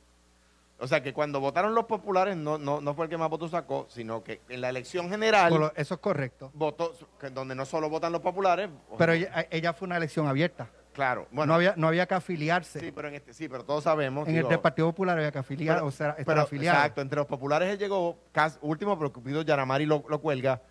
O 0.82 0.88
sea 0.88 1.04
que 1.04 1.12
cuando 1.14 1.42
votaron 1.42 1.76
los 1.76 1.86
populares 1.86 2.38
no, 2.38 2.58
no, 2.58 2.80
no 2.80 2.94
fue 2.94 3.06
el 3.06 3.10
que 3.10 3.18
más 3.18 3.30
votos 3.30 3.52
sacó, 3.52 3.86
sino 3.90 4.24
que 4.24 4.40
en 4.48 4.62
la 4.62 4.70
elección 4.70 5.10
general 5.10 5.50
Por 5.50 5.60
lo- 5.60 5.74
Eso 5.76 5.96
es 5.96 6.00
correcto. 6.00 6.52
votó, 6.54 6.94
que 7.20 7.30
donde 7.30 7.54
no 7.54 7.66
solo 7.66 7.90
votan 7.90 8.14
los 8.14 8.22
populares, 8.22 8.70
Pero 8.98 9.12
ella, 9.12 9.46
ella 9.52 9.74
fue 9.74 9.88
una 9.88 9.98
elección 9.98 10.26
abierta. 10.28 10.70
claro, 10.94 11.28
bueno, 11.32 11.48
no, 11.52 11.56
había, 11.56 11.74
no 11.76 11.90
había 11.90 12.06
que 12.06 12.14
afiliarse. 12.14 12.80
sí, 12.80 12.92
pero 12.94 13.10
en 13.10 13.16
este, 13.16 13.34
sí, 13.34 13.50
pero 13.50 13.66
todos 13.66 13.84
sabemos. 13.84 14.26
en 14.30 14.36
digo, 14.36 14.48
el 14.48 14.52
del 14.52 14.62
Partido 14.62 14.88
Popular 14.88 15.18
había 15.18 15.32
que 15.34 15.40
afiliar, 15.40 15.84
o 15.84 15.92
sea, 15.92 16.12
estar 16.12 16.26
pero, 16.26 16.42
afiliado. 16.44 16.78
Exacto, 16.78 17.02
entre 17.02 17.18
los 17.18 17.26
populares 17.28 17.70
él 17.74 17.78
llegó 17.78 18.18
casi 18.32 18.58
último, 18.62 18.98
pero 18.98 19.12
Cupido 19.12 19.42
Yaramari 19.42 19.86
lo, 19.86 20.06
lo 20.08 20.22
cuelga. 20.22 20.62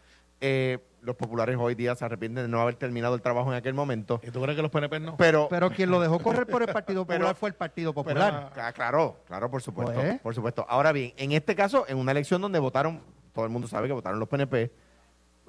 Eh, 0.41 0.79
los 1.01 1.17
populares 1.17 1.57
hoy 1.59 1.75
día 1.75 1.95
se 1.95 2.05
arrepienten 2.05 2.45
de 2.45 2.49
no 2.49 2.61
haber 2.61 2.75
terminado 2.75 3.15
el 3.15 3.23
trabajo 3.23 3.51
en 3.53 3.57
aquel 3.57 3.73
momento. 3.75 4.21
¿Y 4.23 4.31
tú 4.31 4.43
crees 4.43 4.57
que 4.57 4.63
los 4.63 4.71
PNP 4.71 5.01
no? 5.01 5.17
Pero, 5.17 5.47
Pero 5.49 5.71
quien 5.71 5.91
lo 5.91 6.01
dejó 6.01 6.19
correr 6.23 6.47
por 6.47 6.63
el 6.63 6.69
Partido 6.73 7.07
Pero- 7.07 7.19
Popular 7.21 7.35
fue 7.37 7.49
el 7.51 7.55
Partido 7.55 7.93
Pero, 7.95 8.05
Popular. 8.05 8.53
ah, 8.57 8.73
claro, 8.73 9.21
claro, 9.27 9.51
por 9.51 9.63
supuesto, 9.63 9.95
Pues. 9.95 10.21
por 10.21 10.35
supuesto. 10.35 10.67
Ahora 10.69 10.93
bien, 10.93 11.13
en 11.17 11.33
este 11.33 11.55
caso, 11.55 11.85
en 11.89 11.99
una 11.99 12.13
elección 12.13 12.41
donde 12.43 12.59
votaron, 12.59 13.01
todo 13.33 13.45
el 13.45 13.51
mundo 13.51 13.69
sabe 13.69 13.87
que 13.87 13.93
votaron 13.95 14.19
los 14.19 14.29
PNP, 14.29 14.71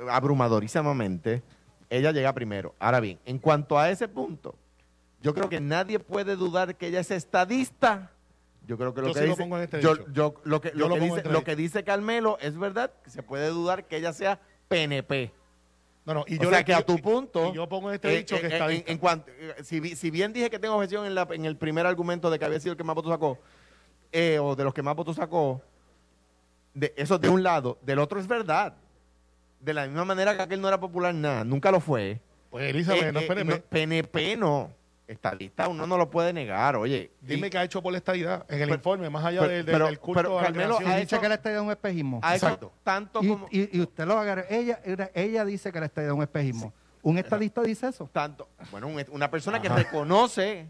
abrumadorísimamente, 0.09 1.43
ella 1.89 2.11
llega 2.11 2.33
primero. 2.33 2.75
Ahora 2.79 2.99
bien, 2.99 3.19
en 3.25 3.39
cuanto 3.39 3.77
a 3.79 3.89
ese 3.89 4.07
punto, 4.07 4.55
yo 5.21 5.33
creo 5.33 5.49
que 5.49 5.59
nadie 5.59 5.99
puede 5.99 6.35
dudar 6.35 6.75
que 6.75 6.87
ella 6.87 6.99
es 6.99 7.11
estadista. 7.11 8.11
Yo 8.67 8.77
creo 8.77 8.93
que 8.93 9.01
lo 9.01 9.07
Yo 9.07 9.13
que 9.15 9.19
sí 9.21 9.25
dice, 9.29 9.63
este 9.63 9.81
yo, 9.81 9.95
lo 10.43 10.61
que, 10.61 10.71
lo 10.75 10.89
que 10.93 10.99
dice, 10.99 11.21
en 11.21 11.31
lo 11.31 11.39
este 11.39 11.43
que 11.51 11.55
dice 11.55 11.83
Carmelo 11.83 12.37
es 12.39 12.57
verdad, 12.57 12.91
que 13.03 13.09
se 13.09 13.23
puede 13.23 13.47
dudar 13.49 13.85
que 13.85 13.97
ella 13.97 14.13
sea 14.13 14.39
PNP. 14.67 15.31
No, 16.09 16.19
no. 16.21 16.25
Y 16.27 16.37
o 16.37 16.43
yo 16.43 16.49
sea 16.49 16.59
le- 16.59 16.65
que 16.65 16.73
a 16.73 16.81
tu 16.85 16.97
punto. 16.99 17.49
y 17.49 17.55
yo 17.55 17.67
pongo 17.69 17.91
este 17.91 18.13
eh, 18.13 18.17
dicho 18.17 18.35
eh, 18.35 18.41
que 18.41 18.47
eh, 18.47 18.49
está 18.53 18.71
en, 18.71 18.83
en 18.87 18.97
cuanto, 18.97 19.31
si, 19.63 19.79
bien 20.11 20.33
dije 20.33 20.49
que 20.49 20.59
tengo 20.59 20.75
objeción 20.75 21.05
en, 21.05 21.15
la- 21.15 21.27
en 21.31 21.45
el 21.45 21.55
primer 21.57 21.85
argumento 21.85 22.29
de 22.29 22.37
que 22.39 22.45
había 22.45 22.59
sido 22.59 22.71
el 22.73 22.77
que 22.77 22.83
más 22.83 22.95
votos 22.95 23.11
sacó, 23.11 23.37
eh, 24.11 24.39
o 24.39 24.55
de 24.55 24.63
los 24.63 24.73
que 24.73 24.81
más 24.81 24.95
votos 24.95 25.15
sacó, 25.15 25.61
de, 26.73 26.93
eso 26.97 27.17
de 27.19 27.29
un 27.29 27.43
lado, 27.43 27.77
del 27.81 27.99
otro 27.99 28.19
es 28.19 28.27
verdad. 28.27 28.75
De 29.59 29.73
la 29.73 29.85
misma 29.85 30.05
manera 30.05 30.35
que 30.37 30.41
aquel 30.43 30.61
no 30.61 30.67
era 30.67 30.79
popular, 30.79 31.13
nada, 31.13 31.43
nunca 31.43 31.69
lo 31.71 31.79
fue. 31.81 32.19
Pues 32.49 32.69
Elizabeth, 32.69 33.03
Eh, 33.03 33.11
no 33.11 33.19
es 33.19 33.25
PNP. 33.27 33.45
no, 33.57 33.61
PNP 33.69 34.37
no. 34.37 34.71
Estadista 35.09 35.67
uno 35.67 35.87
no 35.87 35.97
lo 35.97 36.09
puede 36.09 36.31
negar, 36.33 36.75
oye. 36.75 37.11
Dime 37.21 37.47
Y- 37.47 37.49
qué 37.49 37.57
ha 37.57 37.63
hecho 37.63 37.81
por 37.81 37.91
la 37.91 37.97
estadidad 37.97 38.45
en 38.47 38.59
el 38.61 38.65
Pero- 38.67 38.75
informe, 38.75 39.09
más 39.09 39.25
allá 39.25 39.39
pero- 39.41 39.51
del, 39.53 39.65
del- 39.65 39.73
pero- 39.73 39.85
del 39.87 39.99
culto 39.99 40.19
pero 40.21 40.37
a 40.37 40.41
la 40.41 40.47
Carmelo, 40.49 40.75
creación. 40.77 40.91
a 40.97 41.01
dice 41.01 41.19
que 41.19 41.29
la 41.29 41.35
estadía 41.35 41.57
es 41.57 41.63
un 41.63 41.71
espejismo. 41.71 42.21
Exacto. 42.31 42.71
tanto 42.83 43.23
Y, 43.23 43.27
como... 43.27 43.47
y- 43.49 43.77
y 43.77 43.81
usted 43.81 44.05
lo 44.05 44.19
agarra. 44.19 44.45
Ella, 44.49 44.79
ella, 44.85 45.09
ella 45.15 45.45
dice 45.45 45.71
que 45.71 45.79
la 45.79 45.87
estadía 45.87 46.09
es 46.09 46.15
un 46.15 46.21
espejismo. 46.21 46.71
¿Un 47.01 47.17
estadista 47.17 47.61
dice 47.63 47.87
eso? 47.87 48.09
tanto, 48.13 48.49
bueno, 48.71 48.87
un- 48.87 49.03
una 49.09 49.31
persona 49.31 49.61
que 49.61 49.69
reconoce 49.69 50.67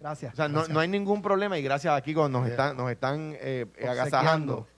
Gracias. 0.00 0.32
O 0.32 0.36
sea, 0.36 0.46
no, 0.48 0.54
gracias. 0.58 0.74
no 0.74 0.80
hay 0.80 0.88
ningún 0.88 1.22
problema 1.22 1.58
y 1.58 1.62
gracias 1.62 1.92
a 1.92 2.00
Kiko 2.00 2.28
nos 2.28 2.46
están, 2.48 2.76
nos 2.76 2.88
están 2.90 3.34
eh, 3.40 3.66
agasajando. 3.82 4.68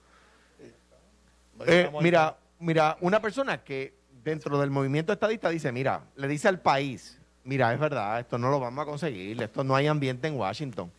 Eh, 1.67 1.89
ahí. 1.93 2.03
mira, 2.03 2.37
mira, 2.59 2.97
una 3.01 3.19
persona 3.21 3.63
que 3.63 3.93
dentro 4.23 4.59
del 4.59 4.71
movimiento 4.71 5.13
estadista 5.13 5.49
dice, 5.49 5.71
mira, 5.71 6.05
le 6.15 6.27
dice 6.27 6.47
al 6.47 6.59
país, 6.59 7.19
mira, 7.43 7.73
es 7.73 7.79
verdad, 7.79 8.19
esto 8.19 8.37
no 8.37 8.49
lo 8.49 8.59
vamos 8.59 8.83
a 8.83 8.85
conseguir, 8.85 9.41
esto 9.41 9.63
no 9.63 9.75
hay 9.75 9.87
ambiente 9.87 10.27
en 10.27 10.35
Washington. 10.37 10.91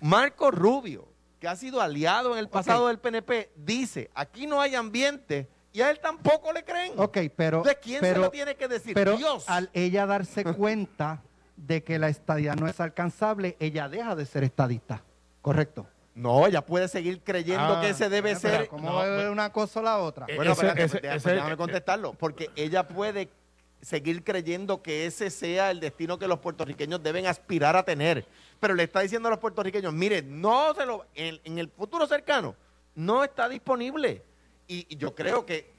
Marco 0.00 0.50
Rubio, 0.50 1.08
que 1.38 1.48
ha 1.48 1.56
sido 1.56 1.80
aliado 1.80 2.32
en 2.32 2.38
el 2.38 2.48
pasado 2.48 2.88
del 2.88 2.98
PNP, 2.98 3.50
dice, 3.56 4.10
aquí 4.14 4.46
no 4.46 4.60
hay 4.60 4.74
ambiente 4.74 5.48
y 5.72 5.82
a 5.82 5.90
él 5.90 6.00
tampoco 6.00 6.52
le 6.52 6.64
creen. 6.64 6.92
Ok, 6.96 7.18
pero. 7.36 7.58
Entonces, 7.58 7.78
¿quién 7.82 8.00
pero, 8.00 8.14
se 8.14 8.20
lo 8.20 8.30
tiene 8.30 8.54
que 8.56 8.68
decir? 8.68 8.94
Pero 8.94 9.16
Dios. 9.16 9.48
al 9.48 9.70
ella 9.72 10.06
darse 10.06 10.44
cuenta 10.54 11.22
de 11.56 11.82
que 11.84 11.98
la 11.98 12.08
estadía 12.08 12.54
no 12.54 12.66
es 12.66 12.80
alcanzable, 12.80 13.56
ella 13.60 13.88
deja 13.88 14.16
de 14.16 14.24
ser 14.26 14.44
estadista. 14.44 15.02
Correcto. 15.42 15.86
No, 16.14 16.46
ella 16.46 16.64
puede 16.66 16.88
seguir 16.88 17.22
creyendo 17.22 17.76
Ah, 17.76 17.80
que 17.80 17.90
ese 17.90 18.08
debe 18.08 18.30
Pero, 18.36 18.40
ser. 18.40 18.68
¿Cómo 18.68 18.88
no, 18.90 18.94
va 18.96 19.02
pero- 19.04 19.30
una 19.32 19.52
cosa 19.52 19.80
o 19.80 19.82
la 19.82 19.98
otra? 19.98 20.26
Eh, 20.28 20.36
Bueno, 20.36 20.52
ese- 20.52 20.66
espérate, 20.66 20.84
ese- 20.84 21.00
déjame, 21.00 21.16
ese- 21.18 21.30
déjame 21.34 21.56
contestarlo. 21.56 22.14
Porque 22.14 22.50
ella 22.56 22.86
puede 22.88 23.30
seguir 23.82 24.22
creyendo 24.24 24.82
que 24.82 25.06
ese 25.06 25.30
sea 25.30 25.70
el 25.70 25.80
destino 25.80 26.18
que 26.18 26.28
los 26.28 26.38
puertorriqueños 26.40 27.02
deben 27.02 27.26
aspirar 27.26 27.76
a 27.76 27.82
tener. 27.82 28.26
Pero 28.60 28.74
le 28.74 28.82
está 28.84 29.00
diciendo 29.00 29.28
a 29.28 29.30
los 29.30 29.40
puertorriqueños, 29.40 29.92
mire, 29.92 30.22
no 30.22 30.74
se 30.74 30.84
lo, 30.86 31.06
en, 31.14 31.40
en 31.44 31.58
el 31.58 31.68
futuro 31.68 32.06
cercano, 32.06 32.54
no 32.94 33.24
está 33.24 33.48
disponible. 33.48 34.22
Y, 34.68 34.86
y 34.88 34.96
yo 34.96 35.14
creo 35.14 35.46
que, 35.46 35.72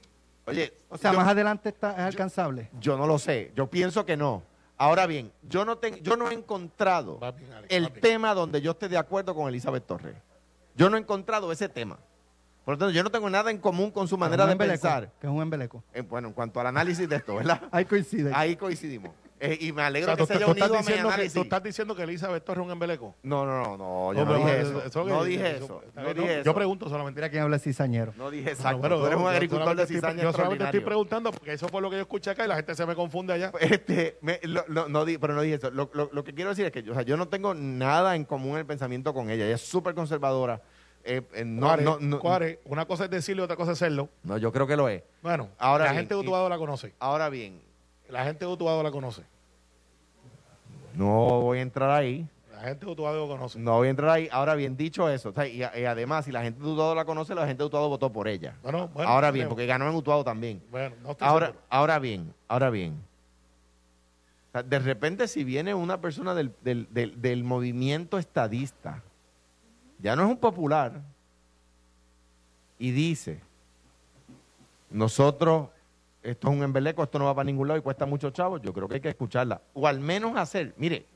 oye, 0.46 0.72
o 0.88 0.98
sea, 0.98 1.12
yo- 1.12 1.18
más 1.18 1.28
adelante 1.28 1.68
está, 1.68 1.92
es 1.92 2.00
alcanzable. 2.00 2.68
yo 2.80 2.96
no 2.96 3.06
lo 3.06 3.18
sé, 3.18 3.52
yo 3.54 3.68
pienso 3.68 4.04
que 4.04 4.16
no. 4.16 4.42
Ahora 4.76 5.06
bien, 5.06 5.30
yo 5.48 5.64
no, 5.64 5.78
ten- 5.78 6.02
yo 6.02 6.16
no 6.16 6.28
he 6.28 6.34
encontrado 6.34 7.20
Va 7.20 7.30
bien, 7.30 7.52
Alex, 7.52 7.72
el 7.72 7.92
tema 7.92 8.34
donde 8.34 8.60
yo 8.60 8.72
esté 8.72 8.88
de 8.88 8.98
acuerdo 8.98 9.32
con 9.34 9.48
Elizabeth 9.48 9.86
Torres. 9.86 10.16
Yo 10.74 10.90
no 10.90 10.96
he 10.96 11.00
encontrado 11.00 11.52
ese 11.52 11.68
tema. 11.68 11.98
Por 12.64 12.74
lo 12.74 12.78
tanto, 12.78 12.92
yo 12.92 13.02
no 13.02 13.10
tengo 13.10 13.28
nada 13.28 13.50
en 13.50 13.58
común 13.58 13.90
con 13.90 14.06
su 14.06 14.16
manera 14.16 14.44
Que 14.44 14.52
es 14.52 14.58
de 14.58 14.64
embeleco, 14.64 14.82
pensar. 14.82 15.10
Que 15.20 15.26
es 15.26 15.32
un 15.32 15.42
embeleco. 15.42 15.82
Eh, 15.92 16.02
bueno, 16.02 16.28
en 16.28 16.34
cuanto 16.34 16.60
al 16.60 16.66
análisis 16.68 17.08
de 17.08 17.16
esto, 17.16 17.34
¿verdad? 17.36 17.60
Ahí 17.72 17.84
coincide. 17.84 18.30
Ahí 18.34 18.56
coincidimos. 18.56 19.10
Eh, 19.44 19.58
y 19.60 19.72
me 19.72 19.82
O 19.82 19.84
alegro 19.86 20.06
sea, 20.06 20.14
que 20.14 20.22
tú, 20.22 20.26
se 20.28 20.34
haya 20.34 20.46
unido 20.46 20.66
a 20.66 20.68
mi 20.68 20.76
diciendo 20.78 21.08
que, 21.08 21.14
análisis. 21.14 21.34
tú 21.34 21.40
estás 21.42 21.62
diciendo 21.64 21.96
que 21.96 22.02
Elizabeth 22.04 22.44
Torres 22.44 22.60
es 22.60 22.66
un 22.66 22.70
embeleco. 22.70 23.16
No, 23.24 23.44
no, 23.44 23.60
no, 23.60 23.76
no, 23.76 24.12
yo 24.14 24.24
No, 24.24 24.36
dije 24.36 24.60
eso. 24.60 25.04
No 25.04 25.24
dije 25.24 25.56
eso- 25.56 25.64
eso. 25.64 25.82
está 25.84 26.00
No 26.02 26.06
bien, 26.06 26.16
dije 26.18 26.28
no, 26.28 26.32
eso. 26.34 26.44
Yo 26.44 26.54
pregunto 26.54 26.88
solamente. 26.88 27.18
Mira 27.18 27.28
quién 27.28 27.42
habla 27.42 27.58
cizañero. 27.58 28.14
No 28.16 28.30
dije 28.30 28.44
Bueno, 28.44 28.56
exacto. 28.56 28.80
pero 28.82 29.00
Tú 29.00 29.06
eres 29.06 29.16
un 29.18 29.22
yo 29.24 29.28
agricultor 29.30 29.64
solamente 29.64 29.80
de 29.92 29.98
estoy- 29.98 30.10
cizaña 30.12 30.22
Yo 30.22 30.32
solamente 30.32 30.64
estoy 30.66 30.80
preguntando 30.80 31.32
porque 31.32 31.52
eso 31.54 31.66
fue 31.68 31.82
lo 31.82 31.90
que 31.90 31.96
yo 31.96 32.02
escuché 32.02 32.30
acá 32.30 32.44
y 32.44 32.48
la 32.48 32.54
gente 32.54 32.72
se 32.76 32.86
me 32.86 32.94
confunde 32.94 33.32
allá. 33.32 33.50
Este, 33.58 34.16
me- 34.20 34.38
lo- 34.44 34.64
lo- 34.68 34.88
no 34.88 35.04
di- 35.04 35.18
pero 35.18 35.34
no 35.34 35.42
dije 35.42 35.56
eso. 35.56 35.72
Lo, 35.72 35.90
lo- 35.92 36.08
lo 36.12 36.22
que 36.22 36.32
quiero 36.32 36.50
decir 36.50 36.66
es 36.66 36.70
que 36.70 36.84
yo, 36.84 36.92
o 36.92 36.94
sea, 36.94 37.02
yo 37.02 37.16
no 37.16 37.26
tengo 37.26 37.52
nada 37.52 38.14
en 38.14 38.24
común 38.24 38.52
en 38.52 38.58
el 38.58 38.66
pensamiento 38.66 39.12
con 39.12 39.28
ella. 39.28 39.44
Ella 39.46 39.56
es 39.56 39.62
súper 39.62 39.96
conservadora. 39.96 40.62
Eh, 41.04 41.22
eh, 41.34 41.44
no, 41.44 41.66
Cuare, 41.66 41.82
no, 41.84 41.98
no, 42.00 42.18
Cuare, 42.20 42.60
una 42.64 42.84
cosa 42.86 43.04
es 43.04 43.10
decirlo 43.10 43.42
y 43.42 43.44
otra 43.44 43.56
cosa 43.56 43.72
es 43.72 43.78
serlo. 43.78 44.08
no, 44.22 44.38
yo 44.38 44.52
creo 44.52 44.66
que 44.66 44.76
lo 44.76 44.88
es. 44.88 45.02
Bueno, 45.22 45.48
Ahora 45.58 45.84
la 45.86 45.90
bien, 45.92 46.00
gente 46.02 46.14
de 46.14 46.20
y- 46.20 46.24
Utuado 46.24 46.48
la 46.48 46.58
conoce. 46.58 46.94
Ahora 47.00 47.28
bien, 47.28 47.60
La 48.08 48.24
gente 48.24 48.44
de 48.44 48.50
Utuado 48.52 48.82
la 48.82 48.90
conoce. 48.90 49.22
no 50.94 51.40
voy 51.40 51.58
a 51.58 51.62
entrar 51.62 51.90
ahí. 51.90 52.26
La 52.52 52.68
gente 52.68 52.86
de 52.86 52.92
Utuado 52.92 53.26
la 53.26 53.34
conoce. 53.34 53.58
No 53.58 53.72
voy 53.76 53.88
a 53.88 53.90
entrar 53.90 54.10
ahí. 54.10 54.28
Ahora 54.30 54.54
bien, 54.54 54.76
dicho 54.76 55.08
eso, 55.08 55.30
o 55.30 55.32
sea, 55.32 55.48
y, 55.48 55.58
y 55.60 55.84
además, 55.84 56.24
si 56.26 56.30
la 56.32 56.42
gente 56.42 56.62
de 56.62 56.68
Utuado 56.68 56.94
la 56.94 57.04
conoce, 57.04 57.34
la 57.34 57.46
gente 57.46 57.62
de 57.62 57.66
Utuado 57.66 57.88
votó 57.88 58.12
por 58.12 58.28
ella. 58.28 58.54
Bueno, 58.62 58.88
bueno, 58.94 59.10
ahora 59.10 59.30
bien, 59.32 59.48
porque 59.48 59.66
ganó 59.66 59.88
en 59.88 59.94
Utuado 59.96 60.22
también. 60.22 60.62
Bueno, 60.70 60.94
no 61.02 61.12
estoy 61.12 61.26
Ahora, 61.26 61.46
seguro. 61.46 61.64
ahora 61.70 61.98
bien, 61.98 62.32
ahora 62.46 62.70
bien. 62.70 63.02
O 64.50 64.52
sea, 64.52 64.62
de 64.62 64.78
repente, 64.78 65.26
si 65.28 65.42
viene 65.44 65.74
una 65.74 66.00
persona 66.00 66.34
del, 66.34 66.54
del- 66.62 66.86
del- 66.92 67.20
del 67.20 67.42
movimiento 67.42 68.18
estadista, 68.18 69.02
ya 70.02 70.16
no 70.16 70.24
es 70.24 70.28
un 70.28 70.36
popular, 70.36 71.00
y 72.78 72.90
dice, 72.90 73.40
nosotros, 74.90 75.68
esto 76.22 76.48
es 76.48 76.54
un 76.56 76.62
embeleco, 76.62 77.02
esto 77.02 77.18
no 77.18 77.26
va 77.26 77.34
para 77.34 77.44
ningún 77.44 77.68
lado 77.68 77.78
y 77.78 77.82
cuesta 77.82 78.06
mucho 78.06 78.30
chavos, 78.30 78.60
yo 78.62 78.72
creo 78.72 78.88
que 78.88 78.96
hay 78.96 79.00
que 79.00 79.08
escucharla. 79.08 79.62
O 79.74 79.86
al 79.86 80.00
menos 80.00 80.36
hacer, 80.36 80.74
mire, 80.76 81.06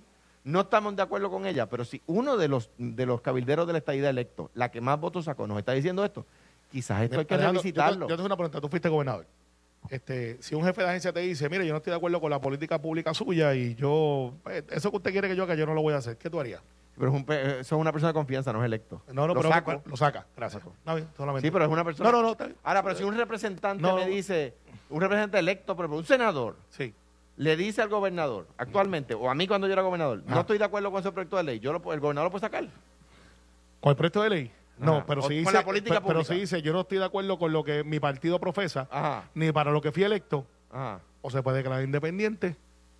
no 0.44 0.60
estamos 0.60 0.94
de 0.94 1.02
acuerdo 1.02 1.30
con 1.30 1.44
ella, 1.46 1.68
pero 1.68 1.84
si 1.84 2.00
uno 2.06 2.36
de 2.36 2.48
los, 2.48 2.70
de 2.78 3.04
los 3.04 3.20
cabilderos 3.20 3.66
de 3.66 3.72
la 3.72 3.78
estadía 3.80 4.08
electo, 4.08 4.50
la 4.54 4.70
que 4.70 4.80
más 4.80 4.98
votos 5.00 5.24
sacó, 5.24 5.46
nos 5.46 5.58
está 5.58 5.72
diciendo 5.72 6.04
esto, 6.04 6.24
quizás 6.70 7.02
esto 7.02 7.18
hay 7.18 7.26
que 7.26 7.34
Alejandro, 7.34 7.60
yo 7.60 7.62
te- 7.62 7.68
revisitarlo. 7.68 8.08
Yo 8.08 8.14
te 8.16 8.20
hago 8.20 8.26
una 8.26 8.36
pregunta. 8.36 8.60
Tú 8.60 8.68
fuiste 8.68 8.88
gobernador. 8.88 9.26
Este, 9.90 10.40
si 10.40 10.54
un 10.54 10.64
jefe 10.64 10.82
de 10.82 10.88
agencia 10.88 11.12
te 11.12 11.20
dice, 11.20 11.48
mire, 11.48 11.66
yo 11.66 11.72
no 11.72 11.78
estoy 11.78 11.90
de 11.92 11.96
acuerdo 11.96 12.20
con 12.20 12.30
la 12.30 12.40
política 12.40 12.80
pública 12.80 13.12
suya 13.14 13.54
y 13.54 13.74
yo, 13.74 14.34
pues, 14.42 14.64
eso 14.70 14.90
que 14.90 14.96
usted 14.96 15.12
quiere 15.12 15.28
que 15.28 15.36
yo 15.36 15.42
haga, 15.44 15.54
yo 15.54 15.66
no 15.66 15.74
lo 15.74 15.82
voy 15.82 15.94
a 15.94 15.98
hacer, 15.98 16.16
¿qué 16.16 16.30
tú 16.30 16.40
harías? 16.40 16.60
Pero 16.98 17.10
es 17.10 17.14
un 17.16 17.24
pe- 17.26 17.60
eso 17.60 17.76
es 17.76 17.80
una 17.80 17.92
persona 17.92 18.08
de 18.08 18.14
confianza, 18.14 18.52
no 18.52 18.60
es 18.60 18.66
electo. 18.66 19.02
No, 19.08 19.26
no, 19.26 19.34
Lo 19.34 19.34
pero 19.34 19.48
saco. 19.50 19.82
lo 19.84 19.96
saca. 19.96 20.26
Gracias. 20.36 20.62
No, 20.84 20.94
bien, 20.94 21.08
solamente. 21.16 21.46
Sí, 21.46 21.50
pero 21.50 21.64
es 21.66 21.70
una 21.70 21.84
persona. 21.84 22.10
No, 22.10 22.16
no, 22.18 22.22
no. 22.22 22.32
está 22.32 22.44
bien. 22.46 22.56
Ahora, 22.62 22.82
pero 22.82 22.94
si 22.94 23.04
un 23.04 23.14
representante 23.16 23.82
No. 23.82 23.96
me 23.96 24.06
dice, 24.06 24.54
un 24.88 25.00
representante 25.00 25.38
electo, 25.38 25.76
pero 25.76 25.94
un 25.94 26.04
senador, 26.06 26.56
Sí. 26.70 26.94
le 27.36 27.56
dice 27.56 27.82
al 27.82 27.88
gobernador, 27.90 28.46
actualmente, 28.56 29.12
o 29.14 29.28
a 29.30 29.34
mí 29.34 29.46
cuando 29.46 29.66
yo 29.66 29.74
era 29.74 29.82
gobernador, 29.82 30.22
Ajá. 30.24 30.34
no 30.34 30.40
estoy 30.40 30.56
de 30.58 30.64
acuerdo 30.64 30.90
con 30.90 31.00
ese 31.00 31.12
proyecto 31.12 31.36
de 31.36 31.42
ley, 31.42 31.60
yo 31.60 31.72
lo, 31.72 31.92
el 31.92 32.00
gobernador 32.00 32.28
lo 32.28 32.30
puede 32.30 32.40
sacar. 32.46 32.66
¿Con 33.80 33.90
el 33.90 33.96
proyecto 33.96 34.22
de 34.22 34.30
ley? 34.30 34.52
No, 34.78 34.96
Ajá. 34.96 35.04
pero 35.06 35.20
O 35.20 35.22
si 35.24 35.28
con 35.28 35.38
dice, 35.44 35.52
la 35.52 35.64
política 35.64 35.94
pero, 35.96 36.06
pero 36.06 36.18
pública. 36.20 36.34
si 36.34 36.40
dice, 36.40 36.62
yo 36.62 36.72
no 36.72 36.80
estoy 36.80 36.98
de 36.98 37.04
acuerdo 37.04 37.38
con 37.38 37.52
lo 37.52 37.62
que 37.64 37.84
mi 37.84 38.00
partido 38.00 38.38
profesa, 38.40 38.88
Ajá, 38.90 39.24
ni 39.34 39.52
para 39.52 39.70
lo 39.70 39.80
que 39.82 39.92
fui 39.92 40.02
electo, 40.02 40.46
ajá. 40.70 41.00
o 41.20 41.30
se 41.30 41.42
puede 41.42 41.58
declarar 41.58 41.82
independiente. 41.84 42.56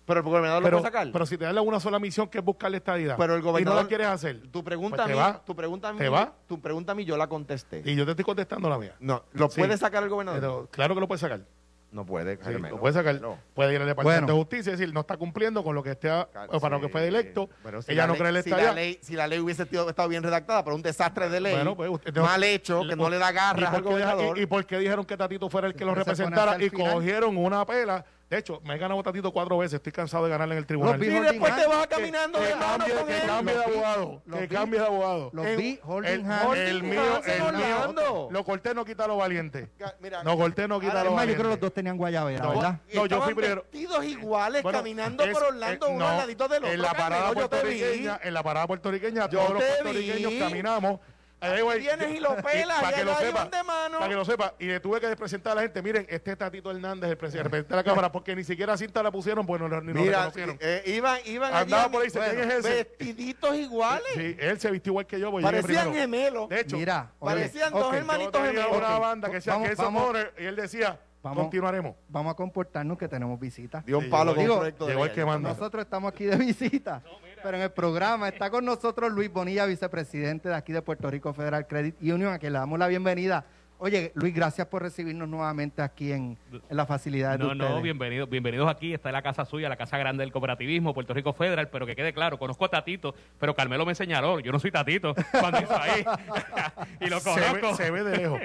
Pero 0.07 0.21
el 0.21 0.25
gobernador 0.25 0.63
Pero, 0.63 0.77
lo 0.77 0.81
puede 0.81 0.91
sacar. 0.93 1.11
pero 1.11 1.25
si 1.25 1.37
te 1.37 1.43
dan 1.45 1.57
una 1.59 1.79
sola 1.81 1.99
misión 1.99 2.27
que 2.29 2.37
es 2.39 2.43
buscar 2.43 2.71
la 2.71 2.77
estadidad 2.77 3.17
Pero 3.17 3.33
el 3.35 3.41
y 3.41 3.43
no 3.43 3.51
gobernador- 3.51 3.83
la 3.83 3.87
quieres 3.89 4.07
hacer, 4.07 4.41
tu 4.49 4.63
pregunta 4.63 4.95
pues 4.95 5.05
a 5.05 5.07
te 5.07 5.13
mí, 5.13 5.19
va. 5.19 5.41
tu 5.45 5.55
pregunta 5.55 5.89
a 5.89 5.93
mí, 5.93 5.99
¿Te 5.99 6.09
va? 6.09 6.33
tu 6.47 6.61
pregunta 6.61 6.93
a 6.93 6.95
mí 6.95 7.03
yo 7.05 7.17
la 7.17 7.27
contesté. 7.27 7.81
y 7.85 7.93
yo 7.95 8.05
te 8.05 8.11
estoy 8.11 8.25
contestando 8.25 8.69
la 8.69 8.77
mía. 8.79 8.95
No, 9.01 9.23
¿lo 9.33 9.49
Sí. 9.49 9.59
puede 9.59 9.77
sacar 9.77 10.01
el 10.03 10.09
gobernador? 10.09 10.39
Pero 10.39 10.67
claro 10.71 10.95
que 10.95 11.01
lo 11.01 11.07
puedes 11.07 11.21
sacar. 11.21 11.41
no 11.89 12.05
puede, 12.05 12.35
Sí, 12.43 12.51
lo 12.51 12.79
puede 12.79 12.93
sacar. 12.93 13.19
No. 13.21 13.37
Puede 13.53 13.73
ir 13.73 13.81
al 13.81 13.87
Departamento 13.87 14.25
Bueno. 14.25 14.33
de 14.33 14.39
Justicia 14.39 14.69
y 14.69 14.75
decir, 14.77 14.93
no 14.93 14.99
está 14.99 15.15
cumpliendo 15.17 15.63
con 15.63 15.73
lo 15.73 15.81
que 15.81 15.91
esté, 15.91 16.09
a- 16.09 16.27
Claro, 16.31 16.51
o 16.51 16.59
para 16.59 16.75
lo 16.75 16.81
que 16.81 16.89
fue 16.89 17.07
electo. 17.07 17.49
Pero 17.63 17.81
si 17.81 17.93
ella 17.93 18.01
la 18.01 18.07
no 18.07 18.13
ley- 18.13 18.19
cree 18.19 18.29
en 18.29 18.35
la 18.35 18.41
si 18.43 18.49
la 18.49 18.73
ley 18.73 18.99
Si 19.01 19.13
la 19.15 19.27
ley 19.27 19.39
hubiese 19.39 19.63
estado, 19.63 19.89
estado 19.89 20.09
bien 20.09 20.21
redactada, 20.21 20.63
pero 20.65 20.75
un 20.75 20.81
desastre 20.81 21.29
de 21.29 21.39
ley, 21.39 21.53
Bueno, 21.55 21.75
pues, 21.77 21.89
usted 21.89 22.13
mal 22.17 22.43
hecho, 22.43 22.81
que 22.87 22.95
no 22.95 23.09
le 23.09 23.17
da 23.17 23.31
¿Y 23.31 23.33
garras 23.33 23.65
al 23.69 23.73
por, 23.75 23.83
qué, 23.83 23.89
gobernador. 23.89 24.37
y, 24.37 24.41
y 24.41 24.45
por 24.45 24.65
qué 24.65 24.77
dijeron 24.79 25.05
que 25.05 25.15
Tatito 25.17 25.49
fuera 25.49 25.67
el 25.67 25.75
que 25.75 25.85
lo 25.85 25.95
representara 25.95 26.61
y 26.61 26.69
cogieron 26.69 27.37
una 27.37 27.65
pela? 27.65 28.05
De 28.29 28.37
hecho, 28.37 28.59
me 28.65 28.75
he 28.75 28.77
ganado 28.77 29.01
Tatito 29.03 29.31
cuatro 29.31 29.57
veces. 29.57 29.75
Estoy 29.75 29.93
cansado 29.93 30.25
de 30.25 30.31
ganarle 30.31 30.55
en 30.55 30.59
el 30.59 30.65
tribunal. 30.65 30.93
Los 30.93 30.99
vi 30.99 31.15
y 31.15 31.19
después 31.19 31.55
te 31.55 31.65
vas 31.65 31.87
caminando 31.87 32.39
que 32.39 32.45
de 32.47 32.55
mano 32.55 32.67
cambie, 32.77 32.93
con 32.95 33.07
que 33.07 33.15
él. 33.15 33.21
cambie 33.25 33.55
de 33.55 33.63
abogado. 33.63 34.21
los 34.25 34.39
Que 34.39 34.47
cambie 34.49 34.79
de 34.81 34.85
abogado. 34.85 35.29
Los 35.31 35.45
En- 35.45 35.57
vi 35.57 35.79
holding 35.83 36.09
El, 36.11 36.25
hands. 36.25 36.41
el 36.41 36.47
Holding 36.47 36.89
mío, 36.89 37.01
el 37.25 37.93
mío. 37.93 38.27
Lo 38.29 38.43
corté 38.43 38.73
no 38.73 38.83
quita 38.83 39.07
lo 39.07 39.15
valiente. 39.17 39.69
Mira, 40.01 40.23
No 40.23 40.37
corté 40.37 40.67
no 40.67 40.79
quita 40.81 40.95
lo 40.95 40.99
más, 40.99 41.05
yo 41.11 41.15
valiente. 41.15 41.35
creo 41.35 41.45
que 41.51 41.55
los 41.55 41.59
dos 41.61 41.73
tenían 41.73 41.95
guayabera, 41.97 42.43
No, 42.43 42.49
¿verdad? 42.49 42.79
No, 42.93 43.05
yo 43.05 43.21
fui 43.21 43.33
primero. 43.33 43.61
vestidos 43.63 44.03
iguales 44.05 44.61
Bueno, 44.63 44.79
caminando 44.79 45.23
es- 45.23 45.31
por 45.33 45.43
Orlando, 45.43 45.87
uno 45.89 45.99
no, 45.99 46.07
al 46.09 46.17
ladito 46.17 46.47
del 46.49 46.63
otro. 46.63 46.73
En 46.73 46.81
la 46.81 46.93
parada 46.93 47.31
puertorriqueña, 47.31 48.19
en 48.23 48.33
la 48.33 48.43
parada 48.43 48.67
puertorriqueña, 48.67 49.29
todos 49.29 49.53
los 49.53 49.63
puertorriqueños 49.63 50.33
caminamos. 50.37 50.99
Ahí, 51.39 51.61
güey, 51.61 51.79
vienes 51.79 52.15
y 52.15 52.19
lo 52.19 52.35
pelas, 52.37 52.81
para 52.81 52.97
y 52.97 52.99
que 52.99 53.05
lo 53.05 53.15
sepa, 53.15 53.29
iban 53.29 53.51
de 53.51 53.63
mano. 53.63 53.97
para 53.99 54.09
que 54.09 54.15
lo 54.15 54.25
sepa. 54.25 54.53
Y 54.57 54.65
le 54.65 54.79
tuve 54.79 54.99
que 54.99 55.15
presentar 55.15 55.51
a 55.51 55.55
la 55.55 55.61
gente, 55.61 55.81
miren, 55.83 56.07
este 56.09 56.31
es 56.31 56.37
Tatito 56.37 56.71
Hernández, 56.71 57.11
el 57.11 57.17
presidente, 57.17 57.61
de 57.63 57.75
la 57.75 57.83
Cámara, 57.83 58.11
porque 58.11 58.35
ni 58.35 58.43
siquiera 58.43 58.75
cinta 58.75 59.03
la 59.03 59.11
pusieron, 59.11 59.45
pues 59.45 59.61
no, 59.61 59.67
ni 59.69 59.93
lo 59.93 60.01
Mira, 60.01 60.17
reconocieron. 60.25 60.57
eh, 60.59 60.81
iban, 60.87 61.19
iban 61.25 61.53
Andaba 61.53 61.83
allí, 61.83 61.91
por 61.91 62.01
ahí, 62.03 62.09
¿quién 62.35 62.49
es 62.51 62.55
ese? 62.57 62.69
vestiditos 62.69 63.55
iguales. 63.55 64.07
Sí, 64.15 64.35
él 64.39 64.59
se 64.59 64.71
vistió 64.71 64.91
igual 64.93 65.05
que 65.05 65.19
yo, 65.19 65.29
pues 65.29 65.43
Parecían 65.43 65.93
gemelos. 65.93 66.49
De 66.49 66.61
hecho, 66.61 66.75
Mira, 66.77 67.11
Parecían 67.19 67.71
dos 67.71 67.91
yo 67.91 67.97
hermanitos 67.97 68.31
tenía 68.31 68.63
gemelos. 68.63 68.77
una 68.77 68.97
banda 68.99 69.27
que 69.29 69.35
decía 69.35 69.57
que 69.61 70.43
y 70.43 70.45
él 70.45 70.55
decía, 70.55 70.99
Vamos. 71.21 71.43
continuaremos. 71.43 71.95
Vamos 72.09 72.31
a 72.31 72.35
comportarnos 72.35 72.97
que 72.97 73.07
tenemos 73.07 73.39
visitas. 73.39 73.85
Dio 73.85 73.97
un 73.99 74.05
Sí, 74.05 74.09
palo 74.09 74.31
yo 74.31 74.35
con 74.35 74.43
digo, 74.43 74.53
un 74.55 74.59
proyecto 74.61 74.85
de 74.85 74.91
llegó 74.91 75.03
el 75.03 75.09
ley. 75.09 75.15
que 75.15 75.25
manda. 75.25 75.49
Nosotros 75.49 75.83
estamos 75.83 76.11
aquí 76.11 76.25
de 76.25 76.35
visita, 76.37 77.03
pero 77.41 77.57
en 77.57 77.63
el 77.63 77.71
programa 77.71 78.29
está 78.29 78.49
con 78.49 78.65
nosotros 78.65 79.11
Luis 79.11 79.31
Bonilla, 79.31 79.65
vicepresidente 79.65 80.49
de 80.49 80.55
aquí 80.55 80.73
de 80.73 80.81
Puerto 80.81 81.09
Rico 81.09 81.33
Federal 81.33 81.67
Credit 81.67 81.95
Union, 82.01 82.33
a 82.33 82.39
quien 82.39 82.53
le 82.53 82.59
damos 82.59 82.79
la 82.79 82.87
bienvenida. 82.87 83.45
Oye, 83.79 84.11
Luis, 84.15 84.33
gracias 84.33 84.65
por 84.67 84.81
recibirnos 84.81 85.29
nuevamente 85.29 85.83
aquí 85.83 86.11
en, 86.11 86.35
en 86.51 86.77
la 86.77 86.87
facilidad 86.87 87.33
de 87.33 87.37
No, 87.45 87.51
ustedes. 87.51 87.69
no, 87.69 87.81
bienvenidos, 87.81 88.27
bienvenidos 88.27 88.67
aquí. 88.71 88.91
Está 88.91 89.09
en 89.09 89.13
la 89.13 89.21
casa 89.21 89.45
suya, 89.45 89.69
la 89.69 89.75
casa 89.75 89.99
grande 89.99 90.23
del 90.23 90.31
cooperativismo, 90.31 90.95
Puerto 90.95 91.13
Rico 91.13 91.31
Federal. 91.33 91.69
Pero 91.69 91.85
que 91.85 91.95
quede 91.95 92.11
claro, 92.11 92.39
conozco 92.39 92.65
a 92.65 92.69
Tatito, 92.69 93.13
pero 93.39 93.55
Carmelo 93.55 93.85
me 93.85 93.93
señaló. 93.93 94.39
Yo 94.39 94.51
no 94.51 94.57
soy 94.59 94.71
Tatito 94.71 95.13
cuando 95.31 95.61
hizo 95.61 95.79
ahí. 95.79 96.03
y 97.01 97.05
lo 97.07 97.19
Se 97.19 97.29
conozco. 97.29 97.69
ve, 97.69 97.75
se 97.75 97.91
ve 97.91 98.03
de 98.03 98.17
lejos. 98.17 98.39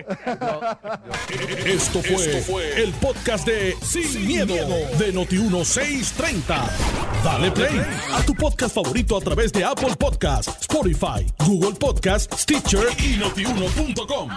Esto 1.65 2.03
fue, 2.03 2.83
el 2.83 2.93
podcast 2.93 3.47
de 3.47 3.75
Sin, 3.81 4.27
miedo, 4.27 4.55
de 4.99 5.15
Noti1630. 5.15 6.69
Dale 7.25 7.51
play 7.53 7.81
a 8.13 8.21
tu 8.27 8.35
podcast 8.35 8.75
favorito 8.75 9.17
a 9.17 9.21
través 9.21 9.51
de 9.53 9.65
Apple 9.65 9.95
Podcasts, 9.99 10.59
Spotify, 10.61 11.27
Google 11.39 11.79
Podcasts, 11.79 12.43
Stitcher 12.43 12.85
y 12.99 13.17
notiuno.com. 13.17 14.29